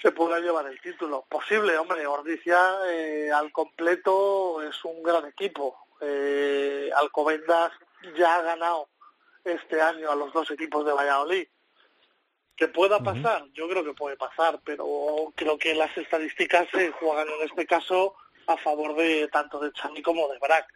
se 0.00 0.12
pueda 0.12 0.40
llevar 0.40 0.66
el 0.66 0.80
título. 0.80 1.24
Posible, 1.28 1.76
hombre, 1.78 2.06
Ordicia 2.06 2.58
eh, 2.88 3.30
al 3.32 3.50
completo 3.52 4.62
es 4.62 4.84
un 4.84 5.02
gran 5.02 5.26
equipo. 5.26 5.76
Eh, 6.00 6.90
Alcobendas 6.94 7.72
ya 8.16 8.36
ha 8.36 8.42
ganado 8.42 8.88
este 9.44 9.80
año 9.80 10.10
a 10.10 10.16
los 10.16 10.32
dos 10.32 10.50
equipos 10.50 10.84
de 10.84 10.92
Valladolid. 10.92 11.46
¿Que 12.56 12.68
pueda 12.68 13.00
pasar? 13.00 13.44
Yo 13.52 13.68
creo 13.68 13.84
que 13.84 13.92
puede 13.92 14.16
pasar, 14.16 14.60
pero 14.64 15.32
creo 15.34 15.58
que 15.58 15.74
las 15.74 15.96
estadísticas 15.96 16.66
se 16.72 16.90
juegan 16.90 17.28
en 17.28 17.46
este 17.46 17.66
caso 17.66 18.16
a 18.46 18.56
favor 18.56 18.96
de 18.96 19.28
tanto 19.28 19.60
de 19.60 19.72
Chani 19.72 20.00
como 20.00 20.26
de 20.28 20.38
Brac. 20.38 20.66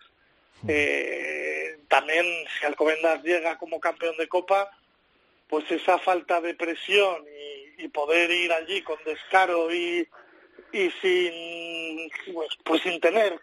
Eh, 0.69 1.79
también 1.89 2.27
si 2.59 2.67
Alcobendas 2.67 3.23
llega 3.23 3.57
como 3.57 3.81
campeón 3.81 4.15
de 4.19 4.29
Copa, 4.29 4.71
pues 5.49 5.71
esa 5.71 5.99
falta 5.99 6.41
de 6.41 6.55
presión 6.55 7.25
y, 7.27 7.50
poder 7.89 8.31
ir 8.31 8.53
allí 8.53 8.83
con 8.83 8.99
descaro 9.05 9.73
y, 9.73 10.09
y 10.73 10.91
sin 11.03 12.11
pues, 12.33 12.49
pues 12.65 12.83
sin 12.83 13.01
tener 13.01 13.41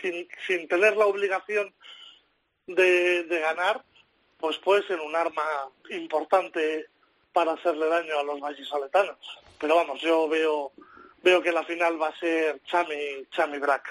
sin, 0.00 0.28
sin 0.46 0.68
tener 0.68 0.96
la 0.96 1.06
obligación 1.06 1.72
de, 2.66 3.24
de 3.24 3.40
ganar 3.40 3.82
pues 4.38 4.58
puede 4.58 4.86
ser 4.86 5.00
un 5.00 5.16
arma 5.16 5.42
importante 5.90 6.86
para 7.32 7.52
hacerle 7.52 7.88
daño 7.88 8.18
a 8.18 8.24
los 8.24 8.40
vallisoletanos 8.40 9.18
pero 9.58 9.76
vamos 9.76 10.00
yo 10.00 10.28
veo 10.28 10.72
veo 11.22 11.42
que 11.42 11.52
la 11.52 11.64
final 11.64 12.00
va 12.00 12.08
a 12.08 12.18
ser 12.18 12.60
Chami 12.64 13.26
Chami 13.30 13.58
Brack 13.58 13.88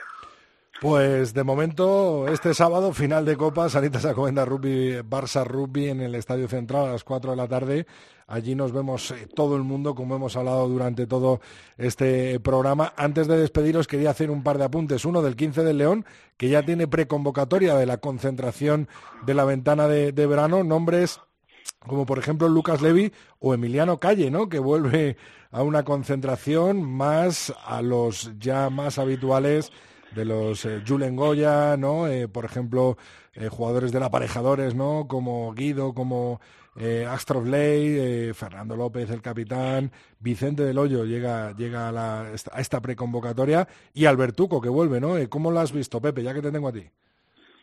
pues 0.80 1.34
de 1.34 1.43
momento, 1.43 2.28
este 2.28 2.53
sábado, 2.53 2.93
final 2.93 3.26
de 3.26 3.36
Copa, 3.36 3.68
Sanitas 3.68 4.05
Acomenda 4.05 4.45
Rugby, 4.45 4.99
Barça 4.99 5.43
Rugby 5.43 5.89
en 5.89 6.01
el 6.01 6.13
Estadio 6.13 6.47
Central 6.47 6.86
a 6.86 6.91
las 6.91 7.03
4 7.03 7.32
de 7.32 7.38
la 7.38 7.47
tarde. 7.47 7.88
Allí 8.30 8.55
nos 8.55 8.73
vemos 8.73 9.09
eh, 9.11 9.25
todo 9.34 9.55
el 9.55 9.63
mundo, 9.63 9.95
como 9.95 10.13
hemos 10.13 10.36
hablado 10.36 10.67
durante 10.67 11.07
todo 11.07 11.39
este 11.78 12.41
programa. 12.41 12.91
Antes 12.97 13.25
de 13.28 13.38
despediros, 13.38 13.88
quería 13.88 14.09
hacer 14.09 14.30
un 14.30 14.43
par 14.43 14.57
de 14.57 14.65
apuntes. 14.65 15.05
Uno 15.05 15.21
del 15.21 15.38
15 15.38 15.63
del 15.63 15.78
León, 15.78 16.05
que 16.36 16.49
ya 16.49 16.61
tiene 16.61 16.88
preconvocatoria 16.88 17.75
de 17.75 17.86
la 17.86 17.99
concentración 17.99 18.89
de 19.25 19.34
la 19.34 19.45
ventana 19.45 19.88
de, 19.88 20.11
verano. 20.28 20.65
Nombres 20.65 21.21
como 21.80 22.05
por 22.05 22.19
ejemplo 22.19 22.49
Lucas 22.49 22.82
Levy 22.82 23.13
o 23.39 23.53
Emiliano 23.53 23.99
Calle, 23.99 24.30
¿no? 24.30 24.49
Que 24.49 24.59
vuelve 24.59 25.15
a 25.51 25.63
una 25.63 25.84
concentración 25.84 26.84
más 26.84 27.53
a 27.65 27.82
los 27.82 28.34
ya 28.39 28.69
más 28.69 28.97
habituales 28.97 29.71
de 30.13 30.25
los 30.25 30.65
eh, 30.65 30.82
Julen 30.86 31.15
Goya, 31.15 31.78
¿no? 31.78 32.07
Eh, 32.07 32.28
por 32.28 32.43
ejemplo, 32.43 32.97
eh, 33.34 33.47
jugadores 33.47 33.93
del 33.93 34.03
aparejadores, 34.03 34.75
¿no? 34.75 35.07
Como 35.07 35.53
Guido, 35.53 35.93
como 35.93 36.41
eh, 36.78 37.07
Ley, 37.45 38.34
Fernando 38.34 38.75
López, 38.75 39.09
el 39.09 39.21
capitán, 39.21 39.91
Vicente 40.19 40.63
del 40.63 40.78
Hoyo 40.78 41.05
llega, 41.05 41.55
llega 41.55 41.89
a, 41.89 41.91
la, 41.91 42.21
a 42.51 42.61
esta 42.61 42.82
preconvocatoria 42.82 43.67
y 43.93 44.05
Albertuco 44.05 44.61
que 44.61 44.69
vuelve, 44.69 44.99
¿no? 44.99 45.15
¿Cómo 45.30 45.51
lo 45.51 45.59
has 45.59 45.71
visto, 45.71 46.01
Pepe, 46.01 46.23
ya 46.23 46.34
que 46.34 46.41
te 46.41 46.51
tengo 46.51 46.67
a 46.67 46.73
ti? 46.73 46.89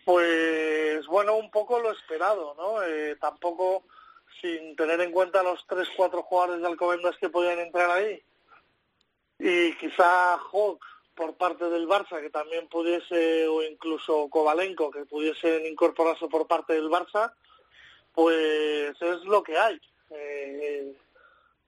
Pues 0.04 1.06
bueno, 1.06 1.36
un 1.36 1.50
poco 1.50 1.78
lo 1.78 1.92
esperado, 1.92 2.54
¿no? 2.56 2.74
tampoco 3.20 3.84
sin 4.40 4.76
tener 4.76 5.00
en 5.00 5.12
cuenta 5.12 5.42
los 5.42 5.64
tres, 5.66 5.88
cuatro 5.96 6.22
jugadores 6.22 6.60
de 6.60 6.68
Alcobendas 6.68 7.16
que 7.18 7.30
podían 7.30 7.58
entrar 7.60 7.90
ahí. 7.90 8.22
Y 9.38 9.74
quizá 9.76 10.34
Hawk 10.34 10.84
por 11.14 11.34
parte 11.36 11.68
del 11.70 11.88
Barça 11.88 12.20
que 12.20 12.30
también 12.30 12.68
pudiese, 12.68 13.46
o 13.46 13.62
incluso 13.62 14.28
Kovalenko, 14.28 14.90
que 14.90 15.06
pudiesen 15.06 15.64
incorporarse 15.66 16.26
por 16.28 16.46
parte 16.46 16.74
del 16.74 16.88
Barça, 16.88 17.32
pues 18.14 18.96
es 19.00 19.24
lo 19.24 19.42
que 19.42 19.58
hay. 19.58 19.80
Eh, 20.10 20.96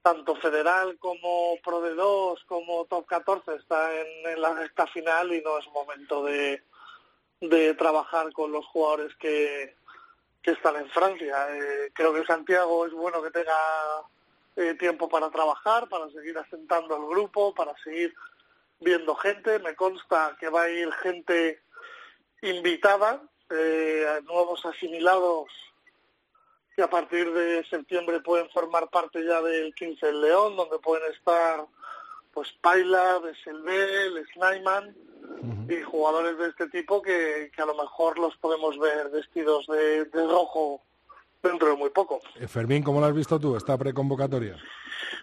tanto 0.01 0.35
Federal 0.37 0.97
como 0.97 1.57
Pro 1.61 1.81
de 1.81 1.93
2 1.93 2.45
como 2.45 2.85
Top 2.85 3.05
14 3.05 3.55
está 3.55 3.89
en, 3.93 4.41
la 4.41 4.53
recta 4.53 4.87
final 4.87 5.33
y 5.33 5.41
no 5.41 5.57
es 5.59 5.67
momento 5.67 6.23
de, 6.23 6.63
de 7.41 7.73
trabajar 7.73 8.31
con 8.31 8.53
los 8.53 8.65
jugadores 8.67 9.13
que, 9.17 9.75
que 10.41 10.51
están 10.51 10.77
en 10.77 10.89
Francia. 10.89 11.47
Eh, 11.57 11.91
creo 11.93 12.13
que 12.13 12.25
Santiago 12.25 12.85
es 12.85 12.93
bueno 12.93 13.21
que 13.21 13.31
tenga 13.31 13.57
eh, 14.55 14.75
tiempo 14.75 15.09
para 15.09 15.29
trabajar, 15.29 15.89
para 15.89 16.09
seguir 16.11 16.37
asentando 16.37 16.95
el 16.95 17.05
grupo, 17.07 17.53
para 17.53 17.75
seguir 17.83 18.13
viendo 18.79 19.13
gente, 19.15 19.59
me 19.59 19.75
consta 19.75 20.37
que 20.39 20.47
va 20.47 20.63
a 20.63 20.69
ir 20.69 20.89
gente 20.93 21.59
invitada, 22.41 23.21
nuevos 24.25 24.63
asimilados 24.65 25.49
que 26.77 26.83
a 26.83 26.89
partir 26.91 27.33
de 27.33 27.65
septiembre 27.65 28.19
pueden 28.19 28.47
formar 28.51 28.87
parte 28.91 29.25
ya 29.25 29.41
del 29.41 29.73
15 29.73 30.05
del 30.05 30.21
León, 30.21 30.55
donde 30.55 30.77
pueden 30.77 31.11
estar 31.11 31.65
pues 32.31 32.53
Paila, 32.61 33.17
Besselbel, 33.17 34.23
Snyman 34.35 34.95
y 35.67 35.81
jugadores 35.81 36.37
de 36.37 36.49
este 36.49 36.69
tipo 36.69 37.01
que, 37.01 37.51
a 37.57 37.65
lo 37.65 37.73
mejor 37.73 38.19
los 38.19 38.37
podemos 38.37 38.77
ver 38.77 39.09
vestidos 39.09 39.65
de, 39.65 40.05
de 40.05 40.27
rojo 40.27 40.83
dentro 41.41 41.69
de 41.69 41.75
muy 41.77 41.89
poco. 41.89 42.21
Eh, 42.39 42.47
Fermín, 42.47 42.83
¿cómo 42.83 42.99
lo 42.99 43.07
has 43.07 43.15
visto 43.15 43.39
tú 43.39 43.57
esta 43.57 43.75
preconvocatoria? 43.75 44.55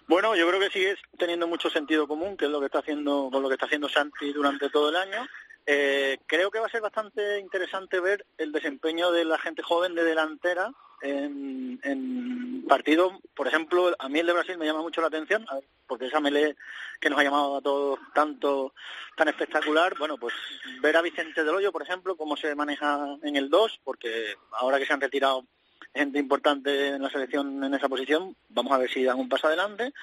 Bueno, 0.07 0.35
yo 0.35 0.45
creo 0.49 0.59
que 0.59 0.69
sigue 0.69 0.95
teniendo 1.17 1.47
mucho 1.47 1.69
sentido 1.69 2.05
común, 2.05 2.35
que 2.35 2.45
es 2.45 2.51
lo 2.51 2.59
que 2.59 2.65
está 2.65 2.79
haciendo 2.79 3.29
con 3.31 3.41
lo 3.41 3.47
que 3.47 3.53
está 3.53 3.65
haciendo 3.65 3.87
Santi 3.87 4.33
durante 4.33 4.69
todo 4.69 4.89
el 4.89 4.97
año. 4.97 5.25
Eh, 5.65 6.19
creo 6.27 6.51
que 6.51 6.59
va 6.59 6.67
a 6.67 6.69
ser 6.69 6.81
bastante 6.81 7.39
interesante 7.39 7.99
ver 7.99 8.25
el 8.37 8.51
desempeño 8.51 9.11
de 9.11 9.25
la 9.25 9.39
gente 9.39 9.63
joven 9.63 9.95
de 9.95 10.03
delantera 10.03 10.71
en, 11.01 11.79
en 11.83 12.65
partidos, 12.67 13.13
por 13.35 13.47
ejemplo, 13.47 13.95
a 13.97 14.09
mí 14.09 14.19
el 14.19 14.27
de 14.27 14.33
Brasil 14.33 14.57
me 14.57 14.65
llama 14.65 14.81
mucho 14.81 15.01
la 15.01 15.07
atención, 15.07 15.45
porque 15.87 16.05
esa 16.05 16.19
melee 16.19 16.55
que 16.99 17.09
nos 17.09 17.19
ha 17.19 17.23
llamado 17.23 17.57
a 17.57 17.61
todos 17.61 17.99
tanto, 18.13 18.73
tan 19.15 19.27
espectacular, 19.27 19.97
bueno, 19.97 20.17
pues 20.17 20.33
ver 20.81 20.97
a 20.97 21.01
Vicente 21.01 21.43
Del 21.43 21.71
por 21.71 21.81
ejemplo, 21.81 22.15
cómo 22.15 22.35
se 22.35 22.55
maneja 22.55 23.17
en 23.23 23.35
el 23.35 23.49
2, 23.49 23.81
porque 23.83 24.35
ahora 24.51 24.79
que 24.79 24.85
se 24.85 24.93
han 24.93 25.01
retirado 25.01 25.45
gente 25.93 26.19
importante 26.19 26.89
en 26.89 27.01
la 27.01 27.09
selección 27.09 27.63
en 27.63 27.73
esa 27.73 27.87
posición, 27.87 28.35
vamos 28.49 28.73
a 28.73 28.77
ver 28.77 28.89
si 28.89 29.03
dan 29.03 29.17
un 29.17 29.29
paso 29.29 29.47
adelante 29.47 29.93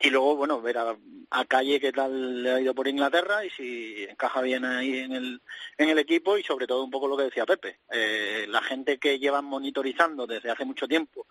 y 0.00 0.08
luego, 0.10 0.36
bueno, 0.36 0.60
ver 0.60 0.78
a, 0.78 0.96
Calle 1.46 1.80
qué 1.80 1.92
tal 1.92 2.42
le 2.42 2.50
ha 2.52 2.60
ido 2.60 2.74
por 2.74 2.88
Inglaterra 2.88 3.44
y 3.44 3.50
si 3.50 4.04
encaja 4.08 4.40
bien 4.40 4.64
ahí 4.64 4.98
en 4.98 5.12
el, 5.12 5.42
en 5.76 5.88
el 5.90 5.98
equipo 5.98 6.38
y 6.38 6.42
sobre 6.42 6.66
todo 6.66 6.82
un 6.82 6.90
poco 6.90 7.08
lo 7.08 7.16
que 7.16 7.24
decía 7.24 7.44
Pepe, 7.44 7.80
eh, 7.90 8.46
la 8.48 8.62
gente 8.62 8.98
que 8.98 9.18
llevan 9.18 9.44
monitorizando 9.44 10.26
desde 10.26 10.50
hace 10.50 10.64
mucho 10.64 10.88
tiempo 10.88 11.26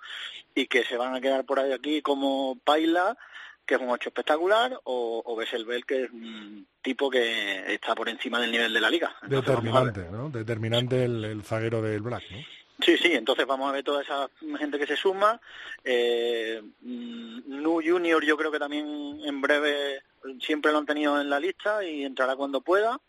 y 0.54 0.68
que 0.68 0.84
se 0.84 0.98
van 0.98 1.16
a 1.16 1.22
quedar 1.22 1.46
por 1.46 1.60
ahí 1.60 1.72
aquí 1.72 2.02
como 2.02 2.58
Paila, 2.64 3.18
que 3.66 3.76
es 3.76 3.82
un 3.82 3.90
ocho 3.90 4.10
espectacular, 4.10 4.78
o, 4.84 5.24
o 5.26 5.36
Bel, 5.36 5.86
que 5.86 6.04
es 6.04 6.12
un 6.12 6.68
tipo 6.82 7.10
que 7.10 7.74
está 7.74 7.96
por 7.96 8.10
encima 8.10 8.40
del 8.40 8.52
nivel 8.52 8.74
de 8.74 8.82
la 8.82 8.90
liga. 8.90 9.16
Determinante, 9.26 10.02
¿no? 10.12 10.30
Determinante 10.30 11.06
el, 11.06 11.24
el 11.24 11.44
zaguero 11.44 11.82
del 11.82 12.02
Black, 12.02 12.24
¿no? 12.30 12.63
Sí, 12.82 12.98
sí, 12.98 13.14
entonces 13.14 13.46
vamos 13.46 13.70
a 13.70 13.74
ver 13.74 13.84
toda 13.84 14.02
esa 14.02 14.30
gente 14.58 14.80
que 14.80 14.88
se 14.88 14.96
suma. 14.96 15.40
Eh, 15.84 16.62
Nu 16.82 17.82
Junior 17.82 18.24
yo 18.24 18.36
creo 18.36 18.52
que 18.52 18.60
también 18.60 19.20
en 19.24 19.42
breve 19.42 20.02
siempre 20.40 20.72
lo 20.72 20.80
han 20.80 20.86
tenido 20.86 21.20
en 21.20 21.30
la 21.30 21.40
lista 21.40 21.84
y 21.84 22.04
entrará 22.04 22.36
cuando 22.36 22.62
pueda. 22.62 23.00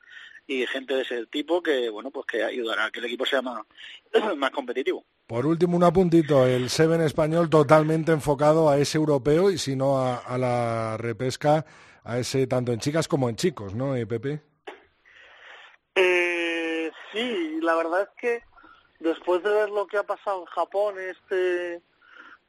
Y 0.47 0.67
gente 0.67 0.95
de 0.95 1.03
ese 1.03 1.27
tipo 1.27 1.63
que, 1.63 1.89
bueno, 1.89 2.11
pues 2.11 2.27
que 2.27 2.45
ayudará 2.45 2.85
a 2.85 2.91
que 2.91 3.01
el 3.01 3.07
equipo 3.07 3.25
sea 3.25 3.41
más, 3.41 3.63
más 4.37 4.51
competitivo. 4.51 5.05
Por 5.27 5.47
último, 5.47 5.77
un 5.77 5.85
apuntito, 5.85 6.47
el 6.47 6.69
Seven 6.69 7.01
español 7.01 7.49
totalmente 7.49 8.13
enfocado 8.13 8.69
a 8.69 8.77
ese 8.77 8.99
europeo 8.99 9.51
y 9.51 9.57
si 9.57 9.75
no 9.75 9.99
a, 9.99 10.37
la 10.37 10.99
repesca, 10.99 11.65
a 12.05 12.19
ese 12.19 12.47
tanto 12.47 12.73
en 12.73 12.81
chicas 12.81 13.09
como 13.09 13.31
en 13.31 13.37
chicos, 13.37 13.75
¿no, 13.75 13.97
eh, 13.97 14.07
Pepe? 14.07 14.43
Eh, 15.95 16.91
sí, 17.11 17.59
la 17.63 17.75
verdad 17.77 18.03
es 18.03 18.09
que 18.21 18.54
después 19.05 19.43
de 19.43 19.51
ver 19.51 19.71
lo 19.71 19.87
que 19.87 19.99
ha 19.99 20.03
pasado 20.03 20.41
en 20.41 20.47
Japón 20.47 20.99
este 20.99 21.81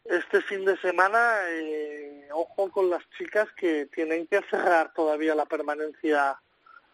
este 0.05 0.41
fin 0.41 0.63
de 0.65 0.77
semana, 0.77 1.35
eh, 1.49 2.27
ojo 2.31 2.69
con 2.69 2.91
las 2.91 3.01
chicas 3.17 3.47
que 3.57 3.87
tienen 3.87 4.27
que 4.27 4.39
cerrar 4.51 4.93
todavía 4.93 5.33
la 5.33 5.47
permanencia 5.47 6.39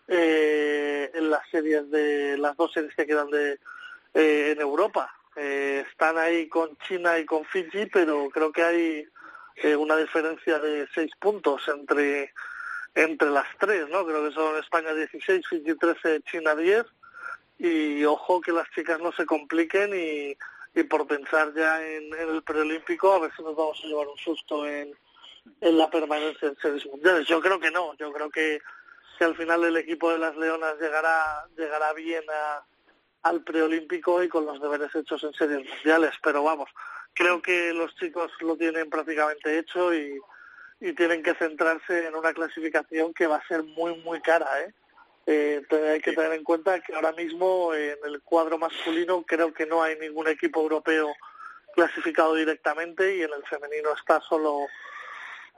eh, 0.08 1.12
en 1.14 1.30
las 1.30 1.48
series 1.50 1.92
de 1.92 2.38
las 2.38 2.56
dos 2.56 2.72
series 2.72 2.96
que 2.96 3.06
quedan 3.06 3.30
de 3.30 3.60
eh, 4.14 4.52
en 4.52 4.62
Europa. 4.62 5.14
están 5.36 6.18
ahí 6.18 6.48
con 6.48 6.78
China 6.88 7.20
y 7.20 7.26
con 7.26 7.44
Fiji, 7.46 7.86
pero 7.88 8.30
creo 8.30 8.52
que 8.52 8.64
hay 8.64 9.08
una 9.78 9.98
diferencia 9.98 10.60
de 10.60 10.88
seis 10.94 11.12
puntos 11.20 11.68
entre 11.68 12.34
entre 12.96 13.30
las 13.30 13.48
tres, 13.58 13.88
¿no? 13.90 14.06
Creo 14.06 14.24
que 14.28 14.34
son 14.34 14.58
España 14.58 14.94
16, 14.94 15.48
Fiji 15.48 15.76
13, 15.76 16.22
China 16.24 16.56
10 16.56 16.86
y 17.64 18.04
ojo 18.06 18.42
que 18.42 18.52
las 18.52 18.68
chicas 18.72 19.00
no 19.00 19.12
se 19.12 19.28
compliquen 19.28 19.92
y, 19.94 20.36
por 20.86 21.06
pensar 21.06 21.54
ya 21.54 21.86
en, 21.86 22.12
el 22.14 22.42
preolímpico 22.42 23.14
a 23.14 23.20
ver 23.20 23.32
si 23.36 23.44
nos 23.44 23.56
vamos 23.56 23.80
a 23.84 23.88
llevar 23.88 24.08
un 24.08 24.18
susto 24.18 24.66
en, 24.66 24.92
en 25.60 25.78
la 25.78 25.88
permanencia 25.92 26.48
en 26.48 26.58
series 26.58 26.88
mundiales. 26.88 27.28
Yo 27.28 27.40
creo 27.40 27.60
que 27.60 27.70
no, 27.70 27.94
yo 27.98 28.12
creo 28.12 28.32
que, 28.32 28.62
que 29.20 29.26
al 29.26 29.36
final 29.36 29.64
el 29.64 29.78
equipo 29.78 30.12
de 30.12 30.18
las 30.18 30.36
Leonas 30.38 30.80
llegará, 30.80 31.46
llegará 31.56 31.94
bien 31.94 32.24
a, 32.34 32.66
al 33.30 33.44
preolímpico 33.44 34.24
y 34.24 34.28
con 34.28 34.48
los 34.48 34.60
deberes 34.60 34.96
hechos 34.96 35.24
en 35.24 35.34
series 35.34 35.70
mundiales, 35.70 36.14
pero 36.24 36.42
vamos, 36.42 36.70
creo 37.14 37.44
que 37.44 37.74
los 37.74 37.96
chicos 37.96 38.32
lo 38.40 38.58
tienen 38.58 38.90
prácticamente 38.90 39.60
hecho 39.60 39.94
y, 39.94 40.20
y 40.80 40.94
tienen 40.94 41.22
que 41.22 41.36
centrarse 41.36 42.08
en 42.08 42.16
una 42.16 42.34
clasificación 42.34 43.14
que 43.14 43.28
va 43.28 43.36
a 43.36 43.48
ser 43.48 43.62
muy, 43.62 43.96
muy 43.98 44.20
cara, 44.20 44.48
¿eh? 44.62 44.74
Eh, 45.28 45.62
hay 45.72 46.02
que 46.02 46.14
tener 46.14 46.34
en 46.34 46.44
cuenta 46.44 46.80
que 46.80 46.96
ahora 46.96 47.12
mismo 47.12 47.74
en 47.74 47.98
el 48.06 48.22
cuadro 48.22 48.58
masculino 48.58 49.24
creo 49.24 49.54
que 49.54 49.66
no 49.66 49.84
hay 49.84 49.98
ningún 50.00 50.28
equipo 50.28 50.62
europeo 50.62 51.14
clasificado 51.76 52.36
directamente 52.36 53.16
y 53.16 53.22
en 53.22 53.32
el 53.34 53.44
femenino 53.44 53.94
está 53.94 54.20
solo 54.22 54.66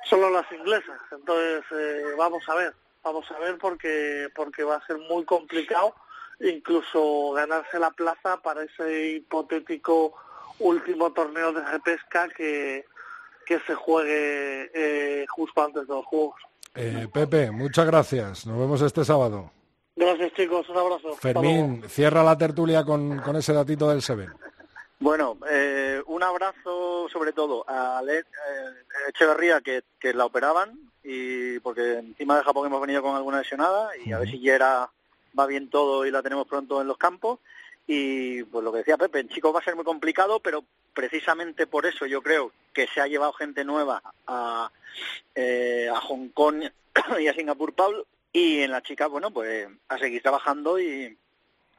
solo 0.05 0.29
las 0.29 0.51
inglesas. 0.51 0.99
Entonces 1.11 1.63
eh, 1.71 2.13
vamos 2.17 2.47
a 2.49 2.55
ver, 2.55 2.73
vamos 3.03 3.29
a 3.31 3.39
ver 3.39 3.57
porque 3.57 4.29
porque 4.35 4.63
va 4.63 4.75
a 4.75 4.85
ser 4.85 4.97
muy 4.97 5.23
complicado 5.25 5.95
incluso 6.39 7.31
ganarse 7.31 7.79
la 7.79 7.91
plaza 7.91 8.41
para 8.41 8.63
ese 8.63 9.11
hipotético 9.11 10.13
último 10.59 11.13
torneo 11.13 11.53
de 11.53 11.63
repesca 11.63 12.27
que 12.29 12.85
que 13.45 13.59
se 13.61 13.75
juegue 13.75 14.71
eh, 14.73 15.25
justo 15.29 15.63
antes 15.63 15.87
de 15.87 15.93
los 15.93 16.05
juegos. 16.05 16.41
Eh, 16.75 17.07
Pepe, 17.11 17.51
muchas 17.51 17.85
gracias. 17.85 18.45
Nos 18.45 18.57
vemos 18.57 18.81
este 18.81 19.05
sábado. 19.05 19.51
Gracias, 19.95 20.33
chicos. 20.33 20.67
Un 20.69 20.77
abrazo. 20.77 21.13
Fermín, 21.15 21.83
cierra 21.87 22.23
la 22.23 22.37
tertulia 22.37 22.83
con, 22.83 23.19
con 23.19 23.35
ese 23.35 23.53
datito 23.53 23.89
del 23.89 24.01
Seven. 24.01 24.29
Bueno, 24.99 25.37
eh, 25.49 26.01
un 26.07 26.23
abrazo 26.23 27.07
sobre 27.09 27.33
todo 27.33 27.65
a 27.67 28.01
eh, 28.07 28.23
Echeverría 29.09 29.61
que, 29.61 29.83
que 29.99 30.13
la 30.13 30.25
operaban 30.25 30.79
y 31.03 31.59
porque 31.59 31.99
encima 31.99 32.37
de 32.37 32.43
Japón 32.43 32.67
hemos 32.67 32.81
venido 32.81 33.01
con 33.01 33.15
alguna 33.15 33.39
lesionada 33.39 33.89
y 34.03 34.13
a 34.13 34.19
ver 34.19 34.29
si 34.29 34.39
ya 34.39 34.89
va 35.37 35.45
bien 35.45 35.69
todo 35.69 36.05
y 36.05 36.11
la 36.11 36.21
tenemos 36.21 36.47
pronto 36.47 36.81
en 36.81 36.87
los 36.87 36.97
campos 36.97 37.39
y 37.87 38.43
pues 38.43 38.63
lo 38.63 38.71
que 38.71 38.79
decía 38.79 38.97
Pepe, 38.97 39.19
en 39.19 39.29
chicos 39.29 39.53
va 39.53 39.59
a 39.59 39.63
ser 39.63 39.75
muy 39.75 39.83
complicado, 39.83 40.39
pero 40.39 40.63
precisamente 40.93 41.67
por 41.67 41.85
eso 41.85 42.05
yo 42.05 42.21
creo 42.21 42.51
que 42.73 42.87
se 42.87 43.01
ha 43.01 43.07
llevado 43.07 43.33
gente 43.33 43.65
nueva 43.65 44.01
a, 44.27 44.71
eh, 45.35 45.89
a 45.93 45.99
Hong 45.99 46.29
Kong 46.29 46.63
y 47.19 47.27
a 47.27 47.33
Singapur, 47.33 47.73
Pablo, 47.73 48.05
y 48.31 48.59
en 48.61 48.71
las 48.71 48.83
chicas, 48.83 49.09
bueno, 49.09 49.31
pues 49.31 49.67
a 49.89 49.97
seguir 49.97 50.21
trabajando 50.21 50.79
y 50.79 51.17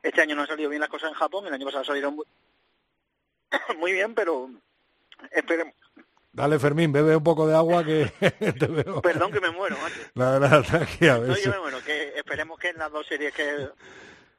este 0.02 0.20
año 0.20 0.36
no 0.36 0.42
han 0.42 0.48
salido 0.48 0.68
bien 0.70 0.80
las 0.80 0.90
cosas 0.90 1.11
en 1.11 1.16
Japón, 1.16 1.46
el 1.46 1.55
año 1.55 1.66
pasado 1.66 1.84
salieron 1.84 2.16
muy, 2.16 2.26
muy 3.78 3.92
bien, 3.92 4.14
pero 4.14 4.50
esperemos. 5.30 5.74
Dale, 6.32 6.59
Fermín, 6.59 6.92
bebe 6.92 7.14
un 7.14 7.22
poco 7.22 7.46
de 7.46 7.55
agua 7.55 7.84
que 7.84 8.07
te 8.59 8.66
veo. 8.66 9.00
Perdón 9.00 9.30
que 9.30 9.40
me 9.40 9.50
muero, 9.50 9.76
macho. 9.78 10.00
La 10.14 10.38
verdad, 10.38 10.62
tranquila. 10.68 11.18
No, 11.18 11.36
yo 11.36 11.50
me 11.52 11.61
muero, 11.61 11.82
que 11.84 12.12
esperemos 12.16 12.59
que 12.59 12.70
en 12.70 12.78
las 12.78 12.90
dos 12.90 13.07
series 13.07 13.32
que 13.32 13.68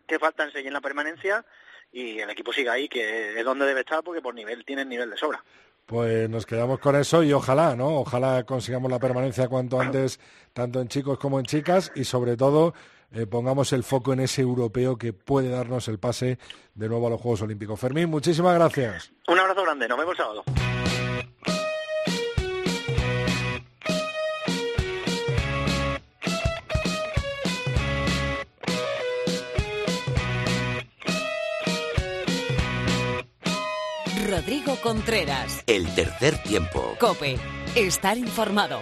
que 0.08 0.20
faltan 0.20 0.49
en 0.53 0.74
la 0.74 0.82
permanencia 0.82 1.45
y 1.91 2.20
el 2.20 2.30
equipo 2.30 2.51
siga 2.51 2.74
ahí, 2.74 2.88
que 2.89 3.39
es 3.39 3.45
donde 3.45 3.66
debe 3.66 3.82
estar, 3.82 4.03
porque 4.03 4.22
por 4.22 4.36
nivel 4.36 4.66
tienen 4.66 4.89
nivel 4.89 5.10
de 5.10 5.18
sobra. 5.18 5.43
Pues 5.86 6.30
nos 6.30 6.45
quedamos 6.45 6.80
con 6.80 6.95
eso 6.95 7.24
y 7.24 7.32
ojalá, 7.32 7.76
¿no? 7.76 7.99
Ojalá 7.99 8.43
consigamos 8.43 8.91
la 8.91 8.99
permanencia 8.99 9.47
cuanto 9.47 9.80
antes, 9.80 10.20
tanto 10.51 10.82
en 10.82 10.88
chicos 10.88 11.20
como 11.20 11.39
en 11.39 11.45
chicas, 11.45 11.91
y 11.95 12.03
sobre 12.06 12.36
todo 12.38 12.74
eh, 13.12 13.28
pongamos 13.28 13.72
el 13.72 13.84
foco 13.84 14.14
en 14.14 14.22
ese 14.22 14.41
europeo 14.41 14.97
que 14.97 15.14
puede 15.14 15.49
darnos 15.49 15.88
el 15.88 15.99
pase 15.99 16.39
de 16.74 16.89
nuevo 16.89 17.08
a 17.08 17.12
los 17.12 17.22
Juegos 17.22 17.43
Olímpicos. 17.43 17.80
Fermín, 17.80 18.10
muchísimas 18.10 18.56
gracias. 18.56 19.12
Un 19.28 19.39
abrazo 19.39 19.64
grande, 19.64 19.88
nos 19.88 19.97
vemos 19.97 20.14
el 20.14 20.18
sábado. 20.18 20.43
Contreras. 34.86 35.64
El 35.66 35.88
tercer 35.96 36.38
tiempo. 36.44 36.96
Cope. 37.00 37.40
Estar 37.74 38.20
informado. 38.20 38.78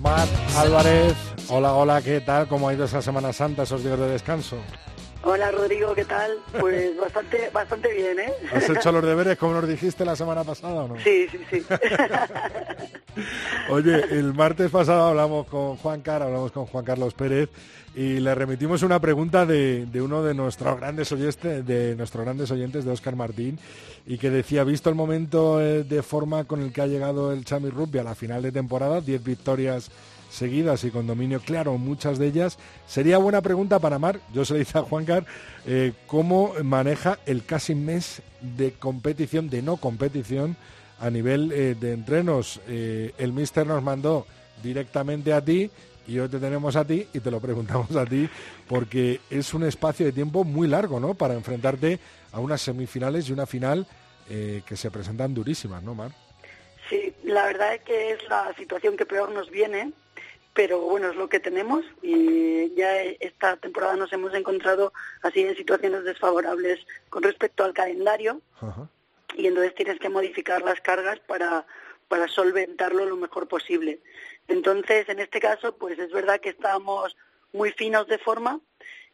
Matt 0.00 0.28
Álvarez. 0.56 1.14
Hola, 1.50 1.74
hola, 1.74 2.00
¿qué 2.00 2.22
tal? 2.22 2.48
¿Cómo 2.48 2.70
ha 2.70 2.72
ido 2.72 2.86
esa 2.86 3.02
Semana 3.02 3.34
Santa, 3.34 3.64
esos 3.64 3.84
días 3.84 3.98
de 3.98 4.08
descanso? 4.08 4.56
Hola 5.22 5.50
Rodrigo, 5.50 5.94
¿qué 5.94 6.04
tal? 6.04 6.32
Pues 6.60 6.96
bastante, 7.00 7.50
bastante 7.52 7.92
bien, 7.92 8.20
¿eh? 8.20 8.32
¿Has 8.52 8.68
hecho 8.68 8.92
los 8.92 9.04
deberes 9.04 9.38
como 9.38 9.54
nos 9.54 9.68
dijiste 9.68 10.04
la 10.04 10.16
semana 10.16 10.44
pasada 10.44 10.84
o 10.84 10.88
no? 10.88 10.96
Sí, 11.00 11.26
sí, 11.28 11.40
sí. 11.50 11.64
Oye, 13.70 14.04
el 14.10 14.34
martes 14.34 14.70
pasado 14.70 15.06
hablamos 15.06 15.46
con 15.46 15.76
Juan 15.76 16.02
Carlos, 16.02 16.26
hablamos 16.26 16.52
con 16.52 16.66
Juan 16.66 16.84
Carlos 16.84 17.14
Pérez 17.14 17.48
y 17.96 18.20
le 18.20 18.34
remitimos 18.34 18.82
una 18.82 19.00
pregunta 19.00 19.46
de, 19.46 19.88
uno 19.94 20.22
de 20.22 20.34
nuestros 20.34 20.78
grandes 20.78 21.10
oyentes, 21.12 21.66
de 21.66 21.96
nuestros 21.96 22.24
grandes 22.24 22.50
oyentes, 22.50 22.84
de 22.84 22.90
Óscar 22.90 23.16
Martín, 23.16 23.58
y 24.06 24.18
que 24.18 24.28
decía, 24.28 24.64
visto 24.64 24.90
el 24.90 24.96
momento 24.96 25.62
eh, 25.62 25.82
de 25.82 26.02
forma 26.02 26.44
con 26.44 26.60
el 26.60 26.74
que 26.74 26.82
ha 26.82 26.86
llegado 26.86 27.32
el 27.32 27.46
Chami 27.46 27.70
Rugby 27.70 27.98
a 27.98 28.04
la 28.04 28.14
final 28.14 28.42
de 28.42 28.52
temporada, 28.52 29.00
10 29.00 29.24
victorias 29.24 29.90
seguidas 30.36 30.84
y 30.84 30.90
con 30.90 31.06
dominio 31.06 31.40
claro, 31.40 31.78
muchas 31.78 32.18
de 32.18 32.28
ellas. 32.28 32.58
Sería 32.86 33.18
buena 33.18 33.40
pregunta 33.40 33.78
para 33.78 33.98
Mar, 33.98 34.20
yo 34.32 34.44
se 34.44 34.54
le 34.54 34.60
dice 34.60 34.78
a 34.78 34.82
Juan 34.82 35.04
Car, 35.04 35.24
eh, 35.66 35.92
cómo 36.06 36.52
maneja 36.62 37.18
el 37.26 37.44
casi 37.44 37.74
mes 37.74 38.22
de 38.40 38.72
competición, 38.72 39.50
de 39.50 39.62
no 39.62 39.78
competición, 39.78 40.56
a 41.00 41.10
nivel 41.10 41.52
eh, 41.52 41.74
de 41.74 41.92
entrenos. 41.92 42.60
Eh, 42.68 43.12
el 43.18 43.32
míster 43.32 43.66
nos 43.66 43.82
mandó 43.82 44.26
directamente 44.62 45.32
a 45.32 45.44
ti 45.44 45.70
y 46.06 46.18
hoy 46.18 46.28
te 46.28 46.38
tenemos 46.38 46.76
a 46.76 46.84
ti 46.84 47.06
y 47.12 47.20
te 47.20 47.30
lo 47.30 47.40
preguntamos 47.40 47.94
a 47.96 48.06
ti 48.06 48.28
porque 48.68 49.20
es 49.30 49.52
un 49.54 49.64
espacio 49.64 50.06
de 50.06 50.12
tiempo 50.12 50.44
muy 50.44 50.68
largo, 50.68 51.00
¿no? 51.00 51.14
Para 51.14 51.34
enfrentarte 51.34 51.98
a 52.32 52.40
unas 52.40 52.60
semifinales 52.60 53.28
y 53.28 53.32
una 53.32 53.46
final 53.46 53.86
que 54.28 54.76
se 54.76 54.90
presentan 54.90 55.32
durísimas, 55.32 55.84
¿no, 55.84 55.94
Mar? 55.94 56.10
Sí, 56.90 57.14
la 57.22 57.46
verdad 57.46 57.74
es 57.74 57.82
que 57.82 58.10
es 58.10 58.28
la 58.28 58.52
situación 58.54 58.96
que 58.96 59.06
peor 59.06 59.30
nos 59.30 59.50
viene, 59.50 59.92
pero 60.56 60.80
bueno, 60.80 61.10
es 61.10 61.16
lo 61.16 61.28
que 61.28 61.38
tenemos 61.38 61.84
y 62.00 62.74
ya 62.74 63.02
esta 63.02 63.58
temporada 63.58 63.94
nos 63.94 64.10
hemos 64.14 64.32
encontrado 64.32 64.90
así 65.22 65.42
en 65.42 65.54
situaciones 65.54 66.02
desfavorables 66.04 66.84
con 67.10 67.22
respecto 67.22 67.62
al 67.62 67.74
calendario 67.74 68.40
y 69.36 69.46
entonces 69.46 69.74
tienes 69.74 70.00
que 70.00 70.08
modificar 70.08 70.62
las 70.62 70.80
cargas 70.80 71.20
para, 71.20 71.66
para 72.08 72.26
solventarlo 72.26 73.04
lo 73.04 73.16
mejor 73.16 73.48
posible. 73.48 74.00
Entonces, 74.48 75.06
en 75.10 75.18
este 75.18 75.40
caso, 75.40 75.76
pues 75.76 75.98
es 75.98 76.10
verdad 76.10 76.40
que 76.40 76.48
estábamos 76.48 77.14
muy 77.52 77.72
finos 77.72 78.06
de 78.06 78.16
forma 78.16 78.58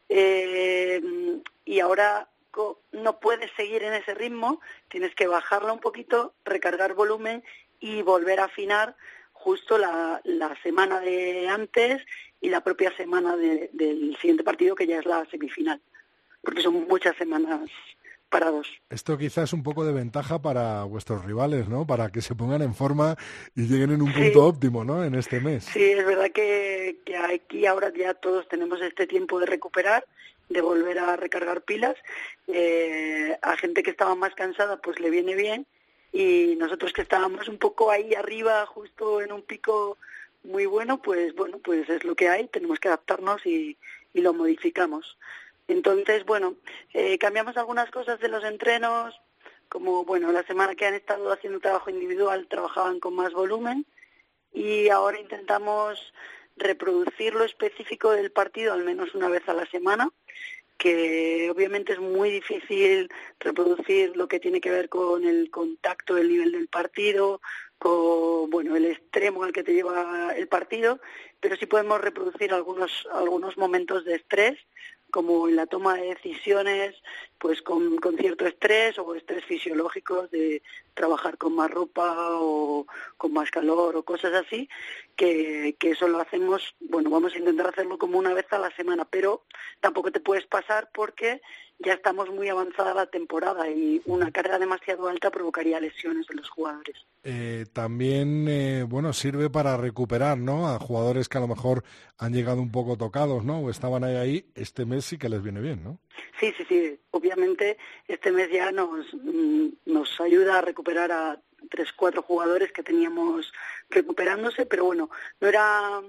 eh, 0.07 1.01
y 1.65 1.79
ahora 1.81 2.29
no 2.93 3.19
puedes 3.19 3.51
seguir 3.57 3.83
en 3.83 3.95
ese 3.95 4.13
ritmo, 4.13 4.61
tienes 4.87 5.13
que 5.13 5.27
bajarla 5.27 5.73
un 5.73 5.79
poquito, 5.79 6.35
recargar 6.45 6.93
volumen 6.93 7.43
y 7.81 8.01
volver 8.01 8.39
a 8.39 8.45
afinar 8.45 8.95
justo 9.43 9.77
la, 9.77 10.21
la 10.23 10.55
semana 10.63 11.01
de 11.01 11.49
antes 11.49 12.01
y 12.39 12.49
la 12.49 12.61
propia 12.61 12.95
semana 12.95 13.35
del 13.35 14.17
siguiente 14.21 14.43
partido, 14.43 14.75
que 14.75 14.87
ya 14.87 14.99
es 14.99 15.05
la 15.05 15.25
semifinal, 15.29 15.81
porque 16.41 16.61
son 16.61 16.87
muchas 16.87 17.15
semanas 17.17 17.69
parados. 18.29 18.67
Esto 18.89 19.17
quizás 19.17 19.49
es 19.49 19.53
un 19.53 19.63
poco 19.63 19.85
de 19.85 19.91
ventaja 19.91 20.41
para 20.41 20.85
vuestros 20.85 21.23
rivales, 21.25 21.67
¿no? 21.67 21.85
Para 21.85 22.09
que 22.09 22.21
se 22.21 22.35
pongan 22.35 22.61
en 22.61 22.73
forma 22.73 23.15
y 23.55 23.67
lleguen 23.67 23.91
en 23.91 24.01
un 24.01 24.13
punto 24.13 24.45
óptimo, 24.45 24.83
¿no? 24.83 25.03
En 25.03 25.13
este 25.15 25.39
mes. 25.39 25.65
Sí, 25.65 25.83
es 25.83 26.05
verdad 26.05 26.31
que, 26.31 26.99
que 27.05 27.17
aquí 27.17 27.65
ahora 27.65 27.91
ya 27.95 28.13
todos 28.13 28.47
tenemos 28.47 28.81
este 28.81 29.07
tiempo 29.07 29.39
de 29.39 29.45
recuperar, 29.45 30.05
de 30.49 30.61
volver 30.61 30.99
a 30.99 31.15
recargar 31.15 31.61
pilas. 31.61 31.95
Eh, 32.47 33.37
a 33.41 33.57
gente 33.57 33.83
que 33.83 33.91
estaba 33.91 34.15
más 34.15 34.33
cansada, 34.35 34.77
pues 34.77 34.99
le 34.99 35.09
viene 35.09 35.35
bien 35.35 35.67
y 36.13 36.55
nosotros 36.57 36.93
que 36.93 37.01
estábamos 37.01 37.49
un 37.49 37.57
poco 37.57 37.89
ahí 37.89 38.13
arriba, 38.13 38.65
justo 38.67 39.19
en 39.19 39.33
un 39.33 39.41
pico 39.41 39.97
muy 40.43 40.67
bueno, 40.67 41.01
pues 41.01 41.33
bueno, 41.35 41.57
pues 41.57 41.89
es 41.89 42.03
lo 42.03 42.15
que 42.15 42.29
hay, 42.29 42.47
tenemos 42.47 42.79
que 42.79 42.87
adaptarnos 42.87 43.45
y, 43.45 43.77
y 44.13 44.21
lo 44.21 44.33
modificamos. 44.33 45.17
Entonces, 45.67 46.23
bueno, 46.25 46.55
eh, 46.93 47.17
cambiamos 47.17 47.57
algunas 47.57 47.89
cosas 47.89 48.19
de 48.19 48.27
los 48.27 48.43
entrenos, 48.43 49.19
como 49.69 50.05
bueno, 50.05 50.31
la 50.31 50.43
semana 50.43 50.75
que 50.75 50.85
han 50.85 50.93
estado 50.93 51.31
haciendo 51.31 51.59
trabajo 51.59 51.89
individual 51.89 52.47
trabajaban 52.47 52.99
con 52.99 53.15
más 53.15 53.33
volumen 53.33 53.85
y 54.53 54.89
ahora 54.89 55.19
intentamos 55.19 56.13
reproducir 56.57 57.33
lo 57.33 57.43
específico 57.43 58.11
del 58.11 58.31
partido 58.31 58.73
al 58.73 58.83
menos 58.83 59.15
una 59.15 59.29
vez 59.29 59.41
a 59.49 59.53
la 59.55 59.65
semana 59.65 60.11
que 60.77 61.49
obviamente 61.51 61.93
es 61.93 61.99
muy 61.99 62.29
difícil 62.29 63.09
reproducir 63.39 64.15
lo 64.17 64.27
que 64.27 64.39
tiene 64.39 64.61
que 64.61 64.71
ver 64.71 64.89
con 64.89 65.25
el 65.25 65.49
contacto, 65.49 66.17
el 66.17 66.29
nivel 66.29 66.51
del 66.51 66.67
partido, 66.67 67.41
con 67.77 68.49
bueno 68.49 68.75
el 68.75 68.85
extremo 68.85 69.43
al 69.43 69.53
que 69.53 69.63
te 69.63 69.73
lleva 69.73 70.33
el 70.35 70.47
partido, 70.47 70.99
pero 71.39 71.55
sí 71.55 71.65
podemos 71.65 72.01
reproducir 72.01 72.53
algunos 72.53 73.07
algunos 73.11 73.57
momentos 73.57 74.05
de 74.05 74.15
estrés 74.15 74.57
como 75.13 75.47
en 75.47 75.55
la 75.55 75.67
toma 75.67 75.93
de 75.93 76.07
decisiones, 76.07 76.95
pues 77.37 77.61
con, 77.61 77.97
con, 77.97 78.17
cierto 78.17 78.47
estrés 78.47 78.97
o 78.97 79.13
estrés 79.13 79.45
fisiológico 79.45 80.27
de 80.29 80.63
trabajar 80.95 81.37
con 81.37 81.53
más 81.53 81.69
ropa 81.69 82.29
o 82.31 82.87
con 83.15 83.31
más 83.31 83.51
calor 83.51 83.95
o 83.95 84.01
cosas 84.01 84.33
así, 84.33 84.67
que, 85.15 85.75
que 85.77 85.91
eso 85.91 86.07
lo 86.07 86.19
hacemos, 86.19 86.73
bueno, 86.79 87.11
vamos 87.11 87.35
a 87.35 87.37
intentar 87.37 87.67
hacerlo 87.67 87.99
como 87.99 88.17
una 88.17 88.33
vez 88.33 88.51
a 88.51 88.57
la 88.57 88.71
semana, 88.71 89.05
pero 89.05 89.43
tampoco 89.81 90.11
te 90.11 90.19
puedes 90.19 90.47
pasar 90.47 90.89
porque 90.91 91.43
ya 91.79 91.93
estamos 91.93 92.29
muy 92.29 92.49
avanzada 92.49 92.93
la 92.93 93.05
temporada 93.05 93.69
y 93.69 94.01
una 94.05 94.31
carga 94.31 94.59
demasiado 94.59 95.07
alta 95.07 95.31
provocaría 95.31 95.79
lesiones 95.79 96.27
de 96.27 96.35
los 96.35 96.49
jugadores. 96.49 96.95
Eh, 97.23 97.65
también, 97.73 98.47
eh, 98.47 98.83
bueno, 98.87 99.13
sirve 99.13 99.49
para 99.49 99.77
recuperar, 99.77 100.37
¿no? 100.37 100.67
A 100.69 100.79
jugadores 100.79 101.29
que 101.29 101.37
a 101.37 101.41
lo 101.41 101.47
mejor 101.47 101.83
han 102.17 102.33
llegado 102.33 102.61
un 102.61 102.71
poco 102.71 102.97
tocados, 102.97 103.43
¿no? 103.43 103.59
O 103.59 103.69
estaban 103.69 104.03
ahí, 104.03 104.15
ahí 104.15 104.45
este 104.55 104.85
mes 104.85 105.05
sí 105.05 105.17
que 105.17 105.29
les 105.29 105.41
viene 105.41 105.61
bien, 105.61 105.83
¿no? 105.83 105.99
Sí, 106.39 106.53
sí, 106.57 106.65
sí. 106.67 106.99
Obviamente 107.11 107.77
este 108.07 108.31
mes 108.31 108.49
ya 108.51 108.71
nos, 108.71 109.13
mm, 109.13 109.67
nos 109.85 110.19
ayuda 110.21 110.59
a 110.59 110.61
recuperar 110.61 111.11
a 111.11 111.39
tres, 111.69 111.93
cuatro 111.93 112.21
jugadores 112.21 112.71
que 112.71 112.83
teníamos 112.83 113.51
recuperándose, 113.89 114.65
pero 114.65 114.85
bueno, 114.85 115.09
no, 115.39 115.47
era, 115.47 116.01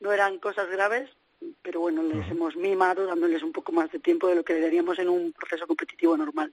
no 0.00 0.12
eran 0.12 0.38
cosas 0.38 0.68
graves, 0.70 1.10
pero 1.62 1.80
bueno, 1.80 2.02
les 2.02 2.30
hemos 2.30 2.56
mimado 2.56 3.06
dándoles 3.06 3.42
un 3.42 3.52
poco 3.52 3.72
más 3.72 3.90
de 3.90 3.98
tiempo 3.98 4.28
de 4.28 4.36
lo 4.36 4.44
que 4.44 4.54
le 4.54 4.60
daríamos 4.60 4.98
en 4.98 5.08
un 5.08 5.32
proceso 5.32 5.66
competitivo 5.66 6.16
normal. 6.16 6.52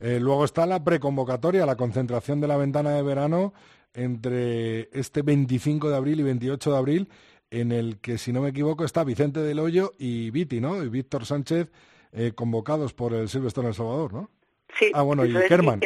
Eh, 0.00 0.18
luego 0.20 0.44
está 0.44 0.66
la 0.66 0.82
preconvocatoria, 0.82 1.66
la 1.66 1.76
concentración 1.76 2.40
de 2.40 2.48
la 2.48 2.56
ventana 2.56 2.90
de 2.90 3.02
verano 3.02 3.52
entre 3.94 4.88
este 4.92 5.22
25 5.22 5.90
de 5.90 5.96
abril 5.96 6.20
y 6.20 6.22
28 6.24 6.70
de 6.70 6.76
abril, 6.76 7.08
en 7.50 7.72
el 7.72 7.98
que, 7.98 8.18
si 8.18 8.32
no 8.32 8.42
me 8.42 8.50
equivoco, 8.50 8.84
está 8.84 9.02
Vicente 9.02 9.40
del 9.40 9.58
Hoyo 9.58 9.92
y 9.98 10.30
Viti, 10.30 10.60
¿no? 10.60 10.82
Y 10.82 10.88
Víctor 10.88 11.26
Sánchez 11.26 11.68
eh, 12.12 12.32
convocados 12.34 12.92
por 12.92 13.12
el 13.14 13.28
Silvestre 13.28 13.62
en 13.62 13.68
El 13.68 13.74
Salvador, 13.74 14.12
¿no? 14.12 14.30
Sí. 14.78 14.92
Ah, 14.94 15.02
bueno, 15.02 15.24
y 15.24 15.34
Kerman. 15.34 15.80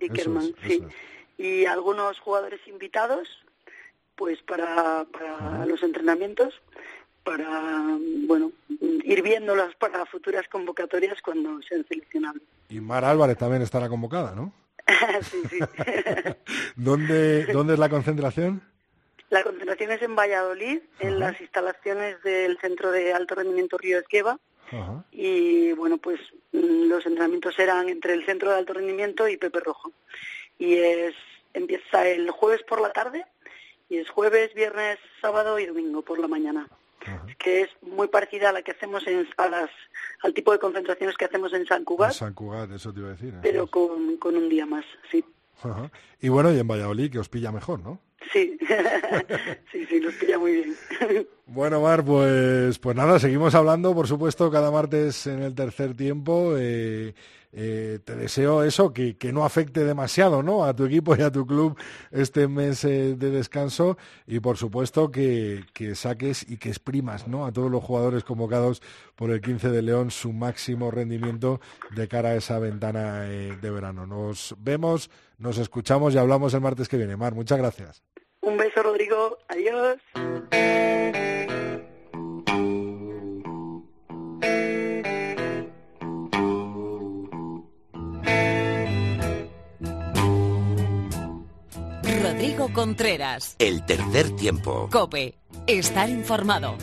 Y 0.00 0.68
sí. 0.68 0.82
Y 1.36 1.64
algunos 1.66 2.18
jugadores 2.18 2.60
invitados, 2.66 3.28
pues 4.16 4.40
para, 4.42 5.04
para 5.12 5.66
los 5.66 5.82
entrenamientos 5.82 6.54
para 7.24 7.98
bueno 8.26 8.52
ir 8.70 9.22
viéndolas 9.22 9.74
para 9.76 10.06
futuras 10.06 10.46
convocatorias 10.48 11.20
cuando 11.22 11.60
sean 11.62 11.84
seleccionables. 11.88 12.42
Y 12.68 12.80
Mar 12.80 13.04
Álvarez 13.04 13.38
también 13.38 13.62
estará 13.62 13.88
convocada, 13.88 14.34
¿no? 14.34 14.52
sí, 15.22 15.42
sí. 15.50 15.58
¿Dónde, 16.76 17.46
¿Dónde 17.46 17.74
es 17.74 17.78
la 17.78 17.88
concentración? 17.88 18.62
La 19.30 19.42
concentración 19.42 19.90
es 19.90 20.02
en 20.02 20.14
Valladolid, 20.14 20.80
en 21.00 21.18
las 21.18 21.40
instalaciones 21.40 22.22
del 22.22 22.58
Centro 22.58 22.90
de 22.90 23.12
Alto 23.12 23.34
Rendimiento 23.34 23.78
Río 23.78 23.98
Esqueva. 23.98 24.38
Y 25.12 25.72
bueno, 25.72 25.98
pues 25.98 26.18
mm, 26.52 26.88
los 26.88 27.06
entrenamientos 27.06 27.54
serán 27.54 27.88
entre 27.88 28.12
el 28.12 28.26
Centro 28.26 28.50
de 28.50 28.58
Alto 28.58 28.72
Rendimiento 28.72 29.28
y 29.28 29.36
Pepe 29.36 29.60
Rojo. 29.60 29.92
Y 30.58 30.74
es 30.74 31.14
empieza 31.52 32.08
el 32.08 32.30
jueves 32.30 32.62
por 32.64 32.80
la 32.80 32.92
tarde 32.92 33.24
y 33.88 33.98
es 33.98 34.10
jueves, 34.10 34.52
viernes, 34.54 34.98
sábado 35.20 35.58
y 35.60 35.66
domingo 35.66 36.02
por 36.02 36.18
la 36.18 36.26
mañana 36.26 36.68
que 37.38 37.62
es 37.62 37.70
muy 37.82 38.08
parecida 38.08 38.50
a 38.50 38.52
la 38.52 38.62
que 38.62 38.72
hacemos 38.72 39.06
en, 39.06 39.26
a 39.36 39.48
las, 39.48 39.70
al 40.22 40.34
tipo 40.34 40.52
de 40.52 40.58
concentraciones 40.58 41.16
que 41.16 41.24
hacemos 41.24 41.52
en 41.52 41.66
San 41.66 41.84
Cugat. 41.84 42.12
San 42.12 42.34
Cugat, 42.34 42.70
eso 42.72 42.92
te 42.92 43.00
iba 43.00 43.08
a 43.08 43.12
decir. 43.12 43.34
Pero 43.42 43.66
con, 43.66 44.16
con 44.16 44.36
un 44.36 44.48
día 44.48 44.66
más, 44.66 44.84
sí. 45.10 45.24
Y 46.20 46.28
bueno, 46.28 46.52
y 46.52 46.58
en 46.58 46.68
Valladolid, 46.68 47.10
que 47.10 47.18
os 47.18 47.28
pilla 47.28 47.52
mejor, 47.52 47.80
¿no? 47.80 48.00
Sí, 48.32 48.58
sí, 49.72 49.86
sí, 49.86 50.00
nos 50.00 50.14
pilla 50.14 50.38
muy 50.38 50.52
bien. 50.52 50.76
Bueno, 51.46 51.82
Mar, 51.82 52.02
pues, 52.02 52.78
pues 52.78 52.96
nada, 52.96 53.18
seguimos 53.18 53.54
hablando, 53.54 53.94
por 53.94 54.08
supuesto, 54.08 54.50
cada 54.50 54.70
martes 54.70 55.26
en 55.26 55.42
el 55.42 55.54
tercer 55.54 55.94
tiempo. 55.94 56.54
Eh, 56.56 57.14
eh, 57.52 57.98
te 58.02 58.16
deseo 58.16 58.64
eso, 58.64 58.92
que, 58.92 59.16
que, 59.18 59.32
no 59.32 59.44
afecte 59.44 59.84
demasiado 59.84 60.42
¿no? 60.42 60.64
a 60.64 60.74
tu 60.74 60.86
equipo 60.86 61.14
y 61.14 61.20
a 61.20 61.30
tu 61.30 61.46
club 61.46 61.78
este 62.10 62.48
mes 62.48 62.82
eh, 62.84 63.14
de 63.14 63.30
descanso 63.30 63.96
y 64.26 64.40
por 64.40 64.56
supuesto 64.56 65.12
que, 65.12 65.64
que, 65.72 65.94
saques 65.94 66.44
y 66.50 66.56
que 66.56 66.70
exprimas 66.70 67.28
¿no? 67.28 67.46
a 67.46 67.52
todos 67.52 67.70
los 67.70 67.84
jugadores 67.84 68.24
convocados 68.24 68.82
por 69.14 69.30
el 69.30 69.40
15 69.40 69.70
de 69.70 69.82
León 69.82 70.10
su 70.10 70.32
máximo 70.32 70.90
rendimiento 70.90 71.60
de 71.94 72.08
cara 72.08 72.30
a 72.30 72.36
esa 72.36 72.58
ventana 72.58 73.20
de 73.20 73.70
verano. 73.70 74.06
Nos 74.06 74.56
vemos, 74.58 75.10
nos 75.38 75.58
escuchamos 75.58 76.14
y 76.14 76.18
hablamos 76.18 76.54
el 76.54 76.62
martes 76.62 76.88
que 76.88 76.96
viene. 76.96 77.16
Mar, 77.16 77.34
muchas 77.34 77.58
gracias. 77.58 78.13
Un 78.44 78.58
beso, 78.58 78.82
Rodrigo. 78.82 79.38
Adiós. 79.48 79.98
Rodrigo 92.22 92.72
Contreras. 92.72 93.56
El 93.58 93.84
tercer 93.86 94.36
tiempo. 94.36 94.88
Cope. 94.92 95.38
Estar 95.66 96.10
informado. 96.10 96.76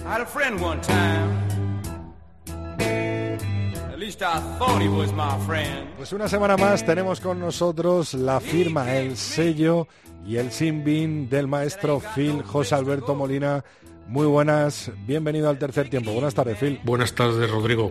Pues 5.97 6.13
una 6.13 6.27
semana 6.27 6.55
más 6.55 6.85
tenemos 6.85 7.19
con 7.19 7.39
nosotros 7.39 8.13
la 8.13 8.39
firma, 8.39 8.95
el 8.95 9.17
sello 9.17 9.87
y 10.27 10.37
el 10.37 10.51
simbin 10.51 11.27
del 11.27 11.47
maestro 11.47 11.99
Phil 12.13 12.43
José 12.43 12.75
Alberto 12.75 13.15
Molina. 13.15 13.63
Muy 14.07 14.27
buenas, 14.27 14.91
bienvenido 15.07 15.49
al 15.49 15.57
tercer 15.57 15.89
tiempo. 15.89 16.11
Buenas 16.11 16.35
tardes, 16.35 16.59
Phil. 16.59 16.79
Buenas 16.83 17.15
tardes, 17.15 17.49
Rodrigo. 17.49 17.89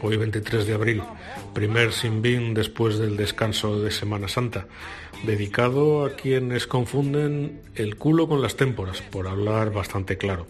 Hoy 0.00 0.16
23 0.16 0.66
de 0.66 0.74
abril, 0.74 1.02
primer 1.52 1.92
Sinbin 1.92 2.54
después 2.54 2.98
del 2.98 3.18
descanso 3.18 3.78
de 3.78 3.90
Semana 3.90 4.28
Santa, 4.28 4.66
dedicado 5.24 6.06
a 6.06 6.10
quienes 6.16 6.66
confunden 6.66 7.62
el 7.74 7.96
culo 7.96 8.28
con 8.28 8.40
las 8.40 8.56
témporas, 8.56 9.02
por 9.02 9.28
hablar 9.28 9.72
bastante 9.72 10.16
claro. 10.16 10.46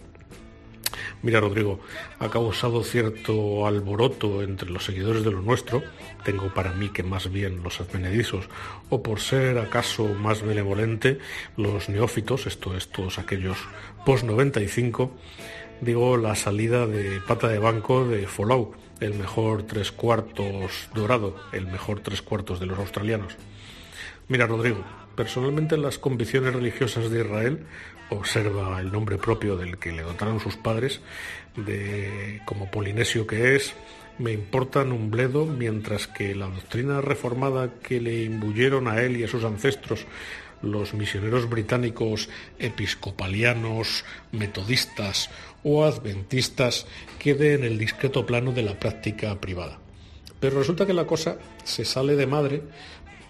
Mira, 1.23 1.39
Rodrigo, 1.39 1.79
ha 2.19 2.29
causado 2.29 2.83
cierto 2.83 3.65
alboroto 3.65 4.43
entre 4.43 4.69
los 4.69 4.85
seguidores 4.85 5.23
de 5.23 5.31
lo 5.31 5.41
nuestro, 5.41 5.81
tengo 6.23 6.53
para 6.53 6.73
mí 6.73 6.89
que 6.89 7.01
más 7.01 7.31
bien 7.31 7.63
los 7.63 7.81
advenedizos, 7.81 8.47
o 8.89 9.01
por 9.01 9.19
ser 9.19 9.57
acaso 9.57 10.05
más 10.05 10.43
benevolente, 10.43 11.17
los 11.57 11.89
neófitos, 11.89 12.45
esto 12.45 12.77
es, 12.77 12.89
todos 12.89 13.17
aquellos 13.17 13.57
post-95, 14.05 15.09
digo 15.81 16.17
la 16.17 16.35
salida 16.35 16.85
de 16.85 17.19
pata 17.21 17.47
de 17.47 17.57
banco 17.57 18.05
de 18.05 18.27
Folau, 18.27 18.73
el 18.99 19.15
mejor 19.15 19.63
tres 19.63 19.91
cuartos 19.91 20.89
dorado, 20.93 21.35
el 21.51 21.65
mejor 21.65 22.01
tres 22.01 22.21
cuartos 22.21 22.59
de 22.59 22.67
los 22.67 22.77
australianos. 22.77 23.35
Mira, 24.27 24.45
Rodrigo, 24.45 24.83
personalmente 25.15 25.77
las 25.77 25.97
convicciones 25.97 26.53
religiosas 26.53 27.09
de 27.09 27.21
Israel 27.21 27.65
observa 28.09 28.79
el 28.79 28.91
nombre 28.91 29.17
propio 29.17 29.57
del 29.57 29.77
que 29.77 29.91
le 29.91 30.03
dotaron 30.03 30.39
sus 30.39 30.55
padres, 30.55 31.01
de 31.55 32.41
como 32.45 32.71
polinesio 32.71 33.27
que 33.27 33.55
es, 33.55 33.73
me 34.17 34.31
importan 34.31 34.91
un 34.91 35.11
bledo, 35.11 35.45
mientras 35.45 36.07
que 36.07 36.33
la 36.35 36.47
doctrina 36.47 37.01
reformada 37.01 37.73
que 37.81 38.01
le 38.01 38.23
imbuyeron 38.23 38.87
a 38.87 39.01
él 39.01 39.17
y 39.17 39.23
a 39.23 39.27
sus 39.27 39.43
ancestros 39.43 40.05
los 40.61 40.93
misioneros 40.93 41.49
británicos 41.49 42.29
episcopalianos, 42.57 44.05
metodistas 44.31 45.29
o 45.63 45.85
adventistas 45.85 46.87
quede 47.19 47.53
en 47.53 47.63
el 47.63 47.77
discreto 47.77 48.25
plano 48.25 48.51
de 48.53 48.63
la 48.63 48.79
práctica 48.79 49.39
privada. 49.39 49.79
Pero 50.39 50.59
resulta 50.59 50.85
que 50.85 50.93
la 50.93 51.05
cosa 51.05 51.37
se 51.63 51.85
sale 51.85 52.15
de 52.15 52.27
madre 52.27 52.61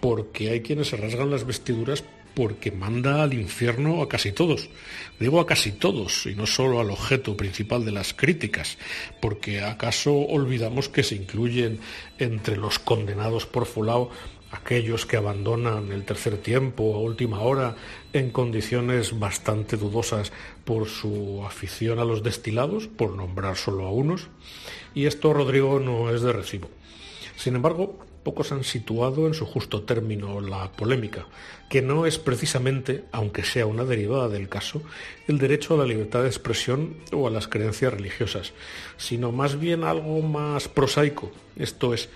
porque 0.00 0.50
hay 0.50 0.62
quienes 0.62 0.88
se 0.88 0.96
rasgan 0.96 1.30
las 1.30 1.44
vestiduras 1.44 2.04
porque 2.38 2.70
manda 2.70 3.24
al 3.24 3.34
infierno 3.34 4.00
a 4.00 4.08
casi 4.08 4.30
todos. 4.30 4.70
Digo 5.18 5.40
a 5.40 5.46
casi 5.46 5.72
todos, 5.72 6.24
y 6.26 6.36
no 6.36 6.46
solo 6.46 6.78
al 6.78 6.92
objeto 6.92 7.36
principal 7.36 7.84
de 7.84 7.90
las 7.90 8.14
críticas, 8.14 8.78
porque 9.20 9.60
acaso 9.60 10.14
olvidamos 10.14 10.88
que 10.88 11.02
se 11.02 11.16
incluyen 11.16 11.80
entre 12.16 12.56
los 12.56 12.78
condenados 12.78 13.44
por 13.44 13.66
Fulao 13.66 14.10
aquellos 14.52 15.04
que 15.04 15.16
abandonan 15.16 15.90
el 15.90 16.04
tercer 16.04 16.38
tiempo 16.38 16.94
a 16.94 17.00
última 17.00 17.40
hora 17.40 17.74
en 18.12 18.30
condiciones 18.30 19.18
bastante 19.18 19.76
dudosas 19.76 20.30
por 20.64 20.88
su 20.88 21.42
afición 21.44 21.98
a 21.98 22.04
los 22.04 22.22
destilados, 22.22 22.86
por 22.86 23.16
nombrar 23.16 23.56
solo 23.56 23.84
a 23.84 23.90
unos, 23.90 24.28
y 24.94 25.06
esto, 25.06 25.32
Rodrigo, 25.32 25.80
no 25.80 26.14
es 26.14 26.22
de 26.22 26.32
recibo. 26.32 26.70
Sin 27.34 27.56
embargo, 27.56 27.98
pocos 28.28 28.52
han 28.52 28.62
situado 28.62 29.26
en 29.26 29.32
su 29.32 29.46
justo 29.46 29.84
término 29.84 30.42
la 30.42 30.70
polémica, 30.70 31.24
que 31.70 31.80
no 31.80 32.04
es 32.04 32.18
precisamente, 32.18 33.04
aunque 33.10 33.42
sea 33.42 33.64
una 33.64 33.86
derivada 33.86 34.28
del 34.28 34.50
caso, 34.50 34.82
el 35.28 35.38
derecho 35.38 35.72
a 35.72 35.78
la 35.78 35.86
libertad 35.86 36.20
de 36.20 36.28
expresión 36.28 36.98
o 37.10 37.26
a 37.26 37.30
las 37.30 37.48
creencias 37.48 37.94
religiosas, 37.94 38.52
sino 38.98 39.32
más 39.32 39.58
bien 39.58 39.82
algo 39.82 40.20
más 40.20 40.68
prosaico, 40.68 41.32
esto 41.56 41.94
es, 41.94 42.10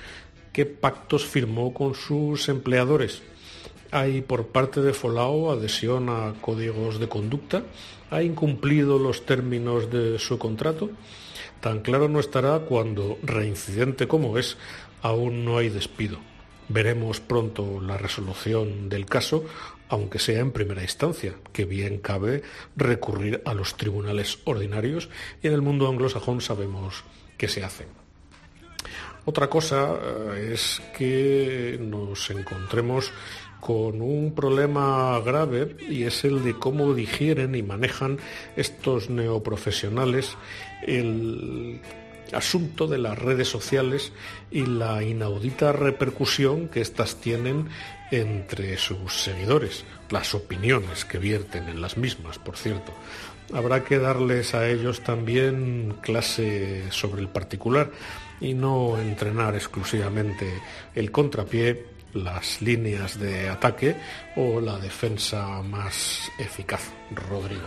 qué 0.53 0.67
pactos 0.67 1.25
firmó 1.25 1.73
con 1.73 1.95
sus 1.95 2.51
empleadores. 2.51 3.23
Hay 3.91 4.21
por 4.21 4.49
parte 4.49 4.83
de 4.83 4.93
Folao 4.93 5.51
adhesión 5.51 6.11
a 6.11 6.35
códigos 6.43 7.01
de 7.01 7.09
conducta, 7.09 7.63
ha 8.11 8.23
incumplido 8.23 8.99
los 8.99 9.25
términos 9.25 9.91
de 9.91 10.19
su 10.19 10.37
contrato. 10.37 10.91
Tan 11.63 11.81
claro 11.81 12.11
no 12.11 12.21
estará 12.21 12.59
cuando, 12.59 13.17
reincidente 13.23 14.07
como 14.07 14.37
es, 14.37 14.59
aún 15.03 15.45
no 15.45 15.59
hay 15.59 15.69
despido. 15.69 16.19
Veremos 16.69 17.21
pronto 17.21 17.81
la 17.81 17.99
resolución 17.99 18.89
del 18.89 19.05
caso, 19.07 19.45
aunque 19.89 20.19
sea 20.19 20.41
en 20.41 20.53
primera 20.53 20.83
instancia, 20.83 21.35
que 21.53 21.65
bien 21.65 21.99
cabe 21.99 22.43
recurrir 22.77 23.43
a 23.45 23.53
los 23.53 23.77
tribunales 23.77 24.39
ordinarios 24.45 25.11
y 25.43 25.49
en 25.49 25.53
el 25.53 25.61
mundo 25.61 25.89
anglosajón 25.89 26.41
sabemos 26.41 27.05
que 27.37 27.49
se 27.49 27.65
hace. 27.65 27.87
Otra 29.25 29.49
cosa 29.49 29.95
eh, 30.35 30.53
es 30.55 30.83
que 30.97 31.79
nos 31.81 32.31
encontremos 32.31 33.13
con 33.61 34.03
un 34.03 34.35
problema 34.35 35.21
grave 35.21 35.77
y 35.89 36.03
es 36.03 36.25
el 36.25 36.43
de 36.43 36.59
cómo 36.59 36.95
digieren 36.95 37.55
y 37.55 37.63
manejan 37.63 38.19
estos 38.57 39.09
neoprofesionales 39.09 40.37
el 40.85 41.81
asunto 42.33 42.87
de 42.87 42.99
las 42.99 43.19
redes 43.19 43.49
sociales 43.49 44.13
y 44.51 44.67
la 44.67 45.03
inaudita 45.03 45.73
repercusión 45.73 46.69
que 46.69 46.81
éstas 46.81 47.17
tienen 47.17 47.69
entre 48.11 48.77
sus 48.77 49.23
seguidores, 49.23 49.85
las 50.11 50.35
opiniones 50.35 51.05
que 51.05 51.19
vierten 51.19 51.69
en 51.69 51.81
las 51.81 51.97
mismas, 51.97 52.39
por 52.39 52.57
cierto. 52.57 52.93
Habrá 53.53 53.85
que 53.85 53.99
darles 53.99 54.55
a 54.55 54.69
ellos 54.69 55.03
también 55.03 55.97
clase 56.01 56.85
sobre 56.91 57.21
el 57.21 57.29
particular 57.29 57.91
y 58.41 58.55
no 58.55 58.99
entrenar 58.99 59.55
exclusivamente 59.55 60.47
el 60.95 61.11
contrapié, 61.11 61.87
las 62.15 62.61
líneas 62.61 63.19
de 63.19 63.49
ataque 63.49 63.97
o 64.37 64.61
la 64.61 64.79
defensa 64.79 65.63
más 65.63 66.31
eficaz, 66.39 66.91
Rodrigo. 67.11 67.67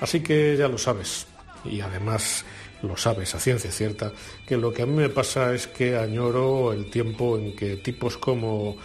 Así 0.00 0.20
que 0.20 0.56
ya 0.56 0.68
lo 0.68 0.78
sabes, 0.78 1.26
y 1.64 1.80
además 1.80 2.44
lo 2.82 2.96
sabes 2.96 3.34
a 3.34 3.40
ciencia 3.40 3.70
cierta, 3.70 4.12
que 4.46 4.56
lo 4.56 4.72
que 4.72 4.82
a 4.82 4.86
mí 4.86 4.94
me 4.94 5.08
pasa 5.08 5.54
es 5.54 5.66
que 5.66 5.96
añoro 5.96 6.72
el 6.72 6.90
tiempo 6.90 7.36
en 7.36 7.54
que 7.54 7.76
tipos 7.76 8.16
como 8.16 8.76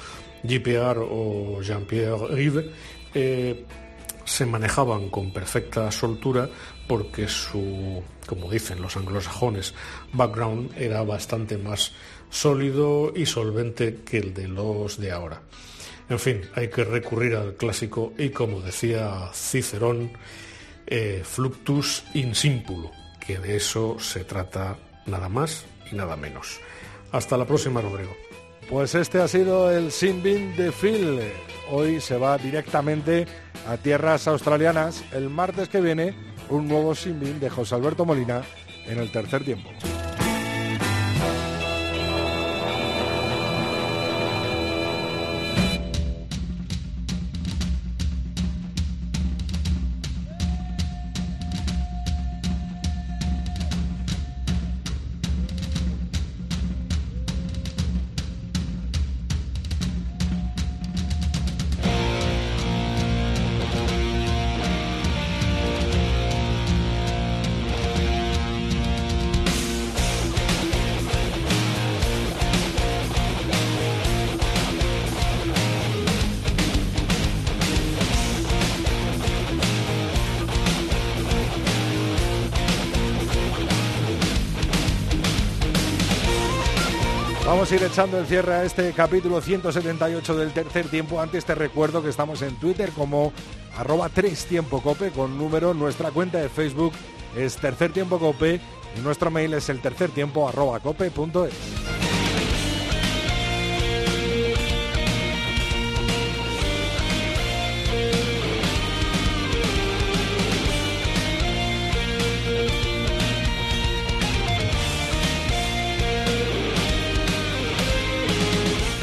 JPR 0.44 1.00
o 1.00 1.62
Jean-Pierre 1.62 2.28
Rive 2.30 2.72
eh, 3.14 3.66
se 4.26 4.46
manejaban 4.46 5.10
con 5.10 5.32
perfecta 5.32 5.92
soltura 5.92 6.50
porque 6.88 7.28
su, 7.28 8.04
como 8.28 8.50
dicen 8.50 8.82
los 8.82 8.98
anglosajones, 8.98 9.74
background 10.14 10.72
era 10.78 11.04
bastante 11.04 11.58
más 11.58 11.94
sólido 12.30 13.14
y 13.16 13.26
solvente 13.26 14.02
que 14.04 14.18
el 14.18 14.34
de 14.34 14.48
los 14.48 15.00
de 15.00 15.12
ahora. 15.12 15.42
En 16.10 16.20
fin, 16.20 16.42
hay 16.54 16.70
que 16.70 16.84
recurrir 16.84 17.36
al 17.36 17.56
clásico 17.56 18.14
y 18.18 18.30
como 18.30 18.62
decía 18.62 19.30
Cicerón, 19.34 20.12
eh, 20.86 21.24
fluctus 21.24 22.04
in 22.14 22.36
simpulo, 22.36 22.92
que 23.26 23.40
de 23.40 23.58
eso 23.58 23.98
se 24.00 24.24
trata 24.24 24.78
nada 25.06 25.30
más 25.30 25.66
y 25.92 25.96
nada 25.96 26.16
menos. 26.16 26.60
Hasta 27.12 27.38
la 27.38 27.46
próxima, 27.46 27.82
Rodrigo. 27.82 28.16
Pues 28.70 28.96
este 28.96 29.22
ha 29.22 29.28
sido 29.28 29.72
el 29.72 29.92
Sinbin 29.92 30.56
de 30.56 30.72
Phil. 30.72 31.22
Hoy 31.72 32.02
se 32.02 32.18
va 32.18 32.38
directamente 32.38 33.28
a 33.68 33.78
tierras 33.78 34.28
australianas. 34.28 35.04
El 35.14 35.30
martes 35.30 35.70
que 35.70 35.82
viene, 35.82 36.16
un 36.50 36.68
nuevo 36.68 36.96
Sinbin 36.96 37.40
de 37.40 37.50
José 37.50 37.76
Alberto 37.76 38.06
Molina 38.06 38.42
en 38.88 39.00
el 39.00 39.12
tercer 39.12 39.44
tiempo. 39.44 39.70
Ir 87.76 87.84
echando 87.84 88.20
el 88.20 88.26
cierre 88.26 88.54
a 88.54 88.64
este 88.64 88.94
capítulo 88.94 89.42
178 89.42 90.36
del 90.38 90.52
tercer 90.54 90.88
tiempo. 90.88 91.20
Antes 91.20 91.44
te 91.44 91.56
recuerdo 91.56 92.02
que 92.02 92.10
estamos 92.10 92.42
en 92.42 92.56
Twitter 92.56 92.92
como 92.92 93.34
arroba 93.76 94.08
3 94.08 94.46
tiempo 94.46 94.82
cope 94.82 95.12
con 95.12 95.38
número. 95.38 95.74
Nuestra 95.74 96.12
cuenta 96.12 96.38
de 96.38 96.48
Facebook 96.48 96.94
es 97.36 97.58
tercer 97.58 97.92
tiempo 97.92 98.18
cope 98.18 98.62
y 98.98 99.02
nuestro 99.02 99.30
mail 99.30 99.56
es 99.56 99.68
el 99.70 99.82
tercer 99.82 100.12
tiempo 100.12 100.48
arroba 100.48 100.80
cope.es. 100.80 101.85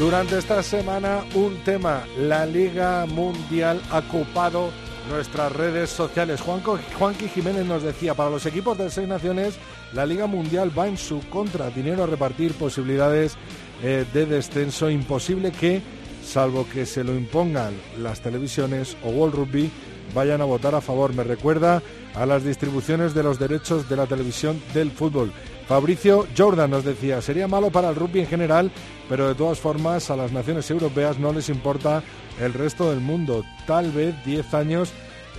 Durante 0.03 0.37
esta 0.37 0.61
semana 0.61 1.23
un 1.33 1.63
tema, 1.63 2.03
la 2.19 2.45
Liga 2.45 3.05
Mundial 3.05 3.81
ha 3.89 3.99
ocupado 3.99 4.69
nuestras 5.09 5.49
redes 5.53 5.91
sociales. 5.91 6.41
Juanco, 6.41 6.77
Juanqui 6.99 7.29
Jiménez 7.29 7.65
nos 7.65 7.83
decía, 7.83 8.13
para 8.13 8.29
los 8.29 8.45
equipos 8.45 8.77
de 8.77 8.89
seis 8.89 9.07
naciones, 9.07 9.55
la 9.93 10.05
Liga 10.05 10.27
Mundial 10.27 10.77
va 10.77 10.89
en 10.89 10.97
su 10.97 11.21
contra, 11.29 11.69
dinero 11.69 12.03
a 12.03 12.07
repartir, 12.07 12.51
posibilidades 12.53 13.37
eh, 13.81 14.03
de 14.13 14.25
descenso, 14.25 14.89
imposible 14.89 15.53
que, 15.53 15.81
salvo 16.21 16.67
que 16.67 16.85
se 16.85 17.05
lo 17.05 17.15
impongan 17.15 17.71
las 17.97 18.19
televisiones 18.19 18.97
o 19.05 19.09
World 19.09 19.35
Rugby, 19.35 19.71
vayan 20.13 20.41
a 20.41 20.45
votar 20.45 20.75
a 20.75 20.81
favor. 20.81 21.13
Me 21.13 21.23
recuerda 21.23 21.81
a 22.15 22.25
las 22.25 22.43
distribuciones 22.43 23.13
de 23.13 23.23
los 23.23 23.39
derechos 23.39 23.89
de 23.89 23.95
la 23.95 24.05
televisión 24.05 24.61
del 24.73 24.91
fútbol. 24.91 25.31
Fabricio 25.67 26.27
Jordan 26.37 26.71
nos 26.71 26.83
decía, 26.83 27.21
sería 27.21 27.47
malo 27.47 27.69
para 27.71 27.89
el 27.89 27.95
rugby 27.95 28.21
en 28.21 28.27
general, 28.27 28.71
pero 29.09 29.27
de 29.27 29.35
todas 29.35 29.59
formas 29.59 30.09
a 30.09 30.15
las 30.15 30.31
naciones 30.31 30.69
europeas 30.69 31.17
no 31.17 31.31
les 31.31 31.49
importa 31.49 32.03
el 32.39 32.53
resto 32.53 32.89
del 32.89 32.99
mundo. 32.99 33.43
Tal 33.65 33.91
vez 33.91 34.13
10 34.25 34.53
años 34.53 34.91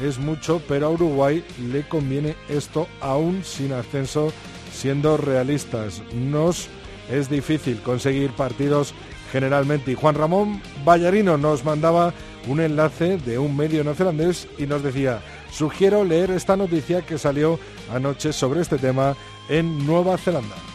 es 0.02 0.18
mucho, 0.18 0.60
pero 0.68 0.86
a 0.86 0.90
Uruguay 0.90 1.44
le 1.70 1.86
conviene 1.86 2.34
esto 2.48 2.88
aún 3.00 3.44
sin 3.44 3.72
ascenso, 3.72 4.32
siendo 4.72 5.16
realistas. 5.16 6.02
Nos 6.12 6.68
es 7.10 7.28
difícil 7.28 7.80
conseguir 7.80 8.30
partidos 8.30 8.94
generalmente. 9.30 9.92
Y 9.92 9.94
Juan 9.94 10.14
Ramón 10.14 10.62
Vallarino 10.86 11.36
nos 11.36 11.64
mandaba 11.64 12.12
un 12.46 12.60
enlace 12.60 13.18
de 13.18 13.38
un 13.38 13.56
medio 13.56 13.84
neozelandés 13.84 14.48
y 14.58 14.66
nos 14.66 14.82
decía, 14.82 15.20
sugiero 15.54 16.04
leer 16.04 16.32
esta 16.32 16.56
noticia 16.56 17.02
que 17.02 17.16
salió 17.16 17.58
anoche 17.92 18.32
sobre 18.32 18.60
este 18.60 18.76
tema 18.76 19.16
en 19.48 19.86
Nueva 19.86 20.18
Zelanda. 20.18 20.73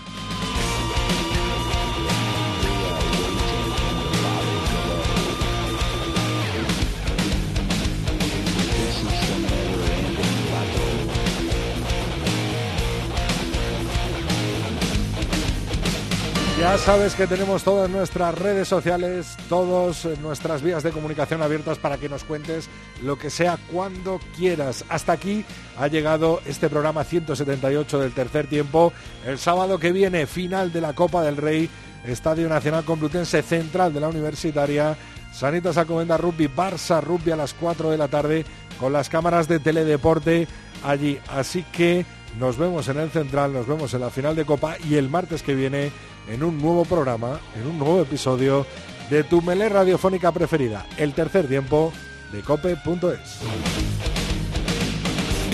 Ya 16.69 16.77
sabes 16.77 17.15
que 17.15 17.25
tenemos 17.25 17.63
todas 17.63 17.89
nuestras 17.89 18.37
redes 18.37 18.67
sociales, 18.67 19.35
todas 19.49 20.05
nuestras 20.19 20.61
vías 20.61 20.83
de 20.83 20.91
comunicación 20.91 21.41
abiertas 21.41 21.79
para 21.79 21.97
que 21.97 22.09
nos 22.09 22.23
cuentes 22.23 22.69
lo 23.01 23.17
que 23.17 23.31
sea 23.31 23.57
cuando 23.71 24.19
quieras. 24.37 24.85
Hasta 24.87 25.13
aquí 25.13 25.43
ha 25.79 25.87
llegado 25.87 26.41
este 26.45 26.69
programa 26.69 27.03
178 27.03 27.97
del 27.97 28.13
tercer 28.13 28.45
tiempo. 28.45 28.93
El 29.25 29.39
sábado 29.39 29.79
que 29.79 29.91
viene, 29.91 30.27
final 30.27 30.71
de 30.71 30.81
la 30.81 30.93
Copa 30.93 31.23
del 31.23 31.37
Rey, 31.37 31.67
Estadio 32.05 32.47
Nacional 32.47 32.85
Complutense 32.85 33.41
Central 33.41 33.91
de 33.91 34.01
la 34.01 34.09
Universitaria. 34.09 34.95
Sanitas 35.33 35.77
Acomenda 35.77 36.17
Rugby, 36.17 36.49
Barça 36.55 37.01
Rugby 37.01 37.31
a 37.31 37.35
las 37.35 37.55
4 37.55 37.89
de 37.89 37.97
la 37.97 38.09
tarde 38.09 38.45
con 38.79 38.93
las 38.93 39.09
cámaras 39.09 39.47
de 39.47 39.57
Teledeporte 39.57 40.47
allí. 40.83 41.17
Así 41.29 41.63
que 41.71 42.05
nos 42.37 42.57
vemos 42.57 42.87
en 42.89 42.99
el 42.99 43.09
Central, 43.09 43.53
nos 43.53 43.65
vemos 43.65 43.91
en 43.95 44.01
la 44.01 44.11
final 44.11 44.35
de 44.35 44.45
Copa 44.45 44.75
y 44.87 44.95
el 44.95 45.09
martes 45.09 45.41
que 45.41 45.55
viene 45.55 45.91
en 46.29 46.43
un 46.43 46.57
nuevo 46.57 46.85
programa, 46.85 47.39
en 47.55 47.67
un 47.67 47.79
nuevo 47.79 48.01
episodio 48.01 48.65
de 49.09 49.23
tu 49.23 49.41
melé 49.41 49.67
radiofónica 49.69 50.31
preferida, 50.31 50.85
el 50.97 51.13
tercer 51.13 51.47
tiempo 51.47 51.91
de 52.31 52.41
cope.es. 52.41 53.39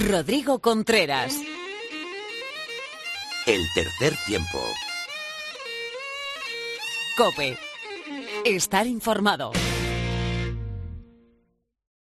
Rodrigo 0.08 0.60
Contreras. 0.60 1.40
El 3.48 3.62
tercer 3.74 4.14
tiempo. 4.26 4.60
Cope. 7.18 7.58
Estar 8.44 8.88
informado. 8.88 9.52